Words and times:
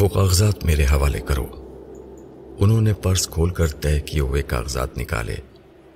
وہ 0.00 0.08
کاغذات 0.08 0.64
میرے 0.64 0.84
حوالے 0.84 1.20
کرو۔ 1.20 1.46
انہوں 2.60 2.80
نے 2.80 2.92
پرس 2.92 3.28
کھول 3.28 3.50
کر 3.50 3.66
طے 3.66 4.00
کیے 4.00 4.20
ہوئے 4.20 4.42
کاغذات 4.42 4.98
نکالے 4.98 5.34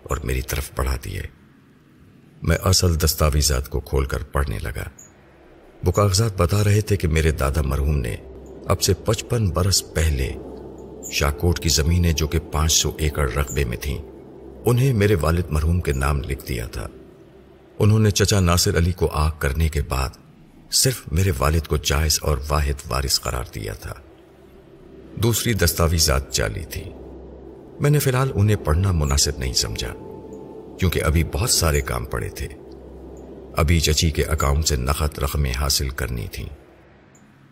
اور 0.02 0.16
میری 0.16 0.42
طرف 0.42 0.70
بڑھا 0.76 0.96
دیے۔ 1.04 1.22
میں 2.42 2.56
اصل 2.64 3.00
دستاویزات 3.00 3.68
کو 3.68 3.80
کھول 3.80 4.04
کر 4.04 4.22
پڑھنے 4.22 4.58
لگا۔ 4.58 4.84
وہ 5.86 5.92
کاغذات 5.92 6.36
بتا 6.36 6.64
رہے 6.64 6.80
تھے 6.80 6.96
کہ 6.96 7.08
میرے 7.08 7.30
دادا 7.30 7.62
مرحوم 7.62 7.98
نے 7.98 8.16
اب 8.66 8.82
سے 8.82 8.94
پچپن 8.94 9.50
برس 9.50 9.94
پہلے 9.94 10.32
شاکوٹ 11.12 11.58
کی 11.58 11.68
زمینیں 11.68 12.12
جو 12.12 12.26
کہ 12.26 12.38
پانچ 12.52 12.72
سو 12.72 12.90
ایکڑ 12.98 13.32
رقبے 13.32 13.64
میں 13.64 13.76
تھیں، 13.76 13.98
انہیں 14.66 14.92
میرے 14.92 15.14
والد 15.20 15.50
مرحوم 15.50 15.80
کے 15.80 15.92
نام 15.92 16.20
لکھ 16.20 16.48
دیا 16.48 16.66
تھا۔ 16.66 16.88
انہوں 17.78 17.98
نے 17.98 18.10
چچا 18.10 18.40
ناصر 18.40 18.76
علی 18.78 18.92
کو 18.92 19.06
آگ 19.06 19.30
کرنے 19.38 19.68
کے 19.68 19.82
بعد 19.82 20.10
صرف 20.72 21.02
میرے 21.12 21.32
والد 21.38 21.66
کو 21.66 21.76
جائز 21.76 22.18
اور 22.22 22.38
واحد 22.48 22.90
وارث 22.90 23.20
قرار 23.20 23.44
دیا 23.54 23.72
تھا۔ 23.72 23.92
دوسری 25.16 25.52
دستاویزات 25.52 26.34
جعلی 26.34 26.64
تھی۔ 26.64 26.84
میں 27.80 27.90
نے 27.90 27.98
فی 27.98 28.10
الحال 28.10 28.32
انہیں 28.34 28.56
پڑھنا 28.56 28.92
مناسب 28.92 29.38
نہیں 29.38 29.52
سمجھا، 29.52 29.92
کیونکہ 30.78 31.02
ابھی 31.02 31.24
بہت 31.24 31.50
سارے 31.50 31.80
کام 31.80 32.04
پڑے 32.04 32.28
تھے۔ 32.28 32.48
ابھی 33.56 33.80
چچی 33.80 34.10
کے 34.10 34.24
اکاؤنٹ 34.24 34.66
سے 34.66 34.76
نقد 34.76 35.18
رقمیں 35.18 35.52
حاصل 35.52 35.88
کرنی 35.88 36.26
تھیں۔ 36.32 36.48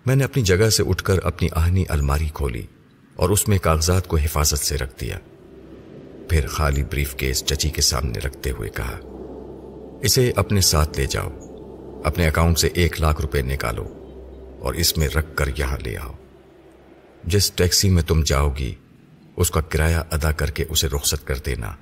میں 0.07 0.17
نے 0.17 0.25
اپنی 0.25 0.43
جگہ 0.43 0.71
سے 0.71 0.83
اٹھ 0.89 1.05
کر 1.05 1.19
اپنی 1.23 1.49
آہنی 1.53 1.85
الماری 1.89 2.29
کھولی 2.35 2.67
اور 3.17 3.29
اس 3.29 3.49
میں 3.49 3.59
کاغذات 3.59 4.09
کو 4.09 4.17
حفاظت 4.17 4.59
سے 4.59 4.77
رکھ 4.77 5.01
دیا۔ 5.01 5.19
پھر 6.29 6.47
خالی 6.47 6.85
بریف 6.85 7.15
کیس 7.15 7.45
چچی 7.45 7.71
کے 7.71 7.83
سامنے 7.83 8.19
رکھتے 8.19 8.51
ہوئے 8.51 8.71
کہا، 8.71 8.99
اسے 10.03 10.33
اپنے 10.37 10.61
ساتھ 10.61 11.01
لے 11.01 11.07
جاؤ۔ 11.07 11.48
اپنے 12.05 12.27
اکاؤنٹ 12.27 12.59
سے 12.59 12.69
ایک 12.75 13.01
لاکھ 13.01 13.21
روپے 13.21 13.43
نکالو 13.43 13.87
اور 14.61 14.75
اس 14.75 14.99
میں 14.99 15.09
رکھ 15.09 15.37
کر 15.37 15.49
یہاں 15.59 15.77
لے 15.85 15.97
آؤ۔ 15.97 16.13
جس 17.25 17.51
ٹیکسی 17.51 17.91
میں 17.91 18.03
تم 18.03 18.23
جاؤ 18.23 18.51
گی، 18.59 18.75
اس 19.37 19.51
کا 19.51 19.61
کرایہ 19.61 19.97
ادا 20.11 20.33
کر 20.33 20.51
کے 20.51 20.65
اسے 20.69 20.89
رخصت 20.89 21.27
کر 21.27 21.35
دینا۔ 21.37 21.75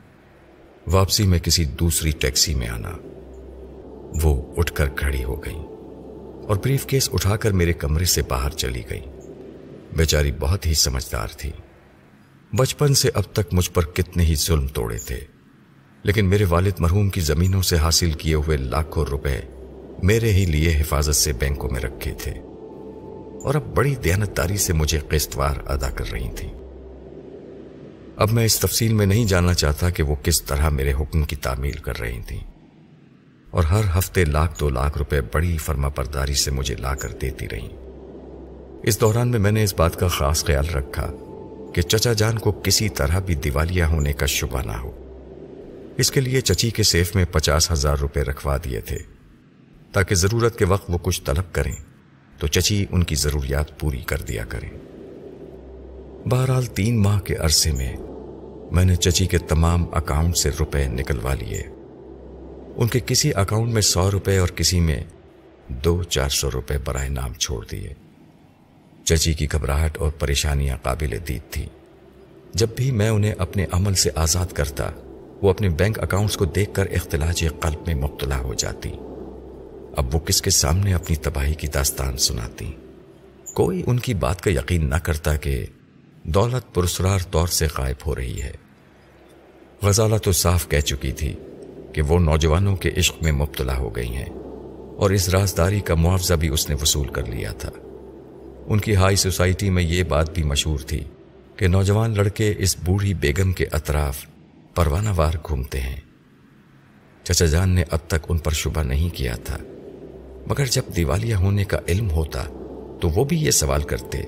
واپسی 0.86 1.26
میں 1.26 1.38
کسی 1.38 1.64
دوسری 1.64 2.10
ٹیکسی 2.10 2.54
میں 2.54 2.68
آنا۔ 2.68 2.92
وہ 4.22 4.54
اٹھ 4.56 4.72
کر 4.72 4.88
کھڑی 4.88 5.24
ہو 5.24 5.44
گئی 5.44 5.56
اور 6.46 6.56
بریف 6.56 6.86
کیس 6.86 7.10
اٹھا 7.12 7.36
کر 7.36 7.50
میرے 7.50 7.72
کمرے 7.72 8.04
سے 8.04 8.22
باہر 8.22 8.50
چلی 8.50 8.82
گئی 8.90 9.00
بیچاری 9.96 10.32
بہت 10.32 10.66
ہی 10.66 10.74
سمجھدار 10.74 11.28
تھی۔ 11.28 11.52
بچپن 12.56 12.94
سے 12.94 13.10
اب 13.14 13.22
تک 13.32 13.54
مجھ 13.54 13.70
پر 13.70 13.84
کتنے 13.84 14.24
ہی 14.24 14.34
ظلم 14.34 14.66
توڑے 14.66 14.98
تھے، 14.98 15.20
لیکن 16.02 16.26
میرے 16.26 16.44
والد 16.44 16.72
مرحوم 16.78 17.10
کی 17.10 17.20
زمینوں 17.20 17.62
سے 17.62 17.76
حاصل 17.76 18.12
کیے 18.12 18.34
ہوئے 18.34 18.56
لاکھوں 18.56 19.04
روپے 19.04 19.40
میرے 20.02 20.32
ہی 20.32 20.44
لیے 20.44 20.76
حفاظت 20.80 21.16
سے 21.16 21.32
بینکوں 21.32 21.70
میں 21.72 21.80
رکھے 21.80 22.14
تھے۔ 22.18 22.30
اور 23.42 23.54
اب 23.54 23.74
بڑی 23.74 23.94
دیانتداری 23.94 24.56
سے 24.56 24.72
مجھے 24.72 24.98
قسطوار 25.08 25.54
ادا 25.66 25.90
کر 25.90 26.12
رہی 26.12 26.28
تھی 26.36 26.48
اب 28.16 28.32
میں 28.32 28.44
اس 28.44 28.60
تفصیل 28.60 28.92
میں 28.92 29.06
نہیں 29.06 29.24
جاننا 29.24 29.54
چاہتا 29.54 29.90
کہ 29.90 30.02
وہ 30.02 30.14
کس 30.22 30.42
طرح 30.42 30.68
میرے 30.68 30.92
حکم 30.92 31.22
کی 31.22 31.36
تعمیل 31.36 31.72
کر 31.72 32.00
رہی 32.00 32.20
تھیں۔ 32.26 32.40
اور 33.50 33.64
ہر 33.64 33.98
ہفتے 33.98 34.24
لاکھ 34.24 34.60
دو 34.60 34.70
لاکھ 34.70 34.98
روپے 34.98 35.20
بڑی 35.32 35.58
فرما 35.58 35.88
پرداری 35.88 36.34
سے 36.34 36.50
مجھے 36.50 36.74
لا 36.74 36.94
کر 36.94 37.12
دیتی 37.12 37.46
رہی 37.52 37.68
اس 38.82 39.00
دوران 39.00 39.28
میں 39.28 39.38
میں 39.38 39.52
نے 39.52 39.64
اس 39.64 39.74
بات 39.74 39.96
کا 39.96 40.08
خاص 40.08 40.44
خیال 40.44 40.68
رکھا 40.68 41.10
کہ 41.74 41.82
چچا 41.82 42.12
جان 42.12 42.38
کو 42.38 42.52
کسی 42.52 42.88
طرح 42.88 43.18
بھی 43.18 43.34
دیوالیہ 43.34 43.84
ہونے 43.84 44.12
کا 44.12 44.26
شبہ 44.26 44.62
نہ 44.62 44.72
ہو۔ 44.72 44.90
اس 45.96 46.10
کے 46.10 46.20
لیے 46.20 46.40
چچی 46.40 46.70
کے 46.70 46.82
سیف 46.82 47.14
میں 47.14 47.24
پچاس 47.32 47.72
ہزار 47.72 47.96
روپے 47.96 48.22
رکھوا 48.22 48.56
دیے 48.64 48.80
تھے۔ 48.80 49.15
تاکہ 49.92 50.14
ضرورت 50.14 50.58
کے 50.58 50.64
وقت 50.64 50.90
وہ 50.90 50.98
کچھ 51.02 51.22
طلب 51.22 51.54
کریں۔ 51.54 51.76
تو 52.38 52.46
چچی 52.46 52.86
ان 52.90 53.02
کی 53.02 53.14
ضروریات 53.14 53.80
پوری 53.80 54.00
کر 54.00 54.18
دیا 54.18 54.44
کریں۔ 54.44 54.70
بہرحال 56.28 56.66
تین 56.66 57.02
ماہ 57.02 57.20
کے 57.20 57.36
عرصے 57.36 57.72
میں 57.72 57.96
میں 58.70 58.84
نے 58.84 58.96
چچی 58.96 59.26
کے 59.26 59.38
تمام 59.38 59.94
اکاؤنٹ 59.94 60.36
سے 60.36 60.50
روپے 60.60 60.86
نکلوا 60.86 61.34
لیے۔ 61.34 61.62
ان 62.76 62.88
کے 62.88 63.00
کسی 63.06 63.30
اکاؤنٹ 63.34 63.72
میں 63.72 63.82
سو 63.82 64.10
روپے 64.10 64.38
اور 64.38 64.48
کسی 64.48 64.80
میں 64.80 65.04
دو 65.68 66.02
چار 66.02 66.28
سو 66.28 66.50
روپے 66.50 66.78
برائے 66.78 67.08
نام 67.08 67.32
چھوڑ 67.32 67.66
دیے۔ 67.70 67.94
چچی 69.04 69.34
کی 69.34 69.46
گھبراہٹ 69.52 69.98
اور 69.98 70.10
پریشانیاں 70.10 70.76
قابل 70.82 71.16
دید 71.28 71.52
تھی۔ 71.52 71.66
جب 72.54 72.66
بھی 72.76 72.90
میں 72.90 73.08
انہیں 73.08 73.34
اپنے 73.38 73.66
عمل 73.72 73.94
سے 73.94 74.10
آزاد 74.14 74.46
کرتا، 74.46 74.90
وہ 75.42 75.50
اپنے 75.50 75.68
بینک 75.68 75.98
اکاؤنٹس 75.98 76.36
کو 76.36 76.44
دیکھ 76.44 76.74
کر 76.74 76.86
اختلاج 76.86 77.44
قلب 77.60 77.80
میں 77.86 77.94
مبتلا 77.94 78.38
ہو 78.38 78.54
جاتی۔ 78.54 78.90
اب 79.96 80.14
وہ 80.14 80.20
کس 80.20 80.42
کے 80.42 80.50
سامنے 80.50 80.94
اپنی 80.94 81.16
تباہی 81.16 81.54
کی 81.54 81.66
داستان 81.66 82.16
سناتی؟ 82.16 82.72
کوئی 83.54 83.82
ان 83.86 83.98
کی 83.98 84.14
بات 84.14 84.40
کا 84.40 84.50
یقین 84.50 84.90
نہ 84.90 84.94
کرتا 84.94 85.36
کہ 85.36 85.66
دولت 86.22 86.74
پرسرار 86.74 87.18
طور 87.30 87.48
سے 87.48 87.66
غائب 87.78 87.96
ہو 88.06 88.16
رہی 88.16 88.42
ہے۔ 88.42 88.52
غزالہ 89.82 90.16
تو 90.16 90.32
صاف 90.32 90.68
کہہ 90.68 90.80
چکی 90.80 91.12
تھی 91.12 91.34
کہ 91.92 92.02
وہ 92.02 92.18
نوجوانوں 92.18 92.76
کے 92.76 92.90
عشق 92.96 93.22
میں 93.22 93.32
مبتلا 93.32 93.76
ہو 93.76 93.96
گئی 93.96 94.08
ہیں 94.08 94.28
اور 94.96 95.10
اس 95.10 95.28
رازداری 95.28 95.80
کا 95.80 95.94
معاوضہ 95.94 96.34
بھی 96.34 96.48
اس 96.48 96.68
نے 96.68 96.76
وصول 96.82 97.08
کر 97.08 97.26
لیا 97.26 97.52
تھا۔ 97.52 97.70
ان 98.66 98.80
کی 98.80 98.96
ہائی 98.96 99.16
سوسائٹی 99.16 99.70
میں 99.70 99.82
یہ 99.82 100.02
بات 100.02 100.30
بھی 100.30 100.42
مشہور 100.42 100.78
تھی 100.78 101.04
کہ 101.56 101.68
نوجوان 101.68 102.16
لڑکے 102.16 102.54
اس 102.58 102.76
بوڑھی 102.84 103.14
بیگم 103.14 103.52
کے 103.52 103.66
اطراف 103.72 104.26
پروانہ 104.74 105.08
وار 105.16 105.32
گھومتے 105.48 105.80
ہیں۔ 105.80 106.00
چچا 107.22 107.46
جان 107.46 107.68
نے 107.68 107.84
اب 107.90 107.98
تک 108.06 108.26
ان 108.28 108.38
پر 108.38 108.52
شبہ 108.52 108.82
نہیں 108.82 109.16
کیا 109.16 109.36
تھا۔ 109.36 109.56
مگر 110.46 110.64
جب 110.64 110.82
دیوالیہ 110.96 111.34
ہونے 111.34 111.64
کا 111.64 111.78
علم 111.88 112.10
ہوتا 112.10 112.44
تو 113.02 113.08
وہ 113.08 113.24
بھی 113.24 113.36
یہ 113.36 113.50
سوال 113.50 113.82
کرتے 113.82 114.22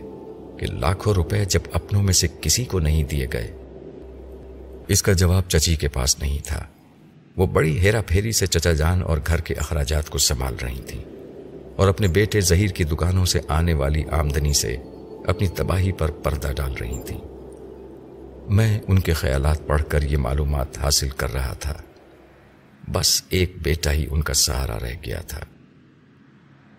کہ 0.58 0.66
لاکھوں 0.66 1.14
روپے 1.14 1.44
جب 1.44 1.60
اپنوں 1.72 2.02
میں 2.02 2.12
سے 2.12 2.26
کسی 2.40 2.64
کو 2.64 2.78
نہیں 2.78 3.04
دیے 3.04 3.26
گئے۔ 3.32 3.56
اس 4.88 5.02
کا 5.02 5.12
جواب 5.12 5.42
چچی 5.48 5.76
کے 5.76 5.88
پاس 5.88 6.18
نہیں 6.18 6.38
تھا۔ 6.44 6.64
وہ 7.36 7.46
بڑی 7.46 7.78
ہیرا 7.78 8.00
پھیری 8.06 8.32
سے 8.32 8.46
چچا 8.46 8.72
جان 8.72 9.02
اور 9.02 9.18
گھر 9.26 9.40
کے 9.40 9.54
اخراجات 9.54 10.10
کو 10.10 10.18
سنبھال 10.18 10.54
رہی 10.62 10.80
تھی 10.86 11.04
اور 11.76 11.88
اپنے 11.88 12.08
بیٹے 12.08 12.40
ظہیر 12.40 12.70
کی 12.70 12.84
دکانوں 12.84 13.24
سے 13.24 13.40
آنے 13.48 13.74
والی 13.74 14.04
آمدنی 14.10 14.52
سے 14.52 14.76
اپنی 15.26 15.48
تباہی 15.48 15.92
پر 15.92 16.10
پردہ 16.10 16.52
ڈال 16.56 16.72
رہی 16.72 17.02
تھی 17.06 17.16
میں 18.50 18.80
ان 18.88 18.98
کے 18.98 19.12
خیالات 19.12 19.66
پڑھ 19.66 19.82
کر 19.88 20.02
یہ 20.02 20.16
معلومات 20.16 20.78
حاصل 20.78 21.08
کر 21.08 21.32
رہا 21.32 21.52
تھا۔ 21.52 21.74
بس 22.92 23.22
ایک 23.28 23.52
بیٹا 23.62 23.92
ہی 23.92 24.06
ان 24.10 24.22
کا 24.22 24.34
سہارا 24.34 24.78
رہ 24.78 24.94
گیا 25.06 25.20
تھا۔ 25.20 25.40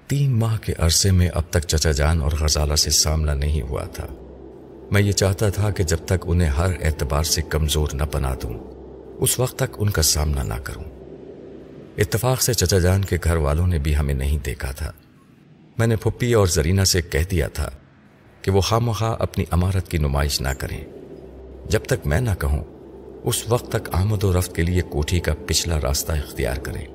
تین 0.10 0.40
ماہ 0.40 0.58
کے 0.58 0.74
عرصے 0.78 1.12
میں 1.12 1.30
اب 1.34 1.44
تک 1.50 1.60
چچا 1.68 1.92
جان 1.92 2.22
اور 2.22 2.32
غزالہ 2.40 2.76
سے 2.76 2.90
سامنا 2.90 3.34
نہیں 3.34 3.62
ہوا 3.62 3.84
تھا۔ 3.84 4.08
میں 4.92 5.02
یہ 5.02 5.12
چاہتا 5.12 5.50
تھا 5.50 5.70
کہ 5.70 5.84
جب 5.84 5.98
تک 6.06 6.26
انہیں 6.26 6.48
ہر 6.48 6.72
اعتبار 6.82 7.24
سے 7.24 7.42
کمزور 7.42 7.88
نہ 7.94 8.04
بنا 8.14 8.34
دوں، 8.44 8.54
اس 9.18 9.40
وقت 9.40 9.56
تک 9.56 9.76
ان 9.78 9.90
کا 9.90 10.02
سامنا 10.02 10.44
نہ 10.44 10.54
کروں۔ 10.54 10.84
اتفاق 11.98 12.42
سے 12.42 12.54
چچا 12.54 12.80
جان 12.80 13.06
کے 13.06 13.18
گھر 13.24 13.36
والوں 13.36 13.68
نے 13.68 13.80
بھی 13.80 13.98
ہمیں 13.98 14.14
نہیں 14.14 14.38
دیکھا 14.38 14.72
تھا۔ 14.72 14.92
میں 15.78 15.88
نے 15.88 15.96
پھپھی 15.96 16.34
اور 16.34 16.48
زرینہ 16.48 16.84
سے 16.84 17.02
کہہ 17.02 17.30
دیا 17.32 17.48
تھا 17.48 17.70
کہ 18.42 18.52
وہ 18.52 18.62
خواہ 18.62 18.80
مخواہ 18.80 19.16
اپنی 19.20 19.46
امارت 19.52 19.92
کی 19.92 19.98
نمائش 19.98 20.42
نہ 20.42 20.54
کریں۔ 20.58 20.86
جب 21.70 21.80
تک 21.88 22.08
میں 22.08 22.22
نہ 22.22 22.32
کہوں، 22.40 22.64
اس 23.24 23.44
وقت 23.50 23.72
تک 23.72 23.90
آمد 23.92 24.24
و 24.24 24.40
رفت 24.40 24.56
کے 24.56 24.62
لیے 24.62 24.82
کوٹھی 24.82 25.20
کا 25.20 25.34
پچھلا 25.48 25.82
راستہ 25.82 26.12
اختیار 26.12 26.56
کریں۔ 26.56 26.86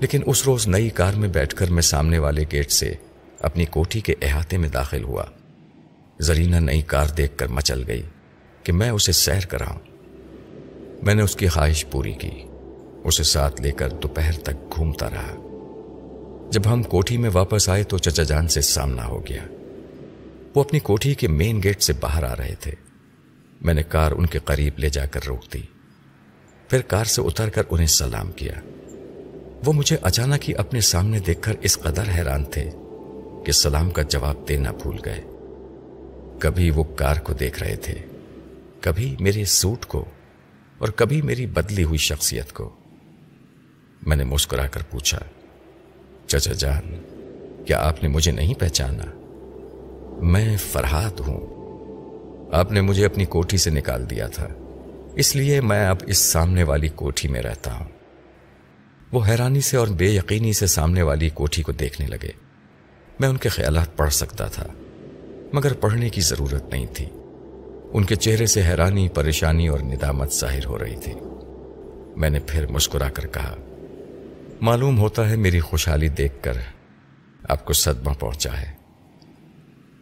لیکن 0.00 0.20
اس 0.26 0.42
روز 0.46 0.68
نئی 0.68 0.90
کار 0.90 1.12
میں 1.12 1.28
بیٹھ 1.28 1.54
کر 1.54 1.70
میں 1.70 1.82
سامنے 1.82 2.18
والے 2.18 2.44
گیٹ 2.52 2.70
سے 2.70 2.94
اپنی 3.40 3.64
کوٹھی 3.64 4.00
کے 4.00 4.14
احاطے 4.22 4.58
میں 4.58 4.68
داخل 4.68 5.04
ہوا۔ 5.04 5.24
زرینہ 6.20 6.56
نئی 6.56 6.82
کار 6.82 7.06
دیکھ 7.06 7.38
کر 7.38 7.46
مچل 7.46 7.84
گئی 7.86 8.02
کہ 8.62 8.72
میں 8.72 8.90
اسے 8.90 9.12
سیر 9.12 9.46
کراؤں 9.46 9.78
میں 11.02 11.14
نے 11.14 11.22
اس 11.22 11.36
کی 11.36 11.48
خواہش 11.48 11.86
پوری 11.90 12.12
کی۔ 12.12 12.30
اسے 13.04 13.22
ساتھ 13.22 13.62
لے 13.62 13.70
کر 13.70 13.88
دوپہر 13.88 14.32
تک 14.32 14.74
گھومتا 14.74 15.10
رہا۔ 15.10 15.34
جب 16.50 16.72
ہم 16.72 16.82
کوٹھی 16.82 17.16
میں 17.16 17.30
واپس 17.32 17.68
آئے 17.68 17.84
تو 17.84 17.98
چچا 17.98 18.22
جان 18.22 18.48
سے 18.48 18.60
سامنا 18.60 19.06
ہو 19.06 19.26
گیا۔ 19.28 19.42
وہ 20.54 20.60
اپنی 20.60 20.78
کوٹھی 20.78 21.14
کے 21.14 21.28
مین 21.28 21.62
گیٹ 21.62 21.82
سے 21.82 21.92
باہر 22.00 22.22
آ 22.22 22.36
رہے 22.36 22.54
تھے۔ 22.60 22.72
میں 23.60 23.74
نے 23.74 23.82
کار 23.82 24.12
ان 24.12 24.26
کے 24.26 24.38
قریب 24.44 24.78
لے 24.78 24.88
جا 24.88 25.06
کر 25.06 25.20
روک 25.26 25.52
دی۔ 25.52 25.62
پھر 26.70 26.82
کار 26.82 27.04
سے 27.04 27.22
اتر 27.22 27.48
کر 27.48 27.62
انہیں 27.70 27.86
سلام 27.86 28.32
کیا۔ 28.32 28.52
وہ 29.64 29.72
مجھے 29.72 29.96
اچانک 30.02 30.48
ہی 30.48 30.54
اپنے 30.54 30.80
سامنے 30.80 31.18
دیکھ 31.18 31.42
کر 31.42 31.52
اس 31.60 31.78
قدر 31.78 32.02
حیران 32.16 32.44
تھے 32.44 32.70
کہ 33.46 33.52
سلام 33.52 33.90
کا 33.90 34.02
جواب 34.02 34.48
دینا 34.48 34.72
بھول 34.72 34.96
گئے۔ 35.04 35.20
کبھی 36.38 36.70
وہ 36.70 36.84
کار 36.84 37.16
کو 37.16 37.32
دیکھ 37.32 37.62
رہے 37.62 37.76
تھے، 37.76 37.94
کبھی 38.80 39.16
میرے 39.20 39.44
سوٹ 39.44 39.86
کو 39.86 40.04
اور 40.78 40.88
کبھی 40.88 41.22
میری 41.22 41.46
بدلی 41.46 41.84
ہوئی 41.84 41.98
شخصیت 41.98 42.52
کو۔ 42.52 42.70
میں 44.06 44.16
نے 44.16 44.24
مسکرا 44.24 44.66
کر 44.66 44.80
پوچھا، 44.90 45.18
چچا 46.26 46.52
جان، 46.52 47.00
کیا 47.64 47.78
آپ 47.78 48.02
نے 48.02 48.08
مجھے 48.08 48.32
نہیں 48.32 48.54
پہچانا؟ 48.54 49.04
میں 50.22 50.56
فرحات 50.56 51.20
ہوں۔ 51.20 51.46
آپ 52.54 52.72
نے 52.72 52.80
مجھے 52.80 53.04
اپنی 53.06 53.24
کوٹھی 53.24 53.58
سے 53.58 53.70
نکال 53.70 54.10
دیا 54.10 54.26
تھا، 54.26 54.46
اس 55.14 55.36
لیے 55.36 55.60
میں 55.60 55.86
اب 55.86 55.96
اس 56.06 56.18
سامنے 56.18 56.62
والی 56.62 56.88
کوٹھی 56.88 57.28
میں 57.28 57.42
رہتا 57.42 57.74
ہوں۔ 57.74 57.95
وہ 59.12 59.26
حیرانی 59.28 59.60
سے 59.60 59.76
اور 59.76 59.88
بے 59.88 60.06
یقینی 60.06 60.52
سے 60.52 60.66
سامنے 60.66 61.02
والی 61.02 61.28
کوٹھی 61.28 61.62
کو 61.62 61.72
دیکھنے 61.72 62.06
لگے۔ 62.06 62.30
میں 63.20 63.28
ان 63.28 63.36
کے 63.36 63.48
خیالات 63.48 63.96
پڑھ 63.96 64.12
سکتا 64.12 64.46
تھا، 64.46 64.66
مگر 65.52 65.72
پڑھنے 65.72 66.08
کی 66.08 66.20
ضرورت 66.20 66.70
نہیں 66.70 66.86
تھی۔ 66.94 67.06
ان 67.92 68.04
کے 68.04 68.14
چہرے 68.14 68.46
سے 68.46 68.62
حیرانی، 68.62 69.08
پریشانی 69.08 69.68
اور 69.68 69.80
ندامت 69.80 70.32
ظاہر 70.32 70.66
ہو 70.66 70.78
رہی 70.78 70.96
تھی۔ 70.96 71.12
میں 72.16 72.30
نے 72.30 72.38
پھر 72.46 72.66
مسکرا 72.66 73.08
کر 73.08 73.26
کہا، 73.26 73.54
معلوم 74.60 74.98
ہوتا 74.98 75.30
ہے 75.30 75.36
میری 75.36 75.60
خوشحالی 75.60 76.08
دیکھ 76.08 76.34
کر 76.40 76.52
آپ 77.48 77.64
کو 77.64 77.72
صدمہ 77.72 78.12
پہنچا 78.12 78.60
ہے۔ 78.60 78.72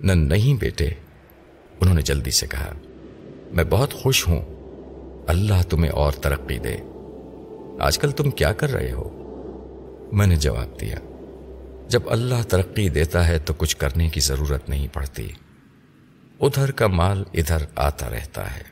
نہ 0.01 0.12
نہیں 0.12 0.61
بیٹے، 0.61 0.89
انہوں 1.81 1.95
نے 1.95 2.03
جلدی 2.03 2.31
سے 2.31 2.47
کہا، 2.47 2.73
میں 3.53 3.65
بہت 3.65 3.95
خوش 3.95 4.29
ہوں۔ 4.29 4.43
اللہ 5.27 5.62
تمہیں 5.69 5.93
اور 5.93 6.12
ترقی 6.12 6.59
دے۔ 6.59 6.77
آج 7.81 7.99
کل 7.99 8.11
تم 8.11 8.31
کیا 8.31 8.53
کر 8.53 8.73
رہے 8.73 8.93
ہو؟ 8.93 9.21
میں 10.12 10.26
نے 10.26 10.37
جواب 10.37 10.81
دیا، 10.81 10.97
جب 11.88 12.00
اللہ 12.06 12.43
ترقی 12.49 12.88
دیتا 12.88 13.29
ہے 13.29 13.38
تو 13.38 13.55
کچھ 13.55 13.76
کرنے 13.76 14.09
کی 14.09 14.21
ضرورت 14.21 14.69
نہیں 14.69 14.88
پڑتی۔ 14.93 15.29
ادھر 16.41 16.71
کا 16.71 16.87
مال 16.87 17.25
ادھر 17.35 17.56
آتا 17.75 18.11
رہتا 18.11 18.56
ہے۔ 18.56 18.62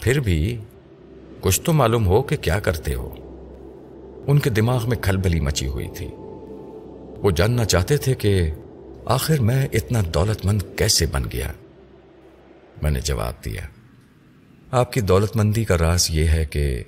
پھر 0.00 0.20
بھی 0.20 0.58
کچھ 1.40 1.60
تو 1.60 1.72
معلوم 1.72 2.06
ہو 2.06 2.22
کہ 2.22 2.36
کیا 2.36 2.60
کرتے 2.60 2.94
ہو۔ 2.94 3.14
ان 4.26 4.38
کے 4.38 4.50
دماغ 4.50 4.88
میں 4.88 4.96
کھلبلی 4.96 5.40
مچی 5.40 5.66
ہوئی 5.66 5.88
تھی۔ 5.96 6.08
وہ 7.16 7.30
جاننا 7.30 7.64
چاہتے 7.64 7.96
تھے 7.96 8.14
کہ 8.14 8.50
آخر 9.04 9.40
میں 9.40 9.68
اتنا 9.72 10.00
دولت 10.14 10.46
مند 10.46 10.62
کیسے 10.76 11.06
بن 11.06 11.22
گیا۔ 11.32 11.52
میں 12.82 12.90
نے 12.90 13.00
جواب 13.00 13.44
دیا، 13.44 13.62
آپ 14.70 14.92
کی 14.92 15.00
دولت 15.00 15.36
مندی 15.36 15.64
کا 15.64 15.78
راز 15.78 16.10
یہ 16.10 16.26
ہے 16.26 16.44
کہ 16.44 16.82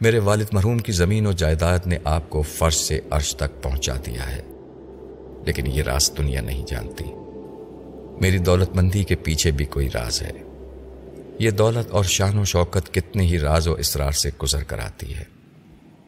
میرے 0.00 0.18
والد 0.18 0.44
مرحوم 0.52 0.78
کی 0.78 0.92
زمین 0.92 1.26
و 1.26 1.32
جائیداد 1.32 1.78
نے 1.86 1.98
آپ 2.04 2.30
کو 2.30 2.42
فرش 2.42 2.74
سے 2.74 3.00
عرش 3.10 3.36
تک 3.36 3.62
پہنچا 3.62 3.94
دیا 4.06 4.36
ہے، 4.36 4.42
لیکن 5.46 5.66
یہ 5.66 5.82
راز 5.82 6.10
دنیا 6.18 6.40
نہیں 6.40 6.64
جانتی۔ 6.66 7.04
میری 8.20 8.38
دولت 8.38 8.76
مندی 8.76 9.04
کے 9.04 9.14
پیچھے 9.16 9.50
بھی 9.50 9.64
کوئی 9.64 9.88
راز 9.94 10.22
ہے۔ 10.22 10.30
یہ 11.38 11.50
دولت 11.50 11.90
اور 11.90 12.04
شان 12.04 12.38
و 12.38 12.44
شوکت 12.44 12.94
کتنے 12.94 13.22
ہی 13.22 13.38
راز 13.38 13.68
و 13.68 13.72
اسرار 13.72 14.12
سے 14.12 14.30
گزر 14.42 14.62
کر 14.62 14.78
آتی 14.78 15.14
ہے۔ 15.14 15.24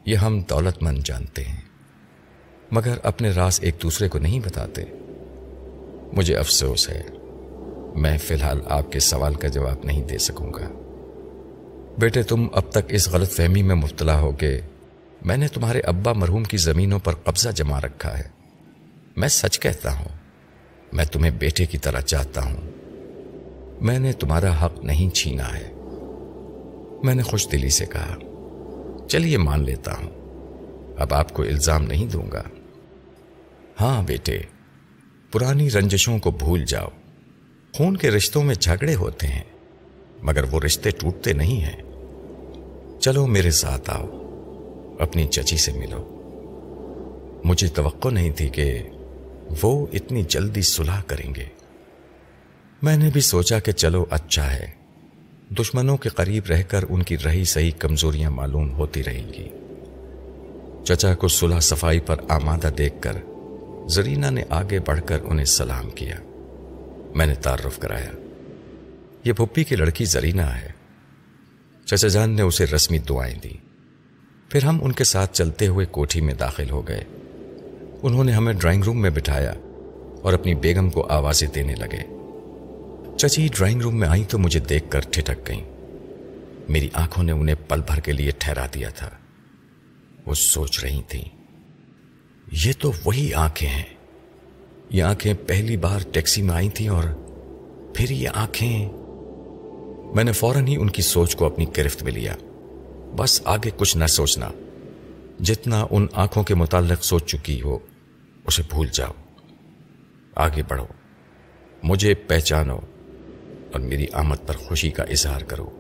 یہ 0.07 0.17
ہم 0.17 0.41
دولت 0.41 0.83
مند 0.83 0.99
جانتے 1.05 1.45
ہیں۔ 1.45 1.61
مگر 2.71 2.95
اپنے 3.03 3.31
راز 3.31 3.59
ایک 3.63 3.75
دوسرے 3.83 4.09
کو 4.09 4.19
نہیں 4.19 4.41
بتاتے۔ 4.41 4.85
مجھے 6.13 6.37
افسوس 6.37 6.89
ہے۔ 6.89 7.03
میں 7.95 8.19
فی 8.19 8.35
الحال 8.35 8.61
آپ 8.69 8.93
کے 8.93 9.01
سوال 9.01 9.35
کا 9.35 9.49
جواب 9.49 9.85
نہیں 9.85 10.05
دے 10.05 10.19
سکوں 10.19 10.53
گا۔ 10.55 10.82
بیٹے، 11.99 12.23
تم 12.23 12.47
اب 12.53 12.63
تک 12.71 12.79
اس 12.89 13.09
غلط 13.09 13.31
فہمی 13.31 13.63
میں 13.63 13.75
مبتلا 13.75 14.21
ہو 14.21 14.33
میں 15.23 15.37
نے 15.37 15.49
تمہارے 15.49 15.81
ابا 15.81 16.13
مرحوم 16.13 16.45
کی 16.45 16.57
زمینوں 16.57 16.99
پر 16.99 17.15
قبضہ 17.15 17.49
جما 17.49 17.81
رکھا 17.81 18.19
ہے۔ 18.19 18.23
میں 19.17 19.29
سچ 19.29 19.61
کہتا 19.61 19.99
ہوں، 19.99 20.09
میں 20.93 21.05
تمہیں 21.05 21.31
بیٹے 21.31 21.67
کی 21.67 21.79
طرح 21.79 22.01
چاہتا 22.01 22.45
ہوں۔ 22.45 22.57
میں 23.81 23.99
نے 23.99 24.13
تمہارا 24.13 24.67
حق 24.67 24.85
نہیں 24.85 25.15
چھینا 25.15 25.59
ہے۔ 25.59 25.73
میں 27.03 27.15
نے 27.15 27.23
خوش 27.23 27.49
دلی 27.53 27.71
سے 27.71 27.87
کہا، 27.87 28.17
چلیے 29.09 29.39
مان 29.39 29.63
لیتا 29.63 29.93
ہوں، 29.93 30.11
اب 30.97 31.15
آپ 31.15 31.33
کو 31.33 31.43
الزام 31.43 31.83
نہیں 31.83 32.07
دوں 32.07 32.31
گا۔ 32.33 32.43
ہاں 33.81 34.03
بیٹے، 34.03 34.39
پرانی 35.33 35.71
رنجشوں 35.71 36.19
کو 36.19 36.31
بھول 36.31 36.65
جاؤ۔ 36.65 36.89
خون 37.73 37.97
کے 37.97 38.11
رشتوں 38.11 38.43
میں 38.43 38.55
جھگڑے 38.55 38.95
ہوتے 38.95 39.27
ہیں۔ 39.27 39.52
مگر 40.23 40.45
وہ 40.51 40.61
رشتے 40.61 40.91
ٹوٹتے 40.91 41.33
نہیں 41.33 41.61
ہیں۔ 41.61 41.83
چلو 43.01 43.27
میرے 43.27 43.51
ساتھ 43.51 43.91
آؤ، 43.91 44.07
اپنی 44.99 45.27
چچی 45.27 45.57
سے 45.57 45.73
ملو۔ 45.73 46.19
مجھے 47.45 47.69
توقع 47.69 48.09
نہیں 48.09 48.31
تھی 48.31 48.49
کہ 48.49 48.83
وہ 49.63 49.87
اتنی 49.93 50.23
جلدی 50.23 50.63
صلح 50.63 51.01
کریں 51.07 51.35
گے۔ 51.35 51.45
میں 52.83 52.97
نے 52.97 53.11
بھی 53.13 53.21
سوچا 53.21 53.59
کہ 53.59 53.73
چلو 53.73 54.05
اچھا 54.11 54.55
ہے، 54.55 54.67
دشمنوں 55.51 55.97
کے 55.97 56.09
قریب 56.09 56.47
رہ 56.47 56.63
کر 56.63 56.85
ان 56.89 57.03
کی 57.03 57.17
رہی 57.25 57.45
صحیح 57.45 57.71
کمزوریاں 57.79 58.31
معلوم 58.31 58.73
ہوتی 58.73 59.05
رہیں 59.05 59.33
گی۔ 59.33 59.49
چچا 60.85 61.15
کو 61.15 61.29
صلح 61.29 61.61
صفائی 61.61 62.01
پر 62.01 62.17
آمادہ 62.29 62.71
دیکھ 62.79 62.95
کر 63.01 63.17
زرینہ 63.87 64.27
نے 64.31 64.43
آگے 64.49 64.79
بڑھ 64.79 65.01
کر 65.07 65.19
انہیں 65.25 65.45
سلام 65.45 65.91
کیا۔ 65.91 66.17
میں 67.15 67.27
نے 67.27 67.35
تعارف 67.35 67.79
کرایا۔ 67.79 68.22
یہ 69.25 69.33
پھپھی 69.33 69.65
کی 69.65 69.77
لڑکی 69.77 70.05
زرینہ 70.05 70.43
ہے۔ 70.43 70.69
چچا 71.85 72.09
جان 72.09 72.31
نے 72.31 72.43
اسے 72.43 72.67
رسمی 72.67 72.99
دعائیں 72.99 73.39
دی 73.39 73.53
پھر 74.49 74.65
ہم 74.65 74.79
ان 74.83 74.93
کے 74.93 75.05
ساتھ 75.05 75.35
چلتے 75.35 75.67
ہوئے 75.67 75.87
کوٹھی 75.87 76.21
میں 76.21 76.35
داخل 76.35 76.71
ہو 76.71 76.89
گئے۔ 76.89 77.05
انہوں 78.03 78.25
نے 78.25 78.33
ہمیں 78.33 78.53
ڈرائنگ 78.53 78.83
روم 78.83 79.03
میں 79.03 79.11
بٹھایا 79.11 79.55
اور 80.23 80.33
اپنی 80.33 80.55
بیگم 80.55 80.91
کو 80.91 81.07
آوازیں 81.07 81.49
دینے 81.49 81.75
لگے۔ 81.75 82.03
چچی 83.17 83.49
ڈرائنگ 83.59 83.81
روم 83.81 84.01
میں 84.01 84.09
آئی 84.09 84.25
تو 84.25 84.39
مجھے 84.39 84.61
دیکھ 84.61 84.85
کر 84.91 85.01
ٹھٹک 85.01 85.49
گئیں۔ 85.49 85.65
میری 86.69 86.89
آنکھوں 86.93 87.25
نے 87.25 87.33
انہیں 87.33 87.57
پل 87.69 87.81
بھر 87.81 88.01
کے 88.01 88.13
لیے 88.13 88.31
ٹھہرا 88.39 88.67
دیا 88.75 88.89
تھا۔ 88.89 89.11
وہ 90.27 90.35
سوچ 90.35 90.85
رہی 90.85 91.03
تھیں۔ 91.09 91.25
یہ 92.53 92.73
تو 92.79 92.93
وہی 93.05 93.35
آنکھیں 93.35 93.69
ہیں۔ 93.69 93.95
یہ 94.91 95.03
آنکھیں 95.03 95.35
پہلی 95.47 95.77
بار 95.77 95.99
ٹیکسی 96.13 96.43
میں 96.43 96.55
آئی 96.55 96.69
تھیں 96.69 96.89
اور 96.89 97.05
پھر 97.95 98.11
یہ 98.11 98.29
آنکھیں 98.35 99.02
میں 100.15 100.25
نے 100.25 100.33
فوراً 100.33 100.67
ہی 100.67 100.77
ان 100.77 100.91
کی 100.91 101.03
سوچ 101.03 101.37
کو 101.37 101.47
اپنی 101.47 101.67
گرفت 101.77 102.03
میں 102.03 102.13
لیا۔ 102.13 102.35
بس 103.17 103.43
آگے 103.45 103.71
کچھ 103.77 103.97
نہ 103.97 104.07
سوچنا۔ 104.07 104.51
جتنا 105.41 105.87
ان 105.91 106.07
آنکھوں 106.13 106.43
کے 106.43 106.55
متعلق 106.55 107.05
سوچ 107.05 107.25
چکی 107.25 107.63
ہو، 107.63 107.79
اسے 108.47 108.63
بھول 108.71 108.89
جاؤ۔ 108.93 109.13
آگے 110.35 110.63
بڑھو۔ 110.69 110.87
مجھے 111.83 112.15
پہچانو 112.15 112.77
اور 113.73 113.81
میری 113.81 114.07
آمد 114.13 114.37
پر 114.47 114.57
خوشی 114.57 114.91
کا 114.91 115.03
اظہار 115.03 115.41
کرو۔ 115.41 115.71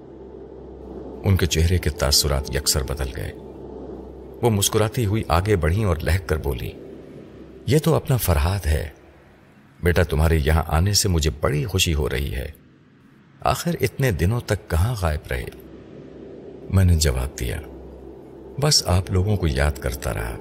ان 1.25 1.37
کے 1.37 1.47
چہرے 1.47 1.79
کے 1.79 1.91
تاثرات 1.91 2.57
یکسر 2.57 2.83
بدل 2.83 3.09
گئے۔ 3.17 3.33
وہ 4.43 4.51
مسکراتی 4.51 5.07
ہوئی 5.07 5.23
آگے 5.29 5.57
بڑھی 5.57 5.85
اور 5.85 5.97
لہک 5.97 6.29
کر 6.29 6.37
بولی، 6.37 6.71
یہ 7.67 7.79
تو 7.79 7.95
اپنا 7.95 8.17
فرحاد 8.17 8.67
ہے۔ 8.67 8.89
بیٹا، 9.83 10.03
تمہارے 10.03 10.39
یہاں 10.45 10.63
آنے 10.67 10.93
سے 10.93 11.09
مجھے 11.09 11.31
بڑی 11.41 11.65
خوشی 11.65 11.95
ہو 11.95 12.11
رہی 12.11 12.35
ہے۔ 12.35 12.62
آخر 13.45 13.75
اتنے 13.81 14.11
دنوں 14.11 14.41
تک 14.41 14.71
کہاں 14.71 14.95
غائب 15.01 15.27
رہے؟ 15.31 15.45
میں 16.71 16.85
نے 16.85 16.95
جواب 16.95 17.41
دیا، 17.41 17.61
بس 18.61 18.83
آپ 18.87 19.11
لوگوں 19.11 19.37
کو 19.37 19.47
یاد 19.47 19.79
کرتا 19.79 20.15
رہا 20.15 20.37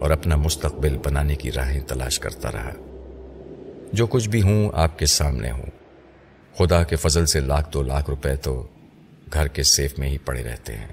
اور 0.00 0.10
اپنا 0.10 0.36
مستقبل 0.36 0.96
بنانے 1.04 1.36
کی 1.36 1.52
راہیں 1.52 1.80
تلاش 1.80 2.18
کرتا 2.18 2.52
رہا۔ 2.52 2.72
جو 3.92 4.06
کچھ 4.06 4.28
بھی 4.28 4.42
ہوں، 4.42 4.70
آپ 4.74 4.98
کے 4.98 5.06
سامنے 5.06 5.50
ہوں۔ 5.50 5.66
خدا 6.58 6.82
کے 6.82 6.96
فضل 6.96 7.26
سے 7.26 7.40
لاکھ 7.40 7.72
دو 7.72 7.82
لاکھ 7.82 8.10
روپے 8.10 8.36
تو 8.36 8.66
گھر 9.32 9.48
کے 9.48 9.62
سیف 9.62 9.98
میں 9.98 10.08
ہی 10.08 10.18
پڑے 10.18 10.42
رہتے 10.42 10.76
ہیں۔ 10.76 10.88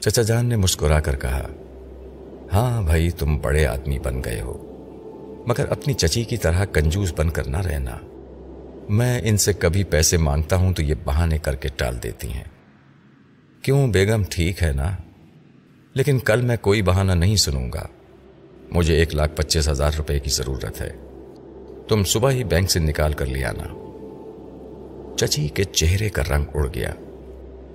چچا 0.00 0.22
جان 0.22 0.46
نے 0.46 0.56
مسکرا 0.56 1.00
کر 1.00 1.16
کہا 1.16 1.48
ہاں 2.52 2.82
بھائی، 2.82 3.10
تم 3.10 3.38
بڑے 3.38 3.66
آدمی 3.66 3.98
بن 3.98 4.24
گئے 4.24 4.40
ہو، 4.40 4.62
مگر 5.46 5.68
اپنی 5.68 5.94
چچی 5.94 6.24
کی 6.24 6.36
طرح 6.36 6.64
کنجوس 6.64 7.12
بن 7.16 7.30
کر 7.30 7.46
نہ 7.46 7.56
رہنا۔ 7.56 7.96
میں 8.88 9.20
ان 9.24 9.36
سے 9.36 9.52
کبھی 9.52 9.84
پیسے 9.84 10.16
مانگتا 10.16 10.56
ہوں 10.56 10.72
تو 10.72 10.82
یہ 10.82 10.94
بہانے 11.04 11.38
کر 11.38 11.54
کے 11.54 11.68
ٹال 11.76 12.02
دیتی 12.02 12.32
ہیں۔ 12.32 12.44
کیوں؟ 13.62 13.88
بیگم 13.88 14.22
ٹھیک 14.30 14.62
ہے 14.62 14.72
نا؟ 14.72 14.96
لیکن 15.94 16.18
کل 16.18 16.40
میں 16.40 16.56
کوئی 16.56 16.82
بہانہ 16.82 17.12
نہیں 17.12 17.36
سنوں 17.36 17.72
گا۔ 17.74 17.86
مجھے 18.70 18.94
ایک 18.94 19.14
لاکھ 19.14 19.36
پچیس 19.36 19.68
ہزار 19.68 19.90
روپے 19.98 20.18
کی 20.18 20.30
ضرورت 20.30 20.80
ہے۔ 20.80 20.92
تم 21.88 22.04
صبح 22.04 22.30
ہی 22.30 22.44
بینک 22.44 22.70
سے 22.70 22.80
نکال 22.80 23.12
کر 23.12 23.26
لے 23.26 23.44
آنا۔ 23.44 23.64
چچی 25.16 25.48
کے 25.48 25.64
چہرے 25.64 26.08
کا 26.08 26.22
رنگ 26.30 26.44
اڑ 26.54 26.66
گیا۔ 26.74 26.94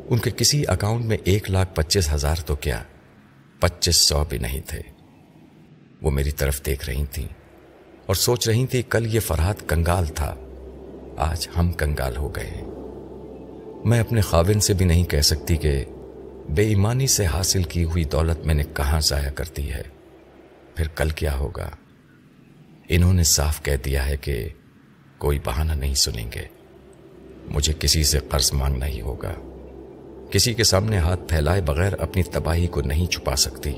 ان 0.10 0.18
کے 0.18 0.30
کسی 0.38 0.64
اکاؤنٹ 0.68 1.06
میں 1.06 1.18
ایک 1.24 1.52
لاکھ 1.52 1.76
پچیس 1.76 2.14
ہزار 2.14 2.36
تو 2.46 2.56
کیا؟ 2.56 2.84
پچیس 3.60 3.96
سو 3.96 4.24
بھی 4.30 4.38
نہیں 4.38 4.62
تھے۔ 4.68 4.82
وہ 6.02 6.12
میری 6.12 6.32
طرف 6.32 6.66
دیکھ 6.66 6.90
رہی 6.90 7.06
تھیں 7.06 7.28
اور 8.06 8.16
سوچ 8.16 8.50
رہی 8.50 8.66
تھی 8.66 8.82
کل 8.82 9.16
یہ 9.16 9.20
فرحات 9.20 9.70
کنگال 9.70 10.06
تھا۔ 10.06 10.36
آج 11.18 11.48
ہم 11.58 11.72
کنگال 11.72 12.18
ہو 12.18 12.36
گئے 12.36 12.62
میں 13.86 14.00
اپنے 14.00 14.22
خاون 14.22 14.60
سے 14.60 14.74
بھی 14.74 14.86
نہیں 14.86 15.04
کہہ 15.04 15.22
سکتی 15.22 15.58
کہ 15.58 15.86
بے 16.50 16.68
ایمانی 16.68 17.08
سے 17.08 17.26
حاصل 17.26 17.64
کی 17.64 17.84
ہوئی 17.84 18.04
دولت 18.04 18.46
میں 18.46 18.54
نے 18.54 18.64
کہاں 18.76 19.02
ضائع 19.02 19.30
کرتی 19.30 19.72
ہے۔ 19.72 19.82
پھر 20.76 20.88
کل 20.88 21.10
کیا 21.10 21.38
ہوگا؟ 21.38 21.70
انہوں 22.90 23.14
نے 23.14 23.24
صاف 23.24 23.64
کہہ 23.64 23.76
دیا 23.86 24.08
ہے 24.08 24.18
کہ 24.18 24.50
کوئی 25.18 25.40
بہانہ 25.46 25.72
نہیں 25.72 25.94
سنیں 25.94 26.32
گے۔ 26.36 26.42
مجھے 27.46 27.74
کسی 27.80 28.04
سے 28.04 28.20
قرض 28.30 28.54
مانگنا 28.54 28.86
ہی 28.86 29.02
ہوگا۔ 29.02 29.34
کسی 30.32 30.54
کے 30.54 30.64
سامنے 30.64 30.98
ہاتھ 30.98 31.22
پھیلائے 31.28 31.62
بغیر 31.62 31.94
اپنی 31.94 32.24
تباہی 32.24 32.68
کو 32.68 32.82
نہیں 32.82 33.06
چھپا 33.06 33.36
سکتی۔ 33.36 33.74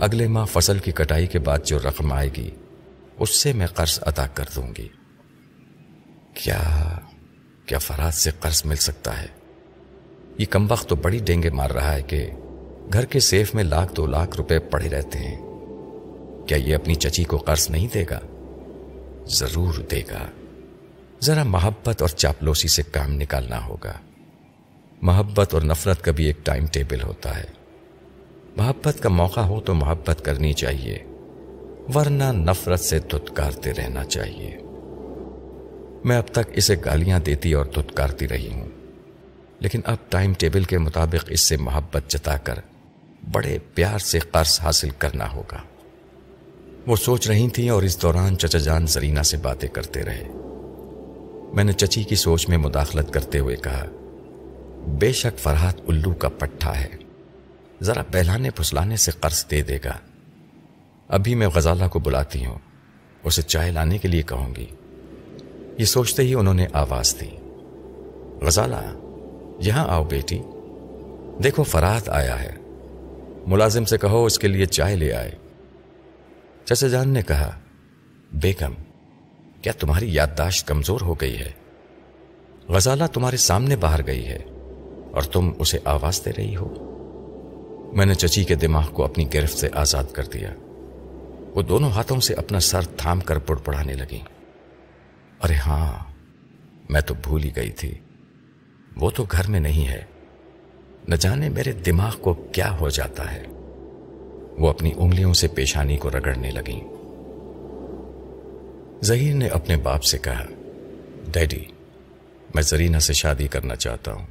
اگلے 0.00 0.28
ماہ 0.28 0.44
فصل 0.44 0.78
کی 0.78 0.92
کٹائی 0.92 1.26
کے 1.26 1.38
بعد 1.38 1.58
جو 1.64 1.78
رقم 1.78 2.12
آئے 2.12 2.30
گی، 2.36 2.50
اس 3.18 3.30
سے 3.30 3.52
میں 3.52 3.66
قرض 3.66 3.98
ادا 4.02 4.26
کر 4.26 4.44
دوں 4.56 4.68
گی۔ 4.78 4.88
کیا 6.44 6.60
کیا 7.66 7.78
فراد 7.78 8.12
سے 8.12 8.30
قرض 8.40 8.62
مل 8.64 8.76
سکتا 8.76 9.22
ہے؟ 9.22 9.26
یہ 10.38 10.46
کم 10.50 10.66
وقت 10.70 10.88
تو 10.88 10.96
بڑی 10.96 11.18
ڈینگے 11.18 11.50
مار 11.50 11.70
رہا 11.70 11.94
ہے 11.94 12.02
کہ 12.02 12.30
گھر 12.92 13.04
کے 13.04 13.20
سیف 13.20 13.54
میں 13.54 13.64
لاکھ 13.64 13.94
دو 13.94 14.06
لاکھ 14.06 14.36
روپے 14.36 14.58
پڑے 14.58 14.88
رہتے 14.88 15.18
ہیں۔ 15.18 15.42
کیا 16.46 16.56
یہ 16.56 16.74
اپنی 16.74 16.94
چچی 16.94 17.24
کو 17.24 17.36
قرض 17.36 17.70
نہیں 17.70 17.88
دے 17.94 18.04
گا؟ 18.10 18.20
ضرور 19.26 19.74
دے 19.90 20.00
گا۔ 20.10 20.24
ذرا 21.22 21.42
محبت 21.42 22.02
اور 22.02 22.08
چاپلوسی 22.08 22.68
سے 22.68 22.82
کام 22.82 23.12
نکالنا 23.12 23.64
ہوگا۔ 23.66 23.92
محبت 25.02 25.54
اور 25.54 25.62
نفرت 25.62 26.02
کا 26.02 26.12
بھی 26.12 26.24
ایک 26.24 26.36
ٹائم 26.44 26.66
ٹیبل 26.66 27.02
ہوتا 27.02 27.38
ہے۔ 27.38 27.44
محبت 28.56 29.02
کا 29.02 29.08
موقع 29.08 29.40
ہو 29.40 29.60
تو 29.60 29.74
محبت 29.74 30.24
کرنی 30.24 30.52
چاہیے، 30.52 30.98
ورنہ 31.94 32.32
نفرت 32.32 32.80
سے 32.80 32.98
دھتکارتے 32.98 33.72
رہنا 33.72 34.04
چاہیے۔ 34.04 34.58
میں 36.06 36.16
اب 36.16 36.28
تک 36.28 36.50
اسے 36.52 36.76
گالیاں 36.84 37.20
دیتی 37.20 37.52
اور 37.52 37.66
دھتکارتی 37.66 38.28
رہی 38.28 38.52
ہوں۔ 38.52 38.68
لیکن 39.58 39.80
اب 39.84 39.96
ٹائم 40.08 40.32
ٹیبل 40.38 40.64
کے 40.64 40.78
مطابق 40.78 41.24
اس 41.28 41.40
سے 41.40 41.56
محبت 41.56 42.02
جتا 42.08 42.36
کر 42.36 42.54
بڑے 43.32 43.58
پیار 43.74 43.98
سے 43.98 44.18
قرض 44.18 44.60
حاصل 44.60 44.90
کرنا 44.90 45.32
ہوگا۔ 45.32 45.56
وہ 46.86 46.96
سوچ 46.96 47.28
رہی 47.28 47.48
تھیں 47.48 47.70
اور 47.70 47.82
اس 47.82 48.02
دوران 48.02 48.38
چچا 48.38 48.58
جان 48.58 48.86
زرینا 48.86 49.22
سے 49.22 49.36
باتیں 49.36 49.68
کرتے 49.68 50.02
رہے۔ 50.02 50.24
میں 51.54 51.64
نے 51.64 51.72
چچی 51.72 52.02
کی 52.02 52.14
سوچ 52.14 52.48
میں 52.48 52.58
مداخلت 52.58 53.12
کرتے 53.12 53.38
ہوئے 53.38 53.56
کہا، 53.56 53.84
بے 54.86 55.12
شک 55.12 55.38
فرحات 55.38 55.74
الو 55.88 56.14
کا 56.14 56.28
پٹھا 56.28 56.80
ہے۔ 56.80 56.88
ذرا 57.82 58.02
بہلانے 58.12 58.50
پھسلانے 58.50 58.96
سے 58.96 59.10
قرض 59.20 59.46
دے 59.50 59.62
دے 59.62 59.78
گا۔ 59.84 59.98
ابھی 61.08 61.34
میں 61.34 61.48
غزالہ 61.48 61.88
کو 61.88 61.98
بلاتی 61.98 62.46
ہوں، 62.46 62.58
اسے 63.24 63.42
چائے 63.42 63.70
لانے 63.70 63.98
کے 63.98 64.08
لیے 64.08 64.22
کہوں 64.22 64.54
گی۔ 64.54 64.66
یہ 65.78 65.84
سوچتے 65.84 66.22
ہی 66.22 66.34
انہوں 66.34 66.54
نے 66.54 66.66
آواز 66.72 67.16
دی۔ 67.20 67.36
غزالہ، 68.40 68.94
یہاں 69.58 69.88
آؤ 69.88 70.04
بیٹی۔ 70.04 70.38
دیکھو 71.44 71.62
فرات 71.62 72.08
آیا 72.08 72.42
ہے۔ 72.42 72.52
ملازم 73.46 73.84
سے 73.84 73.98
کہو 73.98 74.24
اس 74.24 74.38
کے 74.38 74.48
لیے 74.48 74.66
چائے 74.66 74.96
لے 74.96 75.12
آئے۔ 75.12 75.30
چچا 76.64 76.86
جان 76.86 77.08
نے 77.08 77.22
کہا، 77.22 77.58
بیگم، 78.32 78.72
کیا 79.62 79.72
تمہاری 79.78 80.14
یادداشت 80.14 80.66
کمزور 80.66 81.00
ہو 81.00 81.14
گئی 81.14 81.38
ہے؟ 81.38 81.52
غزالہ 82.68 83.04
تمہارے 83.12 83.36
سامنے 83.36 83.76
باہر 83.76 84.06
گئی 84.06 84.26
ہے 84.26 84.38
اور 85.10 85.22
تم 85.22 85.50
اسے 85.58 85.78
آواز 85.84 86.24
دے 86.24 86.30
رہی 86.36 86.56
ہو۔ 86.56 86.74
میں 87.92 88.06
نے 88.06 88.14
چچی 88.14 88.44
کے 88.44 88.54
دماغ 88.54 88.86
کو 88.92 89.04
اپنی 89.04 89.34
گرفت 89.34 89.58
سے 89.58 89.68
آزاد 89.72 90.04
کر 90.12 90.24
دیا۔ 90.24 90.50
وہ 91.54 91.62
دونوں 91.62 91.90
ہاتھوں 91.90 92.20
سے 92.20 92.34
اپنا 92.34 92.60
سر 92.60 92.82
تھام 92.82 93.20
کر 93.20 93.38
پڑ 93.38 93.56
پڑانے 93.56 93.94
لگی 93.94 94.18
ارے 95.44 95.54
ہاں 95.54 96.12
میں 96.90 97.00
تو 97.00 97.14
بھول 97.14 97.44
ہی 97.44 97.56
گئی 97.56 97.70
تھی۔ 97.70 97.94
وہ 98.96 99.10
تو 99.10 99.24
گھر 99.24 99.48
میں 99.48 99.60
نہیں 99.60 99.88
ہے۔ 99.88 100.02
نہ 101.08 101.14
جانے 101.14 101.48
میرے 101.48 101.72
دماغ 101.72 102.16
کو 102.20 102.34
کیا 102.34 102.76
ہو 102.80 102.88
جاتا 102.88 103.32
ہے۔ 103.32 103.42
وہ 104.58 104.68
اپنی 104.68 104.92
انگلیوں 104.96 105.34
سے 105.34 105.48
پیشانی 105.48 105.96
کو 105.96 106.10
رگڑنے 106.10 106.50
لگی 106.50 106.80
ظہیر 109.04 109.34
نے 109.34 109.48
اپنے 109.48 109.76
باپ 109.76 110.02
سے 110.02 110.18
کہا، 110.18 110.44
ڈیڈی، 111.32 111.64
میں 112.54 112.62
زرینہ 112.62 112.98
سے 112.98 113.12
شادی 113.12 113.48
کرنا 113.48 113.76
چاہتا 113.76 114.12
ہوں۔ 114.12 114.26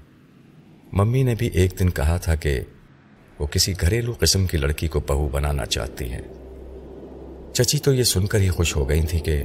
ممی 0.94 1.24
نے 1.24 1.36
بھی 1.36 1.48
ایک 1.48 1.74
دن 1.80 1.90
کہا 1.90 2.18
تھا 2.18 2.36
کہ 2.36 2.60
وہ 3.40 3.48
کسی 3.48 3.74
گھریلو 3.82 4.14
قسم 4.20 4.48
کی 4.48 4.58
لڑکی 4.58 4.88
کو 4.88 5.00
بہو 5.00 5.28
بنانا 5.28 5.66
چاہتی 5.66 6.12
ہے 6.12 6.22
چچی 7.54 7.80
تو 7.80 7.94
یہ 7.94 8.04
سن 8.04 8.26
کر 8.26 8.40
ہی 8.40 8.50
خوش 8.50 8.76
ہو 8.76 8.90
گئی 8.90 9.02
تھی 9.02 9.20
کہ 9.20 9.44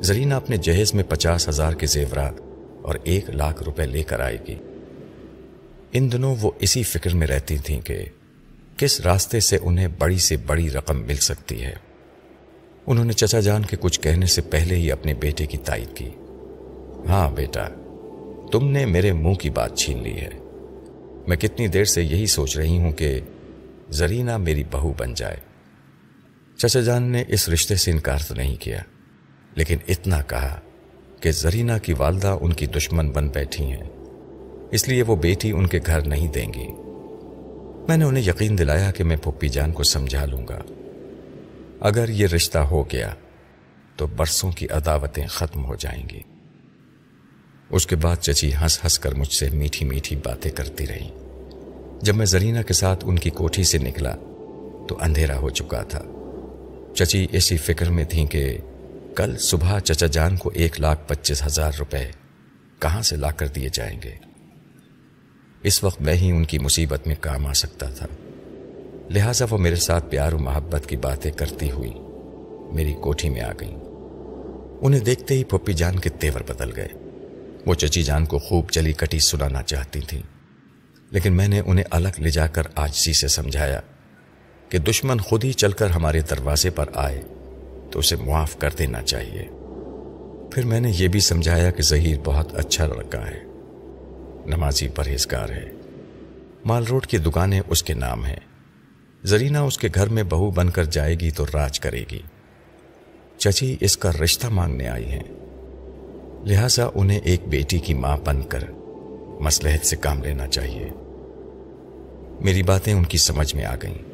زرینہ 0.00 0.34
اپنے 0.34 0.56
جہیز 0.56 0.94
میں 0.94 1.04
پچاس 1.08 1.48
ہزار 1.48 1.72
کے 1.72 1.86
زیورات 1.86 2.34
اور 2.82 2.94
ایک 3.04 3.30
لاکھ 3.30 3.62
روپے 3.62 3.86
لے 3.86 4.02
کر 4.02 4.20
آئے 4.20 4.36
گی۔ 4.48 4.54
ان 5.92 6.12
دنوں 6.12 6.36
وہ 6.40 6.50
اسی 6.60 6.82
فکر 6.82 7.14
میں 7.14 7.26
رہتی 7.26 7.58
تھیں 7.58 7.80
کہ 7.80 8.04
کس 8.76 9.00
راستے 9.00 9.40
سے 9.40 9.58
انہیں 9.62 9.88
بڑی 9.98 10.18
سے 10.18 10.36
بڑی 10.36 10.70
رقم 10.70 11.06
مل 11.06 11.16
سکتی 11.16 11.64
ہے۔ 11.64 11.72
انہوں 12.86 13.04
نے 13.04 13.12
چچا 13.12 13.40
جان 13.40 13.64
کے 13.64 13.76
کچھ 13.80 14.00
کہنے 14.00 14.26
سے 14.26 14.42
پہلے 14.42 14.74
ہی 14.74 14.92
اپنے 14.92 15.14
بیٹے 15.14 15.46
کی 15.46 15.58
تائید 15.58 15.96
کی۔ 15.96 16.08
ہاں 17.08 17.30
بیٹا، 17.30 17.68
تم 18.52 18.68
نے 18.70 18.86
میرے 18.86 19.12
منہ 19.12 19.34
کی 19.34 19.50
بات 19.50 19.76
چھین 19.76 20.02
لی 20.02 20.16
ہے۔ 20.16 20.30
میں 21.26 21.36
کتنی 21.36 21.68
دیر 21.68 21.84
سے 21.84 22.02
یہی 22.02 22.26
سوچ 22.26 22.56
رہی 22.56 22.78
ہوں 22.78 22.92
کہ 22.92 23.20
زرینہ 23.90 24.36
میری 24.36 24.64
بہو 24.70 24.92
بن 24.98 25.14
جائے۔ 25.14 25.36
چچا 26.56 26.80
جان 26.80 27.02
نے 27.02 27.24
اس 27.28 27.48
رشتے 27.48 27.76
سے 27.76 27.90
انکار 27.90 28.18
تو 28.28 28.34
نہیں 28.34 28.56
کیا۔ 28.56 28.82
لیکن 29.54 29.76
اتنا 29.88 30.22
کہا 30.22 30.60
کہ 31.20 31.30
زرینہ 31.30 31.72
کی 31.82 31.92
والدہ 31.92 32.36
ان 32.40 32.52
کی 32.52 32.66
دشمن 32.66 33.10
بن 33.10 33.28
بیٹھی 33.28 33.64
ہیں۔ 33.64 33.88
اس 34.70 34.88
لیے 34.88 35.02
وہ 35.02 35.16
بیٹی 35.16 35.50
ان 35.50 35.66
کے 35.66 35.80
گھر 35.86 36.00
نہیں 36.00 36.32
دیں 36.32 36.52
گی۔ 36.52 36.66
میں 37.88 37.96
نے 37.96 38.04
انہیں 38.04 38.24
یقین 38.28 38.58
دلایا 38.58 38.90
کہ 38.90 39.04
میں 39.04 39.16
پھپھی 39.16 39.48
جان 39.48 39.72
کو 39.72 39.82
سمجھا 39.82 40.24
لوں 40.24 40.48
گا۔ 40.48 40.58
اگر 41.80 42.08
یہ 42.08 42.26
رشتہ 42.26 42.58
ہو 42.58 42.82
گیا 42.82 43.14
تو 43.96 44.06
برسوں 44.06 44.52
کی 44.52 44.66
عداوتیں 44.66 45.26
ختم 45.26 45.64
ہو 45.64 45.74
جائیں 45.74 46.08
گی۔ 46.12 46.20
اس 47.70 47.86
کے 47.86 47.96
بعد 47.96 48.16
چچی 48.16 48.54
ہنس 48.54 48.84
ہنس 48.84 48.98
کر 48.98 49.14
مجھ 49.14 49.32
سے 49.32 49.50
میٹھی 49.50 49.86
میٹھی 49.86 50.16
باتیں 50.16 50.50
کرتی 50.50 50.86
رہی۔ 50.86 51.10
جب 52.02 52.14
میں 52.14 52.26
زرینہ 52.26 52.62
کے 52.62 52.72
ساتھ 52.72 53.04
ان 53.08 53.18
کی 53.18 53.30
کوٹھی 53.30 53.64
سے 53.64 53.78
نکلا 53.78 54.14
تو 54.88 54.98
اندھیرا 55.00 55.38
ہو 55.38 55.50
چکا 55.50 55.82
تھا۔ 55.82 56.02
چچی 56.94 57.26
اسی 57.32 57.56
فکر 57.56 57.90
میں 57.90 58.04
تھیں 58.04 58.26
کہ 58.26 58.58
کل 59.18 59.36
صبح 59.36 59.78
چچا 59.78 60.06
جان 60.06 60.36
کو 60.36 60.50
ایک 60.54 60.80
لاکھ 60.80 61.08
پچیس 61.08 61.46
ہزار 61.46 61.72
روپے 61.78 62.10
کہاں 62.78 63.02
سے 63.02 63.16
لا 63.16 63.30
کر 63.30 63.46
دیے 63.46 63.68
جائیں 63.72 64.00
گے؟ 64.04 64.14
اس 65.62 65.84
وقت 65.84 66.02
میں 66.02 66.14
ہی 66.14 66.30
ان 66.30 66.44
کی 66.44 66.58
مصیبت 66.58 67.06
میں 67.06 67.14
کام 67.20 67.46
آ 67.46 67.52
سکتا 67.52 67.86
تھا۔ 67.86 68.06
لہذا 69.10 69.46
وہ 69.50 69.58
میرے 69.58 69.76
ساتھ 69.76 70.10
پیار 70.10 70.32
و 70.32 70.38
محبت 70.38 70.86
کی 70.86 70.96
باتیں 70.96 71.30
کرتی 71.30 71.70
ہوئی 71.70 71.90
میری 72.74 72.92
کوٹھی 72.92 73.30
میں 73.30 73.40
آ 73.40 73.52
گئی 73.60 73.74
انہیں 74.82 75.00
دیکھتے 75.00 75.34
ہی 75.34 75.44
پھپی 75.44 75.72
جان 75.72 75.98
کے 75.98 76.10
تیور 76.10 76.40
بدل 76.40 76.76
گئے۔ 76.76 76.88
وہ 77.66 77.74
چچی 77.74 78.02
جان 78.02 78.26
کو 78.26 78.38
خوب 78.38 78.70
چلی 78.70 78.92
کٹی 78.92 79.18
سنانا 79.18 79.62
چاہتی 79.62 80.00
تھیں۔ 80.00 80.22
لیکن 81.10 81.32
میں 81.32 81.48
نے 81.48 81.60
انہیں 81.60 81.84
الگ 81.90 82.18
لے 82.18 82.30
جا 82.30 82.46
کر 82.46 82.62
آجزی 82.74 83.12
سے 83.12 83.28
سمجھایا 83.28 83.80
کہ 84.68 84.78
دشمن 84.78 85.18
خود 85.18 85.44
ہی 85.44 85.52
چل 85.52 85.72
کر 85.72 85.90
ہمارے 85.90 86.20
دروازے 86.20 86.70
پر 86.70 86.84
آئے۔ 86.94 87.22
تو 87.90 87.98
اسے 87.98 88.16
معاف 88.16 88.58
کر 88.58 88.70
دینا 88.78 89.02
چاہیے۔ 89.02 89.44
پھر 90.52 90.64
میں 90.64 90.80
نے 90.80 90.92
یہ 90.94 91.08
بھی 91.08 91.20
سمجھایا 91.20 91.70
کہ 91.70 91.82
ظہیر 91.82 92.16
بہت 92.24 92.54
اچھا 92.54 92.86
لڑکا 92.86 93.30
ہے۔ 93.30 93.40
نمازی 94.46 94.88
پرہیزگار 94.88 95.48
ہے۔ 95.48 95.70
مال 96.64 96.84
روڈ 96.86 97.06
کی 97.06 97.18
دکانیں 97.18 97.60
اس 97.66 97.82
کے 97.82 97.94
نام 97.94 98.24
ہیں۔ 98.24 98.40
زرینہ 99.24 99.58
اس 99.58 99.78
کے 99.78 99.88
گھر 99.94 100.08
میں 100.08 100.22
بہو 100.22 100.50
بن 100.50 100.70
کر 100.70 100.84
جائے 100.84 101.14
گی 101.14 101.30
تو 101.30 101.46
راج 101.54 101.80
کرے 101.80 102.04
گی۔ 102.12 102.22
چچی 103.38 103.76
اس 103.80 103.96
کا 103.96 104.12
رشتہ 104.24 104.46
مانگنے 104.46 104.88
آئی 104.88 105.04
ہیں۔ 105.04 105.22
لہذا 106.44 106.88
انہیں 106.94 107.20
ایک 107.24 107.48
بیٹی 107.48 107.78
کی 107.78 107.94
ماں 107.94 108.16
بن 108.24 108.42
کر 108.42 108.64
مسلحت 109.40 109.86
سے 109.86 109.96
کام 109.96 110.24
لینا 110.24 110.46
چاہیے۔ 110.46 110.90
میری 112.40 112.62
باتیں 112.62 112.94
ان 112.94 113.04
کی 113.04 113.18
سمجھ 113.18 113.56
میں 113.56 113.64
آ 113.64 113.74
گئیں۔ 113.82 114.07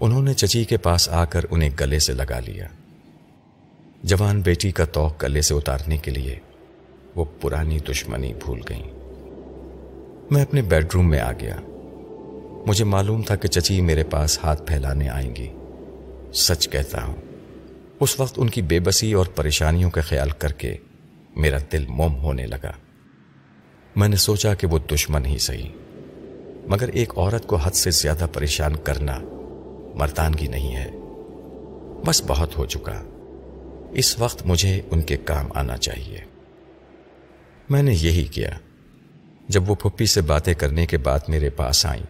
انہوں 0.00 0.22
نے 0.22 0.34
چچی 0.34 0.64
کے 0.64 0.76
پاس 0.76 1.08
آ 1.08 1.24
کر 1.24 1.40
انہیں 1.50 1.70
گلے 1.80 1.98
سے 1.98 2.12
لگا 2.12 2.40
لیا۔ 2.40 2.66
جوان 4.02 4.40
بیٹی 4.40 4.70
کا 4.70 4.84
توق 4.84 5.22
گلے 5.22 5.40
سے 5.42 5.54
اتارنے 5.54 5.96
کے 5.96 6.10
لیے 6.10 6.38
وہ 7.14 7.24
پرانی 7.40 7.78
دشمنی 7.78 8.34
بھول 8.34 8.60
گئی 8.68 8.82
میں 10.30 10.42
اپنے 10.42 10.62
بیڈ 10.62 10.86
روم 10.94 11.10
میں 11.10 11.20
آ 11.20 11.32
گیا۔ 11.32 11.56
مجھے 12.66 12.84
معلوم 12.84 13.22
تھا 13.22 13.36
کہ 13.36 13.48
چچی 13.48 13.80
میرے 13.80 14.04
پاس 14.04 14.38
ہاتھ 14.44 14.62
پھیلانے 14.66 15.08
آئیں 15.08 15.36
گی۔ 15.36 15.48
سچ 16.32 16.68
کہتا 16.68 17.04
ہوں، 17.04 17.16
اس 18.00 18.20
وقت 18.20 18.34
ان 18.36 18.50
کی 18.50 18.62
بے 18.62 18.80
بسی 18.80 19.12
اور 19.12 19.26
پریشانیوں 19.26 19.90
کا 19.90 20.00
خیال 20.00 20.30
کر 20.30 20.52
کے 20.52 20.76
میرا 21.36 21.58
دل 21.72 21.86
موم 21.88 22.16
ہونے 22.16 22.46
لگا۔ 22.46 22.72
میں 23.96 24.08
نے 24.08 24.16
سوچا 24.16 24.54
کہ 24.54 24.66
وہ 24.66 24.78
دشمن 24.78 25.26
ہی 25.26 25.38
صحیح، 25.38 25.68
مگر 26.66 26.88
ایک 26.88 27.18
عورت 27.18 27.46
کو 27.46 27.56
حد 27.56 27.70
سے 27.70 27.90
زیادہ 27.90 28.26
پریشان 28.32 28.76
کرنا 28.76 29.20
مردانگی 29.96 30.46
نہیں 30.46 30.76
ہے۔ 30.76 30.90
بس 32.06 32.22
بہت 32.26 32.58
ہو 32.58 32.66
چکا۔ 32.66 33.02
اس 33.90 34.18
وقت 34.18 34.46
مجھے 34.46 34.80
ان 34.90 35.02
کے 35.02 35.16
کام 35.16 35.46
آنا 35.54 35.76
چاہیے۔ 35.76 36.18
میں 37.70 37.82
نے 37.82 37.94
یہی 37.94 38.24
کیا۔ 38.24 38.50
جب 39.48 39.70
وہ 39.70 39.74
پھپھی 39.74 40.06
سے 40.06 40.20
باتیں 40.20 40.54
کرنے 40.54 40.86
کے 40.86 40.98
بعد 40.98 41.18
میرے 41.28 41.50
پاس 41.50 41.86
آئیں، 41.86 42.02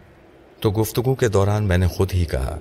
تو 0.59 0.71
گفتگو 0.71 1.15
کے 1.15 1.27
دوران 1.27 1.63
میں 1.63 1.77
نے 1.77 1.87
خود 1.87 2.13
ہی 2.13 2.25
کہا 2.25 2.59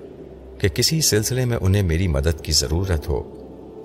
کہ 0.58 0.68
کسی 0.68 1.00
سلسلے 1.00 1.44
میں 1.44 1.56
انہیں 1.60 1.82
میری 1.82 2.08
مدد 2.08 2.40
کی 2.42 2.52
ضرورت 2.52 3.08
ہو، 3.08 3.22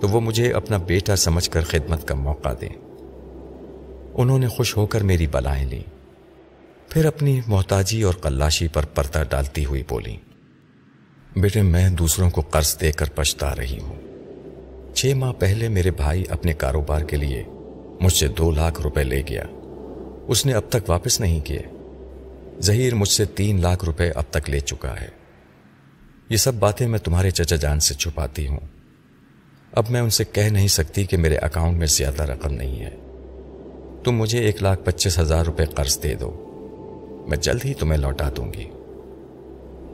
تو 0.02 0.08
وہ 0.08 0.20
مجھے 0.20 0.54
اپنا 0.54 0.78
بیٹا 0.78 1.16
سمجھ 1.16 1.50
کر 1.50 1.62
خدمت 1.64 2.08
کا 2.08 2.16
موقع 2.16 2.50
دیں۔ 2.62 2.70
انہوں 4.14 4.40
نے 4.40 4.48
خوش 4.48 4.78
ہو 4.78 4.86
کر 4.86 5.04
میری 5.04 5.28
بلائیں 5.28 5.66
لیں۔ 5.66 5.84
پھر 6.90 7.06
اپنی 7.06 7.42
محتاجی 7.48 8.02
اور 8.02 8.14
قلاشی 8.14 8.68
پر 8.68 8.86
پردہ 8.86 9.24
ڈالتی 9.30 9.66
ہوئی 9.66 9.84
بولیں۔ 9.90 10.31
بیٹے 11.36 11.62
میں 11.62 11.90
دوسروں 11.90 12.30
کو 12.30 12.42
قرض 12.42 12.82
دے 12.82 12.92
کر 12.92 13.06
پچھتا 13.16 13.56
رہی 13.56 13.80
ہوں۔ 13.80 13.96
چھ 14.96 15.14
ماہ 15.16 15.34
پہلے 15.34 15.70
میرے 15.70 15.92
بھائی 15.92 16.24
اپنے 16.30 16.54
کاروبار 16.54 17.02
کے 17.02 17.18
لیے 17.18 17.44
مجھ 18.02 18.14
سے 18.14 18.28
دو 18.28 18.52
لاکھ 18.52 18.82
روپے 18.82 19.04
لے 19.04 19.22
گیا۔ 19.30 19.44
اس 20.28 20.46
نے 20.46 20.54
اب 20.54 20.62
تک 20.70 20.90
واپس 20.90 21.20
نہیں 21.20 21.40
کیے۔ 21.40 21.62
ظہیر 22.62 22.96
مجھ 22.96 23.10
سے 23.10 23.26
تین 23.26 23.62
لاکھ 23.62 23.86
روپے 23.86 24.12
اب 24.16 24.24
تک 24.32 24.50
لے 24.50 24.60
چکا 24.60 25.02
ہے۔ 25.02 25.08
یہ 26.30 26.38
سب 26.38 26.54
باتیں 26.54 26.88
میں 26.88 27.00
تمہارے 27.00 27.32
چچا 27.32 27.56
جان 27.56 27.80
سے 27.80 27.94
چھپاتی 27.94 28.48
ہوں۔ 28.48 28.60
اب 29.72 29.84
میں 29.90 30.02
ان 30.02 30.10
سے 30.10 30.24
کہہ 30.24 30.50
نہیں 30.50 30.68
سکتی 30.68 31.06
کہ 31.06 31.18
میرے 31.18 31.38
اکاؤنٹ 31.38 31.78
میں 31.78 31.88
زیادہ 31.88 32.24
رقم 32.24 32.54
نہیں 32.54 32.86
ہے۔ 32.86 32.96
تم 34.04 34.12
مجھے 34.12 34.40
ایک 34.40 34.64
لاکھ 34.64 34.86
پچیس 34.86 35.20
ہزار 35.20 35.46
روپے 35.46 35.66
قرض 35.66 36.04
دے 36.04 36.16
دو۔ 36.16 36.48
میں 37.28 37.38
جلد 37.38 37.66
ہی 37.66 37.74
تمہیں 37.74 38.00
لوٹا 38.00 38.30
دوں 38.38 38.54
گی۔ 38.54 38.70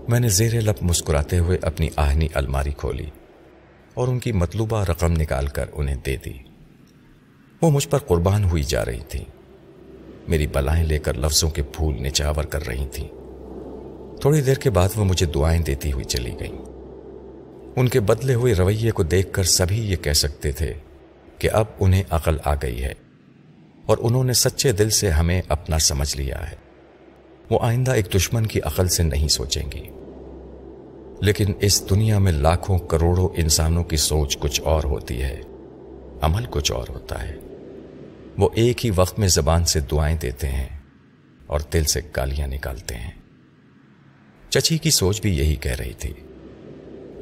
میں 0.08 0.20
نے 0.20 0.30
زیر 0.30 0.62
لپ 0.62 0.84
مسکراتے 0.84 1.40
ہوئے 1.40 1.58
اپنی 1.62 1.90
آہنی 1.96 2.28
الماری 2.34 2.72
کھولی 2.78 3.06
اور 3.94 4.08
ان 4.08 4.20
کی 4.20 4.32
مطلوبہ 4.32 4.84
رقم 4.84 5.12
نکال 5.12 5.48
کر 5.48 5.66
انہیں 5.74 5.96
دے 5.96 6.16
دی۔ 6.26 6.34
وہ 7.62 7.72
مجھ 7.72 7.88
پر 7.88 7.98
قربان 7.98 8.44
ہوئی 8.44 8.64
جا 8.64 8.86
رہی 8.86 9.00
تھی 9.10 9.26
میری 10.28 10.48
بلائیں 10.48 10.84
لے 10.84 11.00
کر 11.00 11.14
لفظوں 11.14 11.50
کے 11.50 11.64
پھول 11.64 11.96
نچاور 12.02 12.44
کر 12.44 12.68
رہی 12.68 12.86
تھیں۔ 12.92 13.08
تھوڑی 14.22 14.42
دیر 14.42 14.56
کے 14.56 14.70
بعد 14.70 14.90
وہ 14.96 15.06
مجھے 15.06 15.26
دعائیں 15.26 15.62
دیتی 15.62 15.92
ہوئی 15.92 16.06
چلی 16.06 16.32
گئیں۔ 16.40 16.58
ان 17.76 17.88
کے 17.88 18.00
بدلے 18.00 18.34
ہوئے 18.34 18.54
رویے 18.54 18.92
کو 18.92 19.04
دیکھ 19.04 19.34
کر 19.34 19.44
سبھی 19.44 19.92
یہ 19.92 19.96
کہہ 19.96 20.14
سکتے 20.14 20.52
تھے 20.52 20.74
کہ 21.38 21.50
اب 21.52 21.66
انہیں 21.80 22.04
عقل 22.10 22.38
آ 22.44 22.56
گئی 22.56 22.84
ہے 22.84 22.94
اور 23.86 23.98
انہوں 24.02 24.24
نے 24.24 24.34
سچے 24.34 24.72
دل 24.72 24.90
سے 24.90 25.10
ہمیں 25.10 25.42
اپنا 25.48 25.80
سمجھ 25.80 26.18
لیا 26.18 26.52
ہے۔ 26.52 26.56
وہ 27.50 27.60
آئندہ 27.62 27.92
ایک 27.92 28.08
دشمن 28.16 28.46
کی 28.46 28.62
عقل 28.62 28.88
سے 28.88 29.04
نہیں 29.04 29.28
سوچیں 29.28 29.72
گی۔ 29.72 29.90
لیکن 31.22 31.54
اس 31.62 31.90
دنیا 31.90 32.20
میں 32.20 32.32
لاکھوں 32.32 32.78
کروڑوں 32.78 33.30
انسانوں 33.38 33.84
کی 33.84 33.98
سوچ 33.98 34.38
کچھ 34.38 34.62
اور 34.62 34.84
ہوتی 34.84 35.22
ہے، 35.22 35.42
عمل 36.22 36.46
کچھ 36.50 36.72
اور 36.72 36.88
ہوتا 36.90 37.28
ہے۔ 37.28 37.36
وہ 38.38 38.50
ایک 38.54 38.86
ہی 38.86 38.92
وقت 38.96 39.20
میں 39.20 39.28
زبان 39.28 39.66
سے 39.66 39.80
دعائیں 39.80 40.18
دیتے 40.18 40.48
ہیں 40.48 40.68
اور 41.48 41.60
دل 41.74 41.84
سے 41.84 42.02
گالیاں 42.18 42.48
نکالتے 42.48 42.96
ہیں۔ 42.96 43.12
چچی 44.50 44.78
کی 44.78 44.90
سوچ 44.90 45.22
بھی 45.22 45.38
یہی 45.38 45.56
کہہ 45.56 45.72
رہی 45.72 45.94
تھی۔ 45.94 46.14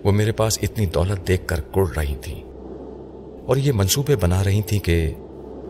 وہ 0.03 0.11
میرے 0.11 0.31
پاس 0.31 0.59
اتنی 0.61 0.85
دولت 0.85 1.27
دیکھ 1.27 1.47
کر 1.47 1.61
کڑ 1.61 1.87
رہی 1.97 2.15
تھیں 2.21 2.43
اور 3.45 3.57
یہ 3.57 3.71
منصوبے 3.71 4.15
بنا 4.15 4.43
رہی 4.43 4.61
تھیں 4.61 4.79
کہ 4.79 5.13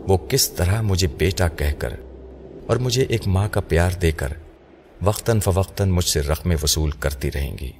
وہ 0.08 0.16
کس 0.16 0.50
طرح 0.50 0.80
مجھے 0.80 1.08
بیٹا 1.18 1.48
کہہ 1.48 1.72
کر 1.78 1.94
اور 2.66 2.76
مجھے 2.76 3.02
ایک 3.02 3.28
ماں 3.28 3.48
کا 3.48 3.60
پیار 3.60 3.90
دے 4.02 4.12
کر 4.12 4.28
وقتاً 5.02 5.40
فوقتاً 5.40 5.88
مجھ 5.88 6.04
سے 6.04 6.20
رقم 6.20 6.52
وصول 6.62 6.90
کرتی 6.90 7.30
رہیں 7.34 7.56
گی۔ 7.60 7.72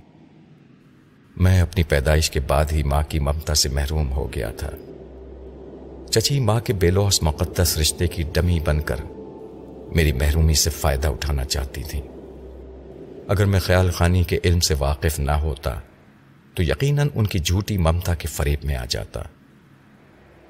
میں 1.37 1.61
اپنی 1.61 1.83
پیدائش 1.83 2.31
کے 2.31 2.41
بعد 2.41 2.65
ہی 2.73 2.83
ماں 2.83 3.03
کی 3.09 3.19
ممتا 3.19 3.55
سے 3.55 3.69
محروم 3.69 4.13
ہو 4.13 4.33
گیا 4.35 4.51
تھا۔ 4.51 4.71
چچی 6.11 6.41
ماں 6.41 6.61
کے 6.61 6.73
بے 6.73 6.91
لوس 6.91 7.23
مقدس 7.23 7.79
رشتے 7.79 8.07
کی 8.07 8.23
ڈمی 8.33 8.61
بن 8.61 8.81
کر 8.81 8.97
میری 9.95 10.13
محرومی 10.13 10.55
سے 10.55 10.71
فائدہ 10.71 11.09
اٹھانا 11.09 11.45
چاہتی 11.45 11.83
تھی۔ 11.83 12.01
اگر 13.29 13.45
میں 13.45 13.61
خیال 13.61 13.91
خانی 13.91 14.23
کے 14.23 14.39
علم 14.45 14.61
سے 14.61 14.75
واقف 14.79 15.19
نہ 15.19 15.31
ہوتا، 15.31 15.81
تو 16.55 16.63
یقیناً 16.63 17.09
ان 17.15 17.27
کی 17.27 17.39
جھوٹی 17.39 17.79
ممتا 17.79 18.15
کے 18.15 18.29
فریب 18.29 18.59
میں 18.65 18.77
آ 18.77 18.85
جاتا۔ 18.89 19.23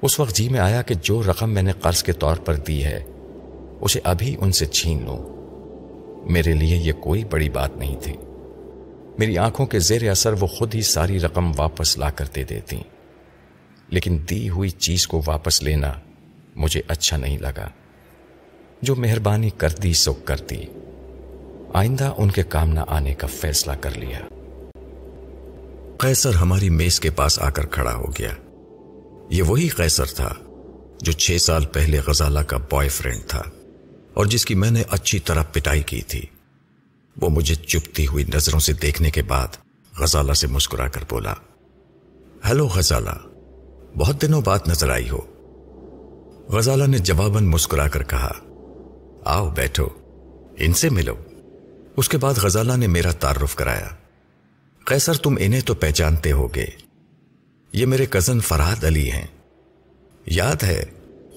اس 0.01 0.19
وقت 0.19 0.35
جی 0.35 0.49
میں 0.49 0.59
آیا 0.59 0.81
کہ 0.81 0.95
جو 1.01 1.23
رقم 1.23 1.49
میں 1.49 1.61
نے 1.61 1.71
قرض 1.71 2.03
کے 2.03 2.11
طور 2.11 2.37
پر 2.37 2.55
دی 2.55 2.83
ہے، 2.83 3.03
اسے 3.81 3.99
ابھی 4.03 4.35
ان 4.39 4.51
سے 4.51 4.65
چھین 4.65 5.05
لوں۔ 5.05 5.19
میرے 6.31 6.53
لیے 6.53 6.77
یہ 6.77 6.93
کوئی 6.93 7.23
بڑی 7.23 7.49
بات 7.49 7.77
نہیں 7.77 7.95
تھی۔ 8.01 8.13
میری 9.17 9.37
آنکھوں 9.37 9.65
کے 9.65 9.79
زیر 9.79 10.09
اثر 10.09 10.33
وہ 10.33 10.47
خود 10.47 10.75
ہی 10.75 10.81
ساری 10.81 11.19
رقم 11.19 11.51
واپس 11.57 11.97
لا 11.97 12.09
کر 12.09 12.25
دے 12.35 12.43
دیتی 12.43 12.77
لیکن 13.89 14.17
دی 14.29 14.49
ہوئی 14.49 14.69
چیز 14.69 15.07
کو 15.07 15.21
واپس 15.25 15.63
لینا 15.63 15.93
مجھے 16.55 16.81
اچھا 16.87 17.17
نہیں 17.17 17.37
لگا۔ 17.37 17.69
جو 18.81 18.95
مہربانی 18.95 19.49
کر 19.49 19.69
دی 19.69 19.93
سو 19.93 20.13
کر 20.13 20.37
دی 20.37 20.63
آئندہ 21.73 22.13
ان 22.17 22.31
کے 22.31 22.43
کام 22.43 22.69
نہ 22.69 22.79
آنے 22.87 23.13
کا 23.13 23.27
فیصلہ 23.27 23.71
کر 23.71 23.91
لیا۔ 23.97 24.19
قیصر 25.97 26.35
ہماری 26.35 26.69
میز 26.69 26.99
کے 26.99 27.09
پاس 27.09 27.39
آ 27.39 27.49
کر 27.49 27.65
کھڑا 27.65 27.95
ہو 27.95 28.05
گیا۔ 28.19 28.31
یہ 29.29 29.43
وہی 29.43 29.67
قیصر 29.67 30.05
تھا 30.05 30.33
جو 31.01 31.11
چھ 31.11 31.37
سال 31.41 31.65
پہلے 31.65 31.99
غزالہ 32.07 32.39
کا 32.39 32.57
بوائے 32.57 32.89
فرینڈ 32.89 33.25
تھا 33.27 33.41
اور 34.13 34.25
جس 34.25 34.45
کی 34.45 34.55
میں 34.55 34.71
نے 34.71 34.83
اچھی 34.89 35.19
طرح 35.19 35.43
پٹائی 35.43 35.83
کی 35.83 36.01
تھی۔ 36.01 36.21
وہ 37.21 37.29
مجھے 37.29 37.55
چپتی 37.55 38.07
ہوئی 38.07 38.25
نظروں 38.33 38.59
سے 38.59 38.73
دیکھنے 38.73 39.11
کے 39.11 39.21
بعد 39.21 39.47
غزالہ 39.99 40.33
سے 40.33 40.47
مسکرا 40.47 40.87
کر 40.87 41.01
بولا 41.09 41.33
ہیلو 42.47 42.67
غزالہ، 42.67 43.27
بہت 43.97 44.21
دنوں 44.21 44.41
بعد 44.41 44.59
نظر 44.67 44.89
آئی 44.89 45.09
ہو۔ 45.09 45.19
غزالہ 46.49 46.83
نے 46.83 46.97
جواباً 46.97 47.45
مسکرا 47.45 47.87
کر 47.87 48.03
کہا، 48.03 48.31
آؤ 49.25 49.49
بیٹھو، 49.49 49.87
ان 50.57 50.73
سے 50.73 50.89
ملو۔ 50.89 51.15
اس 51.97 52.09
کے 52.09 52.17
بعد 52.17 52.33
غزالہ 52.33 52.73
نے 52.77 52.87
میرا 52.87 53.11
تعارف 53.11 53.55
کرایا۔ 53.55 53.87
قیصر، 54.85 55.13
تم 55.13 55.35
انہیں 55.39 55.61
تو 55.61 55.73
پہچانتے 55.73 56.31
ہو 56.31 56.55
گے 56.55 56.65
یہ 57.73 57.85
میرے 57.85 58.05
کزن 58.09 58.39
فرحاد 58.39 58.83
علی 58.83 59.11
ہیں۔ 59.11 59.27
یاد 60.25 60.63
ہے، 60.63 60.83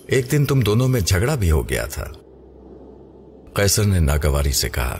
ایک 0.06 0.32
دن 0.32 0.44
تم 0.44 0.60
دونوں 0.60 0.88
میں 0.88 1.00
جھگڑا 1.00 1.34
بھی 1.34 1.50
ہو 1.50 1.68
گیا 1.68 1.86
تھا۔ 1.86 2.04
قیصر 3.54 3.84
نے 3.84 3.98
ناگواری 3.98 4.52
سے 4.52 4.68
کہا 4.68 4.98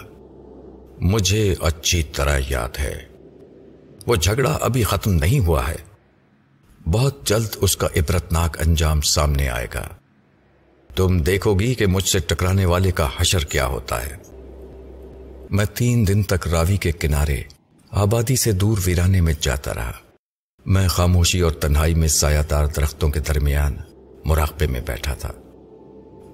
مجھے 1.01 1.55
اچھی 1.61 2.03
طرح 2.03 2.41
یاد 2.49 2.79
ہے۔ 2.79 3.05
وہ 4.07 4.17
جھگڑا 4.17 4.59
ابھی 4.61 4.83
ختم 4.83 5.13
نہیں 5.13 5.39
ہوا 5.39 5.69
ہے۔ 5.69 5.77
بہت 6.87 7.27
جلد 7.27 7.49
اس 7.57 7.77
کا 7.77 7.87
عبرتناک 7.97 8.61
انجام 8.61 9.01
سامنے 9.01 9.49
آئے 9.49 9.67
گا۔ 9.75 9.89
تم 10.97 11.19
دیکھو 11.19 11.55
گی 11.55 11.75
کہ 11.75 11.87
مجھ 11.87 12.09
سے 12.09 12.19
ٹکرانے 12.19 12.65
والے 12.65 12.91
کا 12.91 13.09
حشر 13.21 13.45
کیا 13.45 13.67
ہوتا 13.67 14.07
ہے۔ 14.07 14.17
میں 15.51 15.65
تین 15.65 16.09
دن 16.09 16.23
تک 16.23 16.49
راوی 16.49 16.77
کے 16.77 16.93
کنارے 16.93 17.43
آبادی 17.91 18.37
سے 18.37 18.53
دور 18.53 18.79
ویرانے 18.85 19.21
میں 19.21 19.35
جاتا 19.41 19.75
رہا۔ 19.75 19.93
میں 20.67 20.89
خاموشی 20.89 21.41
اور 21.41 21.53
تنہائی 21.53 21.95
میں 21.95 22.09
سایہ 22.09 22.43
دار 22.51 22.67
درختوں 22.67 23.11
کے 23.11 23.21
درمیان 23.21 23.77
مراقبے 24.25 24.67
میں 24.67 24.81
بیٹھا 24.81 25.15
تھا۔ 25.15 25.31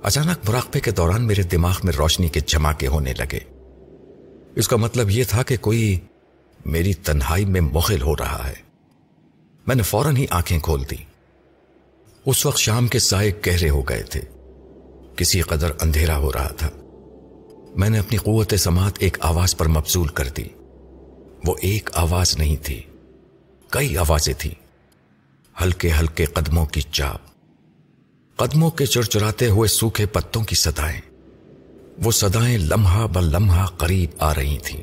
اچانک 0.02 0.50
مراقبے 0.50 0.80
کے 0.80 0.90
دوران 0.90 1.26
میرے 1.26 1.42
دماغ 1.42 1.76
میں 1.84 1.92
روشنی 1.92 2.28
کے 2.28 2.40
جھماکے 2.40 2.86
ہونے 2.86 3.12
لگے۔ 3.12 3.55
اس 4.56 4.68
کا 4.68 4.76
مطلب 4.76 5.10
یہ 5.10 5.24
تھا 5.28 5.42
کہ 5.42 5.56
کوئی 5.56 6.00
میری 6.64 6.94
تنہائی 6.94 7.44
میں 7.44 7.60
مغل 7.60 8.02
ہو 8.02 8.16
رہا 8.16 8.48
ہے۔ 8.48 8.54
میں 9.66 9.74
نے 9.74 9.82
فوراً 9.82 10.16
ہی 10.16 10.26
آنکھیں 10.30 10.60
کھول 10.60 10.84
دی 10.90 10.96
اس 12.26 12.46
وقت 12.46 12.58
شام 12.58 12.88
کے 12.88 12.98
سائے 12.98 13.32
گہرے 13.46 13.70
ہو 13.70 13.82
گئے 13.82 14.02
تھے۔ 14.02 14.20
کسی 15.16 15.40
قدر 15.40 15.70
اندھیرا 15.80 16.16
ہو 16.16 16.32
رہا 16.32 16.48
تھا۔ 16.48 16.70
میں 17.76 17.90
نے 17.90 17.98
اپنی 17.98 18.16
قوت 18.16 18.54
سماعت 18.58 18.92
ایک 18.98 19.18
آواز 19.20 19.56
پر 19.56 19.68
مبزول 19.68 20.08
کر 20.08 20.28
دی۔ 20.28 20.44
وہ 21.44 21.54
ایک 21.62 21.90
آواز 21.94 22.38
نہیں 22.38 22.56
تھی۔ 22.56 22.82
کئی 23.68 23.96
آوازیں 23.96 24.34
تھیں۔ 24.38 24.54
ہلکے 25.62 25.90
ہلکے 26.00 26.24
قدموں 26.24 26.66
کی 26.66 26.80
چاپ۔ 26.80 27.20
قدموں 28.36 28.70
کے 28.70 28.86
چرچراتے 28.86 29.48
ہوئے 29.48 29.68
سوکھے 29.68 30.06
پتوں 30.06 30.44
کی 30.44 30.54
سدائیں 30.54 31.00
وہ 32.04 32.10
سدائیں 32.10 32.58
لمحہ 32.58 33.06
ب 33.06 33.18
لمحہ 33.20 33.66
قریب 33.66 34.10
آ 34.18 34.34
رہی 34.34 34.58
تھیں۔ 34.58 34.82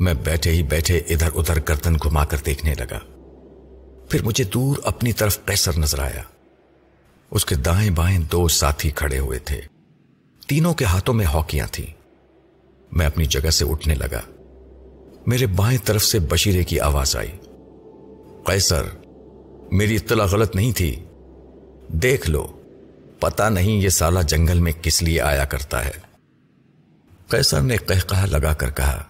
میں 0.00 0.14
بیٹھے 0.14 0.50
ہی 0.50 0.62
بیٹھے 0.62 0.98
ادھر 0.98 1.28
ادھر 1.34 1.58
گردن 1.68 1.94
گھما 1.94 2.24
کر 2.24 2.36
دیکھنے 2.46 2.74
لگا۔ 2.74 2.98
پھر 4.10 4.22
مجھے 4.22 4.44
دور 4.44 4.76
اپنی 4.84 5.12
طرف 5.12 5.44
قیصر 5.44 5.78
نظر 5.78 5.98
آیا۔ 5.98 6.22
اس 7.30 7.44
کے 7.44 7.54
دائیں 7.54 7.90
بائیں 7.90 8.18
دو 8.18 8.48
ساتھی 8.48 8.90
کھڑے 8.90 9.18
ہوئے 9.18 9.38
تھے۔ 9.38 9.60
تینوں 10.48 10.74
کے 10.74 10.84
ہاتھوں 10.84 11.14
میں 11.14 11.26
ہاکیاں 11.26 11.66
تھیں۔ 11.72 11.86
میں 12.92 13.06
اپنی 13.06 13.24
جگہ 13.24 13.50
سے 13.50 13.64
اٹھنے 13.70 13.94
لگا۔ 13.94 14.20
میرے 15.26 15.46
بائیں 15.46 15.78
طرف 15.84 16.04
سے 16.04 16.18
بشیرے 16.18 16.64
کی 16.64 16.80
آواز 16.80 17.16
آئی۔ 17.16 17.32
قیصر، 18.44 18.82
میری 19.72 19.96
اطلاع 19.96 20.26
غلط 20.26 20.56
نہیں 20.56 20.72
تھی۔ 20.72 21.04
دیکھ 21.88 22.30
لو۔ 22.30 22.55
پتا 23.20 23.48
نہیں 23.48 23.72
یہ 23.72 23.88
سالہ 23.88 24.20
جنگل 24.20 24.60
میں 24.60 24.72
کس 24.82 25.02
لیے 25.02 25.20
آیا 25.20 25.44
کرتا 25.44 25.84
ہے۔ 25.84 25.90
قیصر 27.28 27.60
نے 27.60 27.76
کہہ 27.76 28.26
لگا 28.26 28.52
کر 28.52 28.70
کہا، 28.70 29.04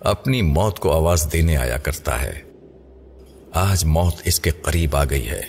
اپنی 0.00 0.42
موت 0.42 0.78
کو 0.78 0.92
آواز 0.92 1.28
دینے 1.32 1.56
آیا 1.56 1.78
کرتا 1.78 2.22
ہے۔ 2.22 2.42
آج 3.52 3.84
موت 3.84 4.14
اس 4.24 4.40
کے 4.40 4.50
قریب 4.50 4.96
آ 4.96 5.04
گئی 5.04 5.28
ہے۔ 5.28 5.42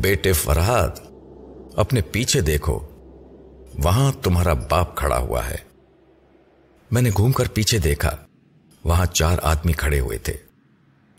بیٹے 0.00 0.32
فرحاد، 0.32 0.88
اپنے 1.76 2.00
پیچھے 2.00 2.40
دیکھو، 2.40 2.80
وہاں 3.84 4.12
تمہارا 4.22 4.52
باپ 4.52 4.96
کھڑا 4.96 5.18
ہوا 5.18 5.50
ہے۔ 5.50 5.56
میں 6.90 7.02
نے 7.02 7.10
گھوم 7.16 7.32
کر 7.32 7.48
پیچھے 7.48 7.78
دیکھا، 7.78 8.16
وہاں 8.84 9.06
چار 9.06 9.38
آدمی 9.42 9.72
کھڑے 9.72 10.00
ہوئے 10.00 10.18
تھے۔ 10.18 10.34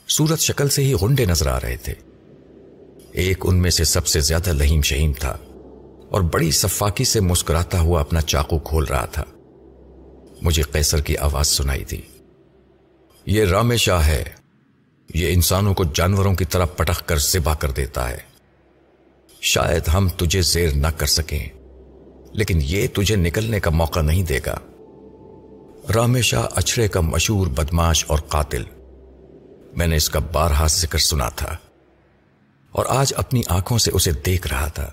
سورت 0.08 0.40
شکل 0.40 0.70
سے 0.70 0.84
ہی 0.84 0.94
غنڈے 0.94 1.26
نظر 1.26 1.48
آ 1.48 1.60
رہے 1.60 1.78
تھے۔ 1.78 1.94
ایک 3.12 3.38
ان 3.44 3.62
میں 3.62 3.72
سے 3.72 3.84
سب 3.84 4.08
سے 4.08 4.20
زیادہ 4.20 4.50
لہیم 4.50 4.82
شہیم 4.82 5.14
تھا 5.14 5.38
اور 6.10 6.22
بڑی 6.22 6.52
صفاقی 6.52 7.04
سے 7.04 7.20
مسکراتا 7.20 7.80
ہوا 7.80 8.02
اپنا 8.02 8.22
چاقو 8.22 8.60
کھول 8.60 8.84
رہا 8.84 9.06
تھا۔ 9.06 9.24
مجھے 10.42 10.64
قیصر 10.64 11.02
کی 11.02 11.18
آواز 11.18 11.48
سنائی 11.48 11.86
تھی 11.86 12.02
یہ 13.26 13.46
رام 13.46 13.76
شاہ 13.76 14.08
ہے۔ 14.08 14.24
یہ 15.14 15.34
انسانوں 15.34 15.74
کو 15.74 15.84
جانوروں 15.94 16.36
کی 16.36 16.46
طرح 16.46 16.66
پٹخ 16.66 17.06
کر 17.06 17.18
سبا 17.18 17.54
کر 17.54 17.72
دیتا 17.72 18.10
ہے۔ 18.10 18.18
شاید 19.42 19.88
ہم 19.88 20.10
تجھے 20.18 20.42
زیر 20.42 20.72
نہ 20.74 20.88
کر 20.88 21.06
سکیں، 21.06 21.48
لیکن 22.34 22.60
یہ 22.62 22.88
تجھے 22.94 23.16
نکلنے 23.16 23.60
کا 23.60 23.70
موقع 23.70 24.00
نہیں 24.00 24.24
دے 24.24 24.40
گا۔ 24.46 24.58
رامیشا 25.96 26.42
اچھڑے 26.56 26.88
کا 26.88 27.02
مشہور 27.02 27.48
بدماش 27.48 28.06
اور 28.08 28.20
قاتل۔ 28.20 28.64
میں 29.78 29.88
نے 29.88 29.96
اس 29.96 30.10
کا 30.10 30.20
بارہا 30.20 30.68
ذکر 30.68 30.98
سنا 30.98 31.30
تھا۔ 31.30 31.58
اور 32.72 32.86
آج 32.90 33.14
اپنی 33.18 33.42
آنکھوں 33.48 33.78
سے 33.78 33.92
اسے 33.94 34.12
دیکھ 34.12 34.48
رہا 34.48 34.68
تھا۔ 34.68 34.90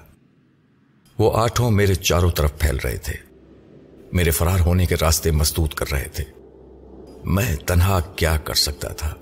وہ 1.18 1.38
آٹھوں 1.38 1.70
میرے 1.70 1.94
چاروں 1.94 2.30
طرف 2.30 2.58
پھیل 2.58 2.76
رہے 2.76 2.96
تھے۔ 2.96 3.14
میرے 4.12 4.30
فرار 4.30 4.60
ہونے 4.60 4.86
کے 4.86 4.94
راستے 5.00 5.30
مسدود 5.30 5.74
کر 5.74 5.92
رہے 5.92 6.08
تھے۔ 6.14 6.24
میں 7.24 7.56
تنہا 7.56 8.00
کیا 8.00 8.36
کر 8.36 8.54
سکتا 8.54 8.88
تھا؟ 8.88 9.14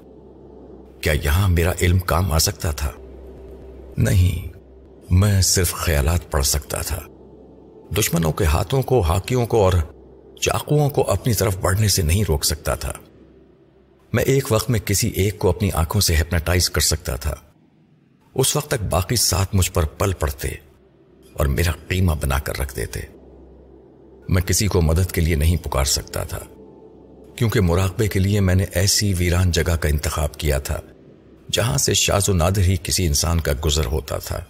کیا 1.00 1.12
یہاں 1.12 1.48
میرا 1.48 1.72
علم 1.80 1.98
کام 1.98 2.32
آ 2.32 2.38
سکتا 2.38 2.70
تھا؟ 2.70 2.90
نہیں، 3.96 4.58
میں 5.10 5.42
صرف 5.42 5.72
خیالات 5.72 6.30
پڑھ 6.30 6.46
سکتا 6.46 6.82
تھا۔ 6.82 7.00
دشمنوں 7.98 8.32
کے 8.32 8.44
ہاتھوں 8.44 8.82
کو، 8.82 9.00
ہاکیوں 9.00 9.46
کو 9.46 9.64
اور 9.64 9.72
چاقوؤں 10.40 10.90
کو 10.90 11.10
اپنی 11.10 11.34
طرف 11.34 11.56
بڑھنے 11.56 11.88
سے 11.88 12.02
نہیں 12.02 12.24
روک 12.28 12.44
سکتا 12.44 12.74
تھا۔ 12.74 12.92
میں 14.12 14.24
ایک 14.24 14.52
وقت 14.52 14.70
میں 14.70 14.80
کسی 14.80 15.08
ایک 15.08 15.38
کو 15.38 15.48
اپنی 15.48 15.70
آنکھوں 15.74 16.00
سے 16.00 16.16
ہیپناٹائز 16.16 16.70
کر 16.70 16.80
سکتا 16.80 17.16
تھا۔ 17.16 17.34
اس 18.34 18.56
وقت 18.56 18.68
تک 18.68 18.82
باقی 18.90 19.16
ساتھ 19.16 19.56
مجھ 19.56 19.72
پر 19.72 19.84
پل 19.84 20.12
پڑتے 20.12 20.48
اور 21.32 21.46
میرا 21.46 21.72
قیمہ 21.88 22.12
بنا 22.22 22.38
کر 22.38 22.60
رکھ 22.60 22.76
دیتے۔ 22.76 23.00
میں 24.28 24.42
کسی 24.42 24.66
کو 24.66 24.80
مدد 24.82 25.12
کے 25.12 25.20
لیے 25.20 25.34
نہیں 25.34 25.56
پکار 25.56 25.84
سکتا 25.84 26.24
تھا، 26.24 26.38
کیونکہ 27.36 27.60
مراقبے 27.60 28.08
کے 28.08 28.20
لیے 28.20 28.40
میں 28.40 28.54
نے 28.54 28.64
ایسی 28.72 29.14
ویران 29.18 29.50
جگہ 29.50 29.76
کا 29.76 29.88
انتخاب 29.88 30.34
کیا 30.34 30.58
تھا، 30.58 30.80
جہاں 31.52 31.78
سے 31.78 31.94
شاز 31.94 32.28
و 32.28 32.32
نادر 32.32 32.58
ہی 32.58 32.76
کسی 32.82 33.06
انسان 33.06 33.40
کا 33.40 33.52
گزر 33.64 33.84
ہوتا 33.84 34.18
تھا۔ 34.18 34.40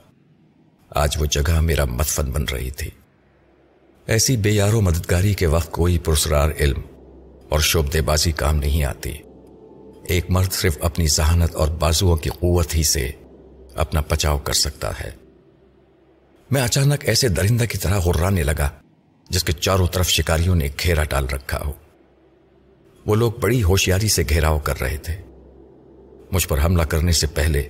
آج 0.91 1.17
وہ 1.21 1.27
جگہ 1.27 1.61
میرا 1.61 1.85
مدفن 1.85 2.31
بن 2.31 2.45
رہی 2.45 2.71
تھی۔ 2.71 2.91
ایسی 4.07 4.37
بے 4.37 4.51
یارو 4.51 4.81
مددگاری 4.81 5.35
کے 5.35 5.47
وقت 5.47 5.73
کوئی 5.73 5.99
پرسرار 5.99 6.51
علم 6.61 6.81
اور 7.49 7.61
شعبے 7.61 8.01
بازی 8.01 8.33
کام 8.33 8.57
نہیں 8.57 8.85
آتی۔ 8.85 9.13
ایک 10.09 10.31
مرد 10.31 10.53
صرف 10.53 10.79
اپنی 10.81 11.07
ذہانت 11.07 11.55
اور 11.55 11.69
بازوؤں 11.69 12.17
کی 12.17 12.31
قوت 12.31 12.75
ہی 12.75 12.83
سے 12.83 13.11
اپنا 13.75 14.01
بچاؤ 14.09 14.39
کر 14.39 14.53
سکتا 14.53 15.01
ہے۔ 15.01 15.11
میں 16.51 16.63
اچانک 16.63 17.05
ایسے 17.05 17.29
درندہ 17.29 17.65
کی 17.65 17.79
طرح 17.79 17.99
غرانے 17.99 18.43
لگا، 18.43 18.71
جس 19.31 19.45
کے 19.45 19.53
چاروں 19.53 19.87
طرف 19.87 20.09
شکاریوں 20.09 20.55
نے 20.55 20.69
گھیرا 20.83 21.05
ڈال 21.05 21.27
رکھا 21.27 21.59
ہو۔ 21.67 21.73
وہ 23.07 23.15
لوگ 23.15 23.33
بڑی 23.33 23.63
ہوشیاری 23.63 24.09
سے 24.09 24.23
گھیراؤ 24.29 24.59
کر 24.59 24.81
رہے 24.81 24.97
تھے۔ 24.97 25.17
مجھ 26.33 26.49
پر 26.49 26.65
حملہ 26.65 26.83
کرنے 26.83 27.13
سے 27.13 27.27
پہلے 27.27 27.69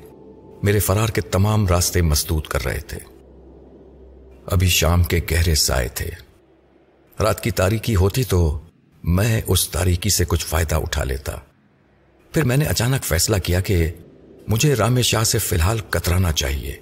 میرے 0.62 0.78
فرار 0.78 1.08
کے 1.08 1.20
تمام 1.20 1.66
راستے 1.66 2.02
مسدود 2.02 2.46
کر 2.46 2.64
رہے 2.64 2.80
تھے۔ 2.80 2.98
ابھی 4.46 4.68
شام 4.68 5.02
کے 5.02 5.20
گہرے 5.30 5.54
سائے 5.54 5.88
تھے۔ 5.88 6.10
رات 7.20 7.42
کی 7.42 7.50
تاریکی 7.50 7.96
ہوتی 7.96 8.24
تو 8.24 8.60
میں 9.04 9.42
اس 9.46 9.68
تاریکی 9.68 10.10
سے 10.10 10.24
کچھ 10.28 10.46
فائدہ 10.46 10.74
اٹھا 10.74 11.04
لیتا۔ 11.04 11.32
پھر 12.32 12.44
میں 12.44 12.56
نے 12.56 12.64
اچانک 12.64 13.04
فیصلہ 13.04 13.36
کیا 13.38 13.60
کہ 13.60 13.90
مجھے 14.48 14.74
رام 14.74 15.00
شاہ 15.00 15.24
سے 15.24 15.38
فی 15.38 15.56
الحال 15.56 15.78
کترانا 15.90 16.32
چاہیے، 16.32 16.76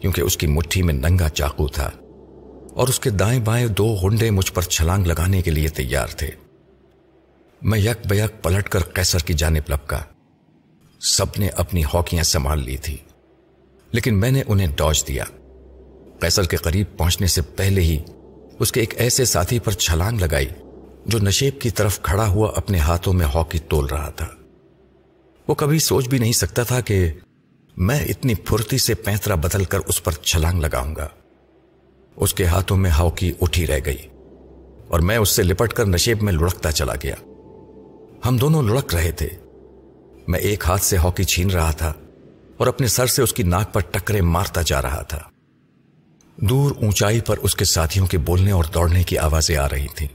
کیونکہ 0.00 0.20
اس 0.20 0.36
کی 0.36 0.46
مٹھی 0.46 0.82
میں 0.82 0.94
ننگا 0.94 1.28
چاقو 1.28 1.66
تھا 1.68 1.90
اور 2.72 2.88
اس 2.88 3.00
کے 3.00 3.10
دائیں 3.10 3.40
بائیں 3.40 3.66
دو 3.66 3.96
ہنڈے 4.02 4.30
مجھ 4.30 4.52
پر 4.52 4.62
چھلانگ 4.62 5.06
لگانے 5.06 5.42
کے 5.42 5.50
لیے 5.50 5.68
تیار 5.68 6.06
تھے۔ 6.06 6.30
میں 7.62 7.78
یک 7.78 8.06
بیک 8.06 8.42
پلٹ 8.42 8.68
کر 8.68 8.80
کیسر 8.80 9.18
کی 9.18 9.34
جانب 9.34 9.70
لپکا۔ 9.70 10.00
سب 11.00 11.26
نے 11.38 11.48
اپنی 11.48 11.84
ہاکیاں 11.84 12.24
سنبھال 12.24 12.64
لی 12.64 12.76
تھی، 12.76 12.96
لیکن 13.92 14.20
میں 14.20 14.30
نے 14.30 14.42
انہیں 14.48 14.76
ڈاج 14.76 15.04
دیا۔ 15.08 15.24
قیصر 16.20 16.42
کے 16.42 16.56
قریب 16.56 16.86
پہنچنے 16.96 17.26
سے 17.26 17.42
پہلے 17.56 17.80
ہی 17.80 17.98
اس 18.58 18.72
کے 18.72 18.80
ایک 18.80 18.94
ایسے 18.96 19.24
ساتھی 19.24 19.58
پر 19.58 19.72
چھلانگ 19.72 20.20
لگائی 20.20 20.48
جو 21.06 21.18
نشیب 21.18 21.60
کی 21.60 21.70
طرف 21.70 22.02
کھڑا 22.02 22.26
ہوا 22.28 22.52
اپنے 22.56 22.78
ہاتھوں 22.78 23.12
میں 23.12 23.26
ہاکی 23.26 23.58
تول 23.58 23.86
رہا 23.86 24.10
تھا۔ 24.10 24.26
وہ 25.48 25.54
کبھی 25.54 25.78
سوچ 25.78 26.08
بھی 26.08 26.18
نہیں 26.18 26.32
سکتا 26.32 26.62
تھا 26.62 26.80
کہ 26.80 27.12
میں 27.76 28.00
اتنی 28.00 28.34
پھرتی 28.34 28.78
سے 28.78 28.94
پینترا 28.94 29.34
بدل 29.34 29.64
کر 29.64 29.78
اس 29.78 30.04
پر 30.04 30.12
چھلانگ 30.12 30.60
لگاؤں 30.60 30.96
گا۔ 30.96 31.08
اس 32.16 32.34
کے 32.34 32.44
ہاتھوں 32.44 32.76
میں 32.76 32.90
ہاکی 32.90 33.32
اٹھی 33.40 33.66
رہ 33.66 33.78
گئی 33.84 33.96
اور 34.88 35.00
میں 35.00 35.16
اس 35.16 35.28
سے 35.28 35.42
لپٹ 35.42 35.72
کر 35.72 35.86
نشیب 35.86 36.22
میں 36.22 36.32
لڑکتا 36.32 36.72
چلا 36.72 36.92
گیا۔ 37.02 37.14
ہم 38.28 38.36
دونوں 38.36 38.62
لڑک 38.62 38.94
رہے 38.94 39.12
تھے۔ 39.12 39.28
میں 40.28 40.40
ایک 40.40 40.64
ہاتھ 40.66 40.82
سے 40.82 40.96
ہاکی 40.96 41.24
چھین 41.24 41.50
رہا 41.50 41.70
تھا 41.70 41.92
اور 42.56 42.66
اپنے 42.66 42.86
سر 42.86 43.06
سے 43.06 43.22
اس 43.22 43.32
کی 43.32 43.42
ناک 43.42 43.72
پر 43.72 43.80
ٹکرے 43.80 44.20
مارتا 44.20 44.62
جا 44.62 44.82
رہا 44.82 45.02
تھا۔ 45.02 45.20
دور 46.36 46.72
اونچائی 46.82 47.20
پر 47.20 47.38
اس 47.38 47.56
کے 47.56 47.64
ساتھیوں 47.64 48.06
کے 48.06 48.18
بولنے 48.18 48.50
اور 48.50 48.64
دوڑنے 48.74 49.02
کی 49.02 49.18
آوازیں 49.18 49.56
آ 49.56 49.68
رہی 49.68 49.86
تھیں۔ 49.94 50.08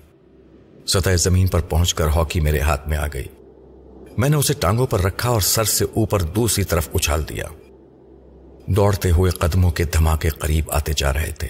سطح 0.88 1.16
زمین 1.16 1.48
پر 1.48 1.60
پہنچ 1.60 1.94
کر 1.94 2.08
ہاکی 2.08 2.40
میرے 2.40 2.60
ہاتھ 2.60 2.88
میں 2.90 2.98
آ 2.98 3.08
گئی۔ 3.14 3.28
میں 4.20 4.30
نے 4.30 4.38
اسے 4.38 4.54
ٹانگوں 4.54 4.88
پر 4.88 5.02
رکھا 5.02 5.30
اور 5.30 5.42
سر 5.42 5.64
سے 5.64 5.86
اوپر 5.86 6.22
دوسری 6.22 6.64
طرف 6.64 6.90
اچھال 6.94 7.30
دیا۔ 7.30 7.44
دوڑتے 8.68 9.12
ہوئے 9.12 9.32
قدموں 9.32 9.72
کے 9.72 9.84
دھماکے 9.84 10.30
قریب 10.30 10.72
آتے 10.72 10.92
جا 10.98 11.14
رہے 11.14 11.32
تھے۔ 11.32 11.48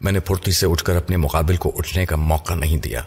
میں 0.00 0.12
نے 0.12 0.20
پھرتی 0.20 0.52
سے 0.52 0.66
اٹھ 0.66 0.84
کر 0.84 0.96
اپنے 0.96 1.16
مقابل 1.16 1.56
کو 1.56 1.72
اٹھنے 1.78 2.06
کا 2.06 2.16
موقع 2.16 2.54
نہیں 2.54 2.76
دیا۔ 2.76 3.02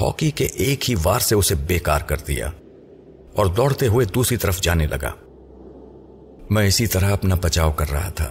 ہاکی 0.00 0.30
کے 0.30 0.44
ایک 0.44 0.90
ہی 0.90 0.94
وار 1.02 1.20
سے 1.20 1.34
اسے 1.34 1.54
بیکار 1.54 2.00
کر 2.00 2.16
دیا 2.16 2.50
اور 3.34 3.46
دوڑتے 3.46 3.86
ہوئے 3.86 4.06
دوسری 4.06 4.36
طرف 4.36 4.60
جانے 4.60 4.86
لگا۔ 4.86 5.12
میں 6.50 6.66
اسی 6.66 6.86
طرح 6.86 7.12
اپنا 7.12 7.34
بچاؤ 7.34 7.72
کر 7.72 7.90
رہا 7.90 8.10
تھا۔ 8.10 8.30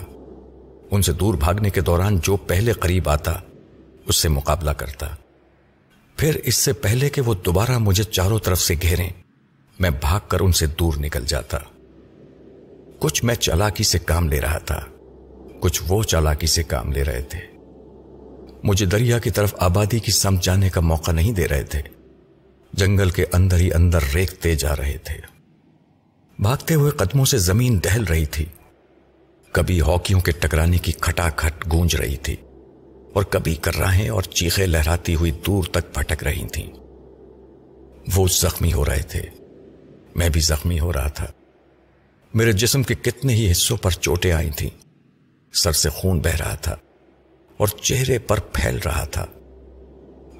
ان 0.91 1.01
سے 1.01 1.13
دور 1.13 1.33
بھاگنے 1.33 1.69
کے 1.69 1.81
دوران 1.81 2.19
جو 2.23 2.35
پہلے 2.35 2.71
قریب 2.71 3.09
آتا، 3.09 3.33
اس 4.07 4.15
سے 4.15 4.29
مقابلہ 4.29 4.71
کرتا۔ 4.71 5.07
پھر 6.17 6.39
اس 6.43 6.56
سے 6.56 6.73
پہلے 6.73 7.10
کہ 7.10 7.21
وہ 7.21 7.34
دوبارہ 7.34 7.77
مجھے 7.77 8.03
چاروں 8.03 8.39
طرف 8.39 8.62
سے 8.62 8.73
گھیریں، 8.82 9.10
میں 9.80 9.89
بھاگ 9.89 10.19
کر 10.27 10.39
ان 10.39 10.51
سے 10.51 10.65
دور 10.65 10.93
نکل 10.97 11.25
جاتا۔ 11.25 11.58
کچھ 12.99 13.25
میں 13.25 13.36
چالاکی 13.36 13.84
سے 13.84 13.99
کام 13.99 14.30
لے 14.30 14.41
رہا 14.41 14.58
تھا، 14.58 14.80
کچھ 15.60 15.84
وہ 15.88 16.03
چالاکی 16.03 16.47
سے 16.47 16.63
کام 16.63 16.91
لے 16.91 17.03
رہے 17.03 17.21
تھے۔ 17.21 17.39
مجھے 18.63 18.86
دریا 18.86 19.19
کی 19.19 19.30
طرف 19.30 19.56
آبادی 19.60 19.99
کی 19.99 20.12
سمجھ 20.12 20.45
جانے 20.45 20.69
کا 20.69 20.82
موقع 20.82 21.12
نہیں 21.12 21.32
دے 21.32 21.47
رہے 21.47 21.63
تھے۔ 21.63 21.82
جنگل 22.73 23.10
کے 23.10 23.25
اندر 23.34 23.58
ہی 23.58 23.73
اندر 23.73 23.99
ریکتے 24.15 24.56
جا 24.56 24.75
رہے 24.75 24.97
تھے۔ 25.03 25.17
بھاگتے 26.39 26.73
ہوئے 26.73 26.91
قدموں 26.91 27.25
سے 27.25 27.38
زمین 27.38 27.80
دہل 27.84 28.03
رہی 28.03 28.25
تھی۔ 28.25 28.45
کبھی 29.51 29.82
ہاکیوں 29.82 30.19
کے 30.19 30.32
ٹکرانے 30.32 30.77
کی 30.77 30.91
کھٹا 30.91 31.30
کھٹ 31.30 31.71
گونج 31.71 31.95
رہی 31.95 32.17
تھی۔ 32.17 32.36
اور 33.17 33.25
کبھی 33.25 33.56
کراہیں 33.56 34.10
اور 34.10 34.21
چیخے 34.21 34.65
لہراتی 34.65 35.15
ہوئی 35.15 35.32
دور 35.32 35.63
تک 35.63 35.93
پھٹک 35.93 36.23
رہی 36.23 36.47
تھیں۔ 36.47 36.71
وہ 38.15 38.27
زخمی 38.27 38.73
ہو 38.73 38.86
رہے 38.86 39.01
تھے۔ 39.01 39.21
میں 40.15 40.30
بھی 40.30 40.41
زخمی 40.41 40.80
ہو 40.80 40.93
رہا 40.93 41.08
تھا۔ 41.08 41.25
میرے 42.34 42.51
جسم 42.51 42.84
کے 42.84 42.93
کتنے 42.93 43.34
ہی 43.34 43.51
حصوں 43.51 43.77
پر 43.77 43.91
چوٹیں 43.91 44.32
آئی 44.32 44.49
تھیں۔ 44.49 44.69
سر 45.53 45.71
سے 45.71 45.89
خون 45.89 46.19
بہ 46.19 46.36
رہا 46.39 46.56
تھا 46.56 46.75
اور 47.58 47.67
چہرے 47.67 48.19
پر 48.19 48.39
پھیل 48.39 48.77
رہا 48.86 49.06
تھا۔ 49.06 49.25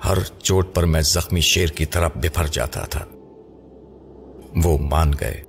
ہر 0.06 0.18
چوٹ 0.44 0.76
پر 0.76 0.86
میں 0.86 1.02
زخمی 1.02 1.42
شیر 1.42 1.70
کی 1.70 1.86
طرف 1.86 2.12
بفر 2.16 2.48
جاتا 2.48 2.86
تھا۔ 2.86 3.06
وہ 4.64 4.78
مان 4.78 5.14
گئے۔ 5.20 5.44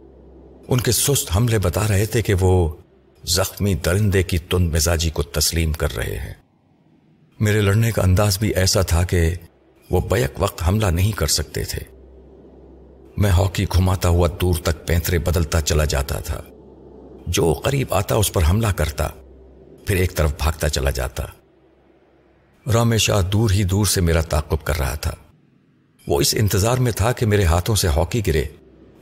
ان 0.69 0.81
کے 0.81 0.93
سست 0.93 1.37
حملے 1.37 1.59
بتا 1.59 1.89
رہے 1.89 2.07
تھے 2.07 2.23
کہ 2.23 2.35
وہ 2.41 2.77
زخمی 3.25 3.75
درندے 3.75 4.23
کی 4.23 4.39
تند 4.39 4.75
مزاجی 4.75 5.11
کو 5.11 5.23
تسلیم 5.23 5.73
کر 5.73 5.97
رہے 5.97 6.19
ہیں۔ 6.19 6.48
میرے 7.41 7.61
لڑنے 7.61 7.93
کا 7.93 8.03
انداز 8.03 8.39
بھی 8.39 8.55
ایسا 8.55 8.83
تھا 8.83 9.05
کہ 9.05 9.35
وہ 9.91 10.01
بیک 10.01 10.31
وقت 10.39 10.63
حملہ 10.69 10.87
نہیں 10.87 11.13
کر 11.13 11.27
سکتے 11.27 11.65
تھے۔ 11.65 11.79
میں 13.17 13.31
ہاکی 13.31 13.65
گھماتا 13.65 14.09
ہوا 14.09 14.29
دور 14.41 14.55
تک 14.55 14.87
پینترے 14.87 15.19
بدلتا 15.19 15.61
چلا 15.61 15.85
جاتا 15.85 16.21
تھا۔ 16.21 16.43
جو 17.27 17.53
قریب 17.53 17.95
آتا 17.95 18.15
اس 18.15 18.33
پر 18.33 18.43
حملہ 18.51 18.67
کرتا، 18.67 19.09
پھر 19.87 19.97
ایک 19.97 20.15
طرف 20.15 20.33
بھاگتا 20.39 20.69
چلا 20.69 20.91
جاتا۔ 20.91 21.25
رام 22.73 22.97
شاہ 22.97 23.23
دور 23.23 23.51
ہی 23.51 23.65
دور 23.65 23.87
سے 23.87 24.01
میرا 24.01 24.21
تعقب 24.21 24.65
کر 24.65 24.79
رہا 24.79 24.95
تھا۔ 24.95 25.15
وہ 26.09 26.21
اس 26.21 26.35
انتظار 26.39 26.79
میں 26.79 26.93
تھا 26.93 27.13
کہ 27.13 27.27
میرے 27.27 27.45
ہاتھوں 27.45 27.77
سے 27.77 27.89
ہاکی 27.89 28.23
گرے 28.27 28.45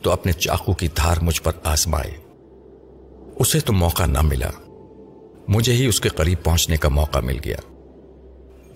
تو 0.03 0.11
اپنے 0.11 0.33
چاقو 0.33 0.73
کی 0.73 0.89
دھار 0.89 1.17
مجھ 1.23 1.43
پر 1.43 1.53
آسمائے 1.65 2.11
اسے 3.39 3.61
تو 3.61 3.73
موقع 3.73 4.07
نہ 4.07 4.23
ملا۔ 4.23 4.51
مجھے 5.49 5.73
ہی 5.73 5.87
اس 5.87 6.01
کے 6.01 6.09
قریب 6.09 6.39
پہنچنے 6.45 6.77
کا 6.77 6.89
موقع 6.89 7.19
مل 7.19 7.39
گیا۔ 7.45 7.57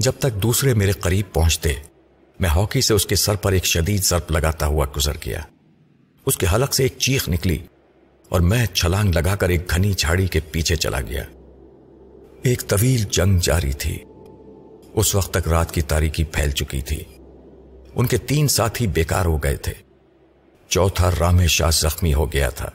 جب 0.01 0.13
تک 0.19 0.43
دوسرے 0.43 0.75
میرے 0.75 0.93
قریب 0.93 1.35
پہنچتے، 1.35 1.75
میں 2.41 2.49
ہاکی 2.49 2.81
سے 2.81 2.95
اس 2.95 3.07
کے 3.07 3.17
سر 3.17 3.37
پر 3.37 3.53
ایک 3.53 3.65
شدید 3.65 4.03
ضرب 4.03 4.31
لگاتا 4.31 4.67
ہوا 4.67 4.87
گزر 4.97 5.13
گیا۔ 5.27 5.41
اس 6.27 6.37
کے 6.37 6.47
حلق 6.55 6.75
سے 6.75 6.83
ایک 6.83 6.99
چیخ 6.99 7.29
نکلی 7.29 7.59
اور 8.29 8.41
میں 8.41 8.67
چھلانگ 8.67 9.13
لگا 9.15 9.37
کر 9.37 9.49
ایک 9.49 9.71
گھنی 9.71 9.93
جھاڑی 9.93 10.27
کے 10.27 10.41
پیچھے 10.41 10.77
چلا 10.77 11.01
گیا۔ 11.01 11.25
ایک 12.43 12.63
طویل 12.67 13.05
جنگ 13.11 13.39
جاری 13.39 13.73
تھی۔ 13.73 13.99
اس 14.93 15.15
وقت 15.15 15.35
تک 15.35 15.49
رات 15.49 15.73
کی 15.73 15.83
تاریکی 15.83 16.25
پھیل 16.25 16.51
چکی 16.51 16.81
تھی۔ 16.81 17.05
ان 17.95 18.07
کے 18.07 18.19
تین 18.19 18.49
ساتھی 18.49 18.87
بیکار 18.87 19.27
ہو 19.27 19.43
گئے 19.43 19.57
تھے۔ 19.57 19.73
چوتھا 20.69 21.11
رام 21.21 21.47
شاہ 21.47 21.71
زخمی 21.71 22.15
ہو 22.15 22.33
گیا 22.33 22.51
تھا۔ 22.51 22.71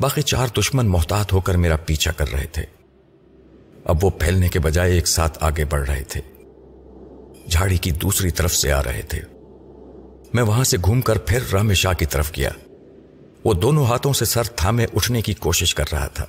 باقی 0.00 0.22
چار 0.22 0.48
دشمن 0.58 0.86
محتاط 0.86 1.32
ہو 1.32 1.40
کر 1.40 1.54
میرا 1.54 1.76
پیچھا 1.76 2.12
کر 2.12 2.32
رہے 2.32 2.46
تھے۔ 2.46 2.83
اب 3.84 3.96
وہ 4.02 4.10
پھیلنے 4.10 4.48
کے 4.48 4.58
بجائے 4.58 4.92
ایک 4.92 5.08
ساتھ 5.08 5.38
آگے 5.40 5.64
بڑھ 5.64 5.90
رہے 5.90 6.02
تھے۔ 6.02 6.20
جھاڑی 7.50 7.76
کی 7.76 7.90
دوسری 7.90 8.30
طرف 8.30 8.54
سے 8.54 8.72
آ 8.72 8.82
رہے 8.82 9.02
تھے۔ 9.02 9.20
میں 10.34 10.42
وہاں 10.42 10.64
سے 10.64 10.76
گھوم 10.84 11.00
کر 11.00 11.18
پھر 11.18 11.38
رام 11.52 11.72
شاہ 11.72 11.92
کی 11.92 12.06
طرف 12.06 12.32
گیا۔ 12.36 12.50
وہ 13.44 13.54
دونوں 13.54 13.86
ہاتھوں 13.86 14.12
سے 14.12 14.24
سر 14.24 14.42
تھامے 14.42 14.86
اٹھنے 14.94 15.22
کی 15.22 15.34
کوشش 15.34 15.74
کر 15.74 15.84
رہا 15.92 16.06
تھا۔ 16.06 16.24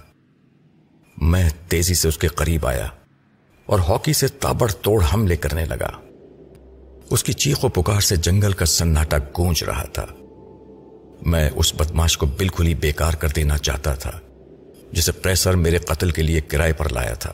میں 1.18 1.50
تیزی 1.68 1.94
سے 1.94 2.08
اس 2.08 2.18
کے 2.18 2.28
قریب 2.28 2.68
آیا 2.68 2.88
اور 3.66 3.80
ہاکی 3.80 4.14
سے 4.14 4.28
تابڑ 4.28 4.72
توڑ 4.72 5.04
حملے 5.14 5.36
کرنے 5.36 5.66
لگا۔ 5.66 5.90
اس 7.10 7.24
کی 7.24 7.34
چیخ 7.34 7.66
و 7.66 7.68
پکار 7.70 8.02
سے 8.02 8.16
جنگل 8.16 8.54
کا 8.54 8.66
سناٹا 8.66 9.18
گونج 9.18 9.64
رہا 9.64 9.84
تھا۔ 9.84 10.06
میں 11.22 11.50
اس 11.56 11.74
بدماش 11.76 12.18
کو 12.18 12.26
بالکل 12.26 12.68
ہی 12.68 12.76
بیکار 12.76 13.14
کر 13.14 13.28
دینا 13.28 13.58
چاہتا 13.58 13.96
تھا، 13.96 14.12
جسے 14.92 15.12
پریسر 15.12 15.54
میرے 15.54 15.78
قتل 15.78 16.10
کے 16.10 16.22
لیے 16.22 16.42
کرائے 16.42 16.74
پر 16.74 16.90
لایا 16.90 17.14
تھا۔ 17.14 17.34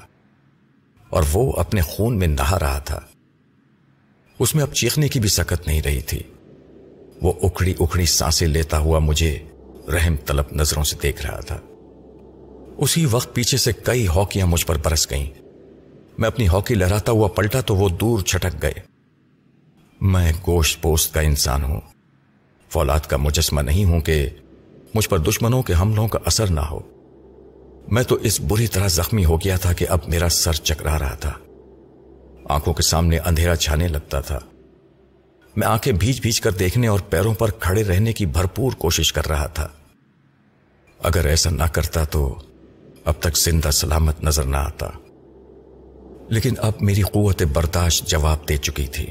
اور 1.11 1.23
وہ 1.33 1.53
اپنے 1.57 1.81
خون 1.81 2.19
میں 2.19 2.27
نہا 2.27 2.59
رہا 2.59 2.79
تھا۔ 2.79 2.99
اس 4.39 4.55
میں 4.55 4.63
اب 4.63 4.73
چیخنے 4.73 5.07
کی 5.07 5.19
بھی 5.19 5.29
سکت 5.29 5.67
نہیں 5.67 5.81
رہی 5.81 6.01
تھی۔ 6.01 6.19
وہ 7.21 7.33
اکھڑی 7.41 7.73
اکھڑی 7.79 8.05
سانسیں 8.05 8.47
لیتا 8.47 8.77
ہوا 8.77 8.99
مجھے 8.99 9.39
رحم 9.93 10.15
طلب 10.25 10.45
نظروں 10.51 10.83
سے 10.83 10.95
دیکھ 11.03 11.25
رہا 11.25 11.39
تھا۔ 11.39 11.59
اسی 12.77 13.05
وقت 13.05 13.35
پیچھے 13.35 13.57
سے 13.57 13.71
کئی 13.83 14.07
ہاکیاں 14.07 14.45
مجھ 14.45 14.65
پر 14.65 14.77
برس 14.77 15.09
گئیں۔ 15.09 15.27
میں 16.17 16.27
اپنی 16.27 16.47
ہاکی 16.47 16.75
لہراتا 16.75 17.11
ہوا 17.11 17.27
پلٹا 17.27 17.61
تو 17.61 17.75
وہ 17.75 17.89
دور 17.89 18.19
چھٹک 18.21 18.61
گئے۔ 18.61 18.73
میں 20.01 20.33
گوشت 20.47 20.81
پوست 20.81 21.13
کا 21.13 21.21
انسان 21.21 21.63
ہوں۔ 21.63 21.81
فولاد 22.69 22.99
کا 22.99 23.17
مجسمہ 23.17 23.61
نہیں 23.61 23.85
ہوں 23.85 23.99
کہ 23.99 24.29
مجھ 24.95 25.09
پر 25.09 25.17
دشمنوں 25.17 25.63
کے 25.63 25.73
حملوں 25.73 26.07
کا 26.07 26.19
اثر 26.25 26.47
نہ 26.47 26.59
ہو۔ 26.59 26.79
میں 27.87 28.03
تو 28.03 28.15
اس 28.15 28.41
بری 28.41 28.67
طرح 28.67 28.87
زخمی 28.87 29.25
ہو 29.25 29.37
گیا 29.37 29.57
تھا 29.57 29.73
کہ 29.73 29.85
اب 29.89 29.99
میرا 30.07 30.29
سر 30.29 30.53
چکرا 30.53 30.99
رہا 30.99 31.15
تھا۔ 31.15 31.33
آنکھوں 32.49 32.73
کے 32.73 32.83
سامنے 32.83 33.19
اندھیرا 33.19 33.55
چھانے 33.55 33.87
لگتا 33.87 34.21
تھا۔ 34.21 34.39
میں 35.55 35.67
آنکھیں 35.67 35.93
بھیج 35.93 36.21
بھیج 36.21 36.41
کر 36.41 36.51
دیکھنے 36.51 36.87
اور 36.87 36.99
پیروں 36.99 37.33
پر 37.33 37.51
کھڑے 37.51 37.83
رہنے 37.83 38.13
کی 38.13 38.25
بھرپور 38.25 38.71
کوشش 38.71 39.13
کر 39.13 39.27
رہا 39.27 39.47
تھا۔ 39.47 39.67
اگر 41.03 41.25
ایسا 41.25 41.49
نہ 41.49 41.63
کرتا 41.63 42.03
تو 42.03 42.35
اب 43.05 43.13
تک 43.19 43.37
زندہ 43.37 43.71
سلامت 43.71 44.23
نظر 44.23 44.43
نہ 44.43 44.57
آتا۔ 44.57 44.89
لیکن 46.29 46.53
اب 46.57 46.73
میری 46.81 47.01
قوت 47.01 47.43
برداشت 47.53 48.07
جواب 48.07 48.49
دے 48.49 48.57
چکی 48.57 48.87
تھی۔ 48.87 49.07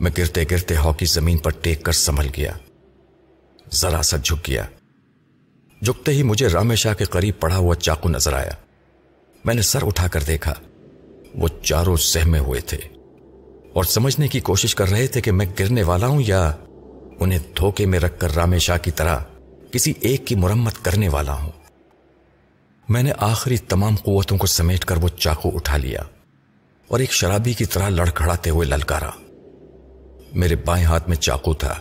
میں 0.00 0.10
گرتے 0.18 0.44
گرتے 0.50 0.74
ہاکی 0.74 1.06
زمین 1.06 1.38
پر 1.38 1.50
ٹیک 1.50 1.82
کر 1.82 1.92
سنبھل 1.92 2.28
گیا۔ 2.36 2.52
ذرا 3.72 4.02
سا 4.02 4.16
جھک 4.16 4.48
گیا۔ 4.48 4.64
جھکتے 5.84 6.12
ہی 6.12 6.22
مجھے 6.22 6.46
رامیشا 6.46 6.94
کے 6.94 7.04
قریب 7.04 7.34
پڑا 7.40 7.56
ہوا 7.56 7.74
چاقو 7.74 8.08
نظر 8.08 8.32
آیا۔ 8.32 8.50
میں 9.44 9.54
نے 9.54 9.62
سر 9.62 9.86
اٹھا 9.86 10.08
کر 10.08 10.22
دیکھا۔ 10.22 10.54
وہ 11.34 11.48
چاروں 11.62 11.96
سہمے 11.96 12.38
ہوئے 12.38 12.60
تھے۔ 12.60 12.78
اور 13.72 13.84
سمجھنے 13.84 14.28
کی 14.28 14.40
کوشش 14.40 14.74
کر 14.74 14.88
رہے 14.88 15.06
تھے 15.06 15.20
کہ 15.20 15.32
میں 15.32 15.46
گرنے 15.58 15.82
والا 15.82 16.06
ہوں 16.06 16.22
یا 16.26 16.52
انہیں 17.20 17.38
دھوکے 17.56 17.86
میں 17.86 17.98
رکھ 17.98 18.20
کر 18.20 18.34
رامیشا 18.34 18.76
کی 18.76 18.90
طرح 18.90 19.18
کسی 19.72 19.92
ایک 20.00 20.26
کی 20.26 20.34
مرمت 20.34 20.84
کرنے 20.84 21.08
والا 21.08 21.32
ہوں۔ 21.32 21.50
میں 22.88 23.02
نے 23.02 23.12
آخری 23.18 23.56
تمام 23.56 23.96
قوتوں 23.96 24.38
کو 24.38 24.46
سمیٹ 24.46 24.84
کر 24.84 24.96
وہ 24.96 25.08
چاقو 25.08 25.50
اٹھا 25.54 25.76
لیا 25.76 26.00
اور 26.88 27.00
ایک 27.00 27.12
شرابی 27.12 27.52
کی 27.52 27.64
طرح 27.64 27.88
لڑکھڑاتے 27.88 28.50
ہوئے 28.50 28.66
للکارا۔ 28.66 29.10
میرے 30.32 30.56
بائیں 30.56 30.84
ہاتھ 30.84 31.08
میں 31.08 31.16
چاقو 31.16 31.54
تھا 31.54 31.74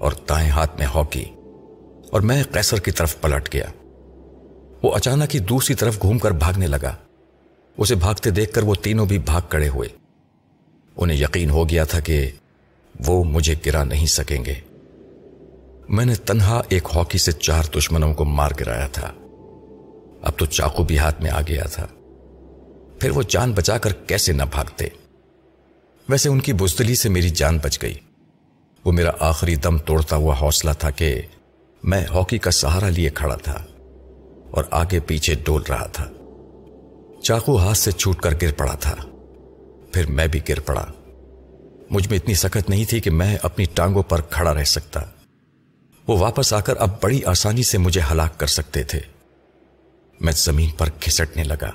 اور 0.00 0.12
دائیں 0.28 0.50
ہاتھ 0.50 0.78
میں 0.78 0.86
ہاکی۔ 0.86 1.24
اور 2.10 2.20
میں 2.20 2.42
قیصر 2.52 2.80
کی 2.80 2.90
طرف 2.90 3.20
پلٹ 3.20 3.52
گیا۔ 3.52 3.66
وہ 4.82 4.94
اچانک 4.94 5.34
ہی 5.34 5.40
دوسری 5.40 5.74
طرف 5.74 6.02
گھوم 6.02 6.18
کر 6.18 6.30
بھاگنے 6.30 6.66
لگا۔ 6.66 6.96
اسے 7.78 7.94
بھاگتے 7.94 8.30
دیکھ 8.30 8.52
کر 8.52 8.62
وہ 8.62 8.74
تینوں 8.74 9.06
بھی 9.06 9.18
بھاگ 9.18 9.40
کڑے 9.48 9.68
ہوئے۔ 9.68 9.88
انہیں 10.96 11.18
یقین 11.18 11.50
ہو 11.50 11.68
گیا 11.68 11.84
تھا 11.84 12.00
کہ 12.00 12.30
وہ 13.06 13.24
مجھے 13.24 13.54
گرا 13.66 13.84
نہیں 13.84 14.06
سکیں 14.06 14.44
گے۔ 14.44 14.54
میں 15.88 16.04
نے 16.04 16.14
تنہا 16.14 16.62
ایک 16.68 16.88
ہاکی 16.94 17.18
سے 17.18 17.32
چار 17.32 17.62
دشمنوں 17.78 18.14
کو 18.14 18.24
مار 18.24 18.50
گرایا 18.60 18.86
تھا۔ 18.86 19.12
اب 20.22 20.32
تو 20.36 20.46
چاقو 20.46 20.84
بھی 20.84 20.98
ہاتھ 20.98 21.22
میں 21.22 21.30
آ 21.30 21.40
گیا 21.40 21.64
تھا۔ 21.64 21.86
پھر 23.00 23.10
وہ 23.10 23.22
جان 23.28 23.52
بچا 23.52 23.78
کر 23.78 23.92
کیسے 23.92 24.32
نہ 24.32 24.42
بھاگتے۔ 24.50 24.88
ویسے 26.08 26.28
ان 26.28 26.40
کی 26.40 26.52
بزدلی 26.52 26.94
سے 26.94 27.08
میری 27.08 27.30
جان 27.30 27.58
بچ 27.62 27.82
گئی۔ 27.82 27.94
وہ 28.84 28.92
میرا 28.92 29.10
آخری 29.20 29.56
دم 29.56 29.78
توڑتا 29.78 30.16
ہوا 30.16 30.34
حوصلہ 30.40 30.70
تھا 30.78 30.90
کہ 30.90 31.22
میں 31.82 32.06
ہاکی 32.06 32.38
کا 32.38 32.50
سہارا 32.50 32.88
لیے 32.88 33.10
کھڑا 33.10 33.36
تھا 33.36 33.64
اور 34.50 34.64
آگے 34.70 35.00
پیچھے 35.00 35.34
ڈول 35.34 35.62
رہا 35.68 35.86
تھا۔ 35.86 36.10
چاقو 37.22 37.58
ہاتھ 37.58 37.78
سے 37.78 37.92
چھوٹ 37.92 38.16
کر 38.16 38.34
گر 38.42 38.52
پڑا 38.52 38.74
تھا۔ 38.74 38.94
پھر 39.92 40.06
میں 40.06 40.26
بھی 40.26 40.40
گر 40.48 40.60
پڑا۔ 40.60 40.86
مجھ 41.90 42.08
میں 42.08 42.18
اتنی 42.18 42.34
سخت 42.34 42.70
نہیں 42.70 42.84
تھی 42.84 43.00
کہ 43.00 43.10
میں 43.10 43.36
اپنی 43.42 43.64
ٹانگوں 43.74 44.02
پر 44.02 44.20
کھڑا 44.20 44.54
رہ 44.54 44.64
سکتا۔ 44.64 45.00
وہ 46.08 46.18
واپس 46.18 46.52
آ 46.52 46.60
کر 46.60 46.76
اب 46.76 46.90
بڑی 47.02 47.24
آسانی 47.24 47.62
سے 47.62 47.78
مجھے 47.78 48.00
ہلاک 48.12 48.40
کر 48.40 48.46
سکتے 48.46 48.82
تھے۔ 48.82 49.00
میں 50.20 50.32
زمین 50.36 50.70
پر 50.70 50.88
کھسٹنے 51.00 51.44
لگا۔ 51.44 51.70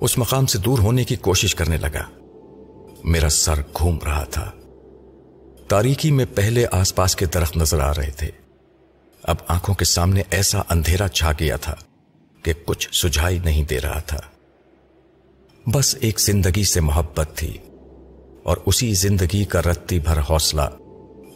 اس 0.00 0.18
مقام 0.18 0.46
سے 0.46 0.58
دور 0.58 0.78
ہونے 0.78 1.04
کی 1.04 1.16
کوشش 1.16 1.54
کرنے 1.54 1.76
لگا۔ 1.76 2.10
میرا 3.04 3.28
سر 3.28 3.60
گھوم 3.78 3.98
رہا 4.04 4.24
تھا۔ 4.24 4.50
تاریکی 5.68 6.10
میں 6.10 6.24
پہلے 6.34 6.66
آس 6.72 6.94
پاس 6.94 7.16
کے 7.16 7.26
درخت 7.26 7.56
نظر 7.56 7.80
آ 7.80 7.94
رہے 7.94 8.10
تھے۔ 8.10 8.30
اب 9.22 9.36
آنکھوں 9.48 9.74
کے 9.74 9.84
سامنے 9.84 10.22
ایسا 10.30 10.60
اندھیرا 10.68 11.08
چھا 11.08 11.32
گیا 11.32 11.56
تھا 11.56 11.74
کہ 12.42 12.52
کچھ 12.64 13.06
سجھائی 13.06 13.38
نہیں 13.38 13.64
دے 13.64 13.80
رہا 13.80 13.98
تھا۔ 13.98 14.20
بس 15.66 15.96
ایک 16.00 16.20
زندگی 16.20 16.64
سے 16.64 16.80
محبت 16.80 17.28
تھی 17.34 17.58
اور 18.42 18.56
اسی 18.66 18.94
زندگی 18.94 19.44
کا 19.44 19.62
رتی 19.62 20.00
بھر 20.00 20.20
حوصلہ 20.20 20.62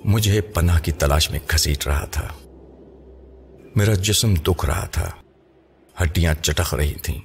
مجھے 0.04 0.40
پناہ 0.40 0.78
کی 0.78 0.92
تلاش 0.92 1.30
میں 1.30 1.38
گھسیٹ 1.50 1.86
رہا 1.86 2.04
تھا۔ 2.04 2.28
میرا 3.76 3.94
جسم 3.94 4.34
دکھ 4.34 4.66
رہا 4.66 4.86
تھا۔ 4.86 5.10
ہڈیاں 6.02 6.34
چٹک 6.34 6.74
رہی 6.74 6.94
تھیں۔ 6.94 7.18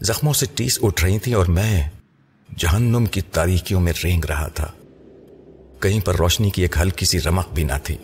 زخموں 0.00 0.32
سے 0.32 0.46
ٹیس 0.54 0.78
اٹھ 0.82 1.04
رہی 1.04 1.18
تھیں 1.18 1.34
اور 1.34 1.46
میں 1.46 1.88
جہنم 2.56 3.06
کی 3.06 3.20
تاریکیوں 3.20 3.80
میں 3.80 3.92
رینگ 4.04 4.24
رہا 4.24 4.48
تھا۔ 4.48 4.66
کہیں 5.80 6.00
پر 6.00 6.16
روشنی 6.16 6.50
کی 6.50 6.62
ایک 6.62 6.76
ہلکی 6.80 7.06
سی 7.06 7.20
رمق 7.20 7.52
بھی 7.52 7.64
نہ 7.64 7.78
تھی۔ 7.84 7.96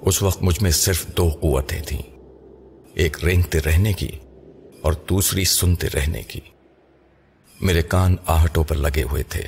اس 0.00 0.22
وقت 0.22 0.42
مجھ 0.42 0.62
میں 0.62 0.70
صرف 0.70 1.16
دو 1.16 1.28
قوتیں 1.28 1.82
تھیں۔ 1.82 2.02
ایک 2.94 3.24
رینگتے 3.24 3.60
رہنے 3.60 3.92
کی 3.92 4.08
اور 4.80 4.92
دوسری 5.08 5.44
سنتے 5.44 5.88
رہنے 5.94 6.22
کی۔ 6.22 6.40
میرے 7.60 7.82
کان 7.82 8.16
آہٹوں 8.26 8.64
پر 8.64 8.76
لگے 8.76 9.02
ہوئے 9.02 9.22
تھے 9.22 9.42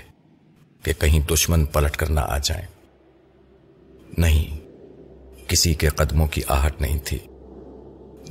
کہ 0.83 0.93
کہیں 0.93 1.21
دشمن 1.21 1.65
پلٹ 1.65 1.97
کر 1.97 2.11
نہ 2.11 2.21
آ 2.21 2.39
جائیں۔ 2.39 2.67
نہیں، 4.19 4.59
کسی 5.49 5.75
کے 5.75 5.89
قدموں 5.89 6.27
کی 6.27 6.43
آہٹ 6.49 6.81
نہیں 6.81 6.99
تھی۔ 7.05 7.19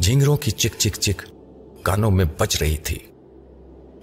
جھینگروں 0.01 0.37
کی 0.37 0.51
چک 0.51 0.79
چک 0.79 0.99
چک 0.99 1.25
کانوں 1.83 2.11
میں 2.11 2.25
بچ 2.37 2.57
رہی 2.61 2.77
تھی۔ 2.77 2.99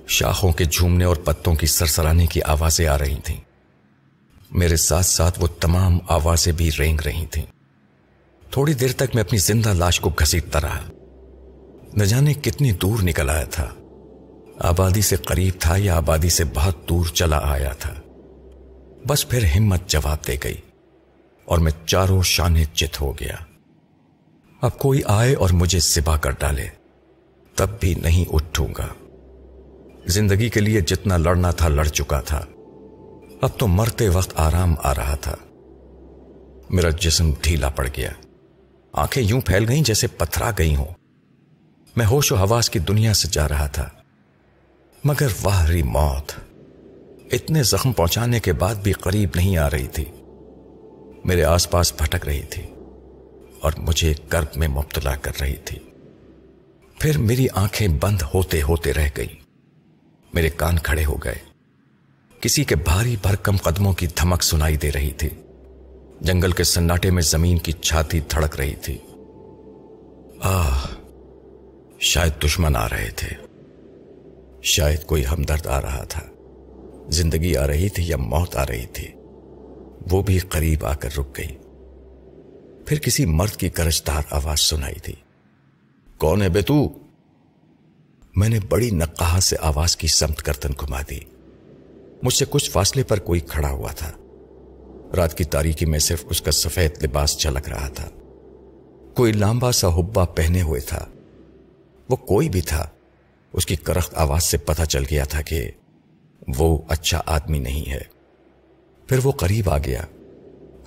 شاخوں 0.09 0.53
کے 0.53 0.65
جھومنے 0.65 1.05
اور 1.05 1.17
پتوں 1.17 1.55
کی 1.55 1.67
سرسرانے 1.67 2.27
کی 2.27 2.43
آوازیں 2.43 2.87
آ 2.87 2.99
رہی 2.99 3.21
تھیں۔ 3.25 3.41
میرے 4.51 4.77
ساتھ 4.77 5.07
ساتھ 5.07 5.41
وہ 5.41 5.47
تمام 5.47 5.99
آوازیں 6.09 6.53
بھی 6.53 6.71
رینگ 6.79 7.01
رہی 7.01 7.27
تھیں۔ 7.27 7.58
تھوڑی 8.51 8.75
دیر 8.75 8.93
تک 8.93 9.15
میں 9.15 9.23
اپنی 9.23 9.39
زندہ 9.39 9.73
لاش 9.73 10.01
کو 10.01 10.11
گھسیٹتا 10.11 10.61
رہا۔ 10.61 10.81
نہ 11.97 12.05
جانے 12.05 12.35
کتنی 12.35 12.73
دور 12.73 12.99
نکل 13.03 13.31
آیا 13.31 13.45
تھا۔ 13.45 13.69
آبادی 14.59 15.03
سے 15.03 15.17
قریب 15.17 15.55
تھا 15.61 15.75
یا 15.79 15.97
آبادی 15.97 16.29
سے 16.29 16.45
بہت 16.55 16.89
دور 16.89 17.07
چلا 17.07 17.41
آیا 17.43 17.73
تھا۔ 17.73 17.95
بس 19.09 19.29
پھر 19.29 19.45
ہمت 19.57 19.87
جواب 19.87 20.27
دے 20.27 20.37
گئی 20.45 20.55
اور 21.45 21.59
میں 21.59 21.73
چاروں 21.87 22.23
شانے 22.23 22.65
چت 22.65 23.01
ہو 23.01 23.13
گیا۔ 23.13 23.37
اب 24.63 24.79
کوئی 24.79 25.01
آئے 25.07 25.35
اور 25.35 25.51
مجھے 25.51 25.81
سبا 25.81 26.17
کر 26.17 26.31
ڈالے، 26.31 26.69
تب 27.55 27.69
بھی 27.81 27.95
نہیں 27.95 28.25
اٹھوں 28.33 28.69
گا۔ 28.79 28.89
زندگی 30.07 30.49
کے 30.49 30.61
لیے 30.61 30.81
جتنا 30.81 31.17
لڑنا 31.17 31.51
تھا 31.51 31.69
لڑ 31.69 31.85
چکا 31.85 32.21
تھا۔ 32.21 32.45
اب 33.41 33.59
تو 33.59 33.67
مرتے 33.67 34.09
وقت 34.09 34.33
آرام 34.35 34.75
آ 34.83 34.95
رہا 34.95 35.15
تھا۔ 35.15 35.35
میرا 36.71 36.91
جسم 36.91 37.31
ڈھیلا 37.43 37.69
پڑ 37.69 37.89
گیا۔ 37.97 38.11
آنکھیں 38.93 39.23
یوں 39.23 39.41
پھیل 39.41 39.69
گئیں 39.69 39.83
جیسے 39.83 40.07
پتھرا 40.07 40.51
گئی 40.59 40.77
ہوں۔ 40.77 40.87
میں 41.97 42.07
ہوش 42.07 42.33
و 42.33 42.37
حواس 42.37 42.71
کی 42.71 42.79
دنیا 42.79 43.15
سے 43.15 43.29
جا 43.31 43.49
رہا 43.49 43.67
تھا۔ 43.67 43.89
مگر 45.05 45.27
واہری 45.43 45.83
موت۔ 45.83 46.33
اتنے 47.33 47.63
زخم 47.63 47.93
پہنچانے 47.93 48.41
کے 48.41 48.53
بعد 48.53 48.75
بھی 48.75 48.93
قریب 48.93 49.31
نہیں 49.35 49.57
آ 49.57 49.71
رہی 49.71 49.87
تھی۔ 49.87 50.05
میرے 51.25 51.45
آس 51.45 51.71
پاس 51.71 51.93
بھٹک 51.93 52.25
رہی 52.25 52.43
تھی 52.43 52.63
اور 53.61 53.73
مجھے 53.79 54.15
کرب 54.29 54.57
میں 54.57 54.69
مبتلا 54.69 55.15
کر 55.15 55.33
رہی 55.41 55.57
تھی۔ 55.57 55.79
پھر 56.99 57.19
میری 57.19 57.47
آنکھیں 57.55 57.89
بند 58.01 58.23
ہوتے 58.35 58.63
ہوتے 58.63 58.93
رہ 58.93 59.09
گئی 59.17 59.35
میرے 60.35 60.49
کان 60.51 60.79
کھڑے 60.79 61.05
ہو 61.05 61.17
گئے۔ 61.17 61.39
کسی 62.41 62.65
کے 62.65 62.77
بھاری 62.77 63.17
بھرکم 63.23 63.57
قدموں 63.57 63.93
کی 63.93 64.07
دھمک 64.07 64.43
سنائی 64.43 64.77
دے 64.77 64.93
رہی 64.93 65.11
تھی۔ 65.11 65.29
جنگل 66.21 66.53
کے 66.53 66.65
سناٹے 66.65 67.11
میں 67.11 67.23
زمین 67.23 67.59
کی 67.59 67.73
چھاتی 67.73 68.21
دھڑک 68.21 68.57
رہی 68.57 68.75
تھی۔ 68.75 68.99
آہ، 70.41 70.87
شاید 72.01 72.45
دشمن 72.45 72.77
آ 72.77 72.89
رہے 72.89 73.11
تھے۔ 73.17 73.29
شاید 74.63 75.05
کوئی 75.05 75.25
ہمدرد 75.33 75.67
آ 75.67 75.81
رہا 75.81 76.05
تھا۔ 76.05 76.21
زندگی 77.09 77.57
آ 77.57 77.67
رہی 77.67 77.89
تھی 77.89 78.09
یا 78.09 78.17
موت 78.17 78.57
آ 78.57 78.67
رہی 78.67 78.87
تھی۔ 78.87 79.09
وہ 80.11 80.23
بھی 80.23 80.39
قریب 80.39 80.87
آ 80.87 80.95
کر 80.95 81.09
رک 81.19 81.39
گئی۔ 81.39 81.57
پھر 82.87 82.99
کسی 82.99 83.27
مرد 83.27 83.51
کی 83.51 83.69
کرشدار 83.69 84.23
آواز 84.31 84.61
سنائی 84.61 85.01
تھی 85.01 85.15
کون 86.19 86.43
ہے 86.43 86.49
بے 86.49 86.63
تو؟ 86.63 86.99
میں 88.37 88.49
نے 88.49 88.59
بڑی 88.69 88.91
نقاہ 88.91 89.41
سے 89.41 89.57
آواز 89.61 89.97
کی 89.97 90.07
سمت 90.07 90.43
کرتن 90.43 90.71
گھما 90.81 91.03
دی۔ 91.11 91.21
مجھ 92.23 92.35
سے 92.35 92.45
کچھ 92.51 92.71
فاصلے 92.71 93.03
پر 93.03 93.19
کوئی 93.19 93.41
کھڑا 93.41 93.71
ہوا 93.71 93.93
تھا۔ 93.93 94.13
رات 95.17 95.39
کی 95.39 95.45
تاریکی 95.45 95.87
میں 95.87 95.99
صرف 95.99 96.25
اس 96.31 96.43
کا 96.43 96.51
سفید 96.51 97.03
لباس 97.03 97.39
چلک 97.39 97.69
رہا 97.69 97.89
تھا۔ 97.89 98.09
کوئی 99.17 99.33
لامبا 99.33 99.73
سا 99.73 99.89
حبا 99.89 100.25
پہنے 100.25 100.63
ہوئے 100.63 100.81
تھا۔ 100.81 101.07
وہ 102.09 102.17
کوئی 102.17 102.49
بھی 102.49 102.61
تھا۔ 102.61 102.89
اس 103.53 103.67
کی 103.67 103.77
کرخت 103.77 104.15
آواز 104.15 104.45
سے 104.45 104.57
پتہ 104.57 104.83
چل 104.83 105.03
گیا 105.11 105.25
تھا 105.25 105.43
کہ 105.43 105.71
وہ 106.59 106.79
اچھا 106.89 107.23
آدمی 107.27 107.59
نہیں 107.59 107.91
ہے۔ 107.91 108.01
پھر 109.07 109.19
وہ 109.25 109.33
قریب 109.33 109.71
آ 109.71 109.79
گیا۔ 109.79 110.03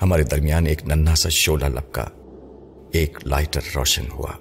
ہمارے 0.01 0.23
درمیان 0.23 0.65
ایک 0.65 0.85
ننا 0.85 1.15
سا 1.15 1.29
شولہ 1.29 1.65
لپکا، 1.65 2.05
ایک 2.91 3.17
لائٹر 3.25 3.61
روشن 3.75 4.11
ہوا۔ 4.11 4.31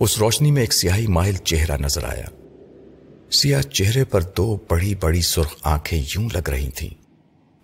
اس 0.00 0.18
روشنی 0.18 0.50
میں 0.50 0.62
ایک 0.62 0.72
سیاہی 0.72 1.06
مائل 1.06 1.36
چہرہ 1.36 1.76
نظر 1.76 2.04
آیا۔ 2.04 2.26
سیاہ 3.30 3.62
چہرے 3.62 4.04
پر 4.04 4.20
دو 4.22 4.58
بڑی 4.70 4.94
بڑی 5.00 5.22
سرخ 5.22 5.54
آنکھیں 5.62 6.02
یوں 6.14 6.28
لگ 6.34 6.50
رہی 6.50 6.70
تھیں۔ 6.70 6.97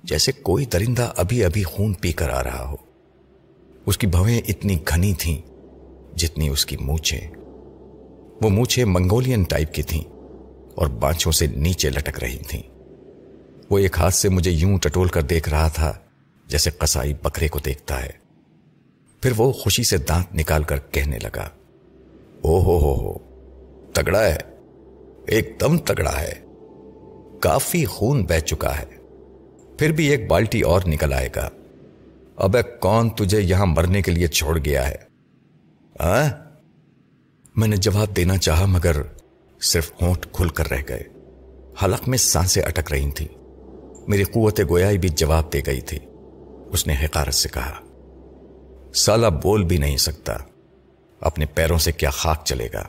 جیسے 0.05 0.33
کوئی 0.33 0.65
درندہ 0.65 1.13
ابھی 1.17 1.45
ابھی 1.45 1.63
خون 1.63 1.93
پی 1.93 2.13
کر 2.13 2.29
آ 2.29 2.43
رہا 2.43 2.69
ہو۔ 2.69 2.77
اس 3.87 3.99
کی 3.99 4.07
بھویں 4.07 4.41
اتنی 4.49 4.77
گھنی 4.89 5.15
تھیں 5.15 5.43
جتنی 6.17 6.49
اس 6.49 6.67
کی 6.67 6.77
مونچھیں۔ 6.77 7.21
وہ 8.43 8.49
مونچھیں 8.51 8.85
منگولین 8.85 9.43
ٹائپ 9.43 9.75
کی 9.75 9.83
تھیں 9.83 10.03
اور 10.75 10.87
بانچوں 10.87 11.33
سے 11.33 11.47
نیچے 11.47 11.91
لٹک 11.91 12.19
رہی 12.19 12.39
تھیں۔ 12.39 12.63
وہ 13.71 13.79
ایک 13.79 13.99
ہاتھ 13.99 14.15
سے 14.15 14.29
مجھے 14.29 14.51
یوں 14.51 14.79
ٹٹول 14.79 15.09
کر 15.09 15.23
دیکھ 15.23 15.49
رہا 15.49 15.69
تھا 15.69 15.93
جیسے 16.47 16.71
قصائی 16.71 17.15
بکرے 17.15 17.49
کو 17.49 17.59
دیکھتا 17.59 18.03
ہے۔ 18.03 18.11
پھر 19.23 19.33
وہ 19.37 19.53
خوشی 19.53 19.83
سے 19.83 19.97
دانت 19.97 20.35
نکال 20.35 20.63
کر 20.63 20.79
کہنے 20.91 21.19
لگا، 21.19 21.49
او 22.43 22.63
ہو 22.63 22.79
ہو 22.79 22.95
ہو، 22.95 23.19
تگڑا 23.93 24.25
ہے، 24.25 24.39
ایک 25.27 25.57
دم 25.61 25.79
تگڑا 25.79 26.21
ہے، 26.21 26.33
کافی 27.41 27.85
خون 27.85 28.25
بہ 28.25 28.39
چکا 28.39 28.79
ہے۔ 28.79 29.04
پھر 29.79 29.93
بھی 29.93 30.07
ایک 30.07 30.31
بالٹی 30.31 30.61
اور 30.61 30.81
نکل 30.87 31.13
آئے 31.13 31.29
گا۔ 31.37 31.49
اب 32.37 32.57
کون 32.81 33.11
تجھے 33.11 33.41
یہاں 33.41 33.67
مرنے 33.67 34.03
کے 34.03 34.11
لیے 34.11 34.27
چھوڑ 34.27 34.59
گیا 34.59 34.89
ہے؟ 34.89 34.97
آ? 35.99 36.29
میں 37.57 37.69
نے 37.69 37.77
جواب 37.77 38.17
دینا 38.17 38.37
چاہا 38.37 38.67
مگر 38.67 39.03
صرف 39.61 39.93
ہونٹ 40.03 40.27
کھل 40.33 40.49
کر 40.49 40.71
رہ 40.71 40.83
گئے۔ 40.89 41.03
حلق 41.85 42.09
میں 42.09 42.19
سانسیں 42.19 42.63
اٹک 42.63 42.93
رہی 42.93 43.11
تھیں۔ 43.11 43.29
میری 44.09 44.25
قوت 44.25 44.61
گویائی 44.71 44.99
بھی 44.99 45.09
جواب 45.09 45.53
دے 45.53 45.61
گئی 45.67 45.81
تھی۔ 45.81 45.99
اس 46.73 46.87
نے 46.87 46.95
حقارت 47.05 47.35
سے 47.35 47.49
کہا 47.49 47.81
سالہ 48.95 49.27
بول 49.27 49.65
بھی 49.65 49.79
نہیں 49.79 49.97
سکتا۔ 49.97 50.33
اپنے 51.21 51.47
پیروں 51.47 51.79
سے 51.79 51.93
کیا 51.93 52.11
خاک 52.11 52.45
چلے 52.45 52.69
گا؟ 52.75 52.83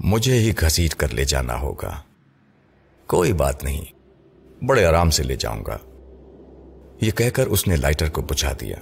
مجھے 0.00 0.34
ہی 0.34 0.52
گھسیٹ 0.60 0.94
کر 0.94 1.08
لے 1.08 1.24
جانا 1.24 1.60
ہوگا۔ 1.60 2.02
کوئی 3.06 3.32
بات 3.32 3.64
نہیں۔ 3.64 3.97
بڑے 4.66 4.84
آرام 4.84 5.10
سے 5.10 5.22
لے 5.22 5.36
جاؤں 5.36 5.64
گا۔ 5.66 5.78
یہ 7.00 7.10
کہہ 7.10 7.30
کر 7.30 7.46
اس 7.46 7.68
نے 7.68 7.76
لائٹر 7.76 8.08
کو 8.08 8.22
بجھا 8.22 8.52
دیا۔ 8.60 8.76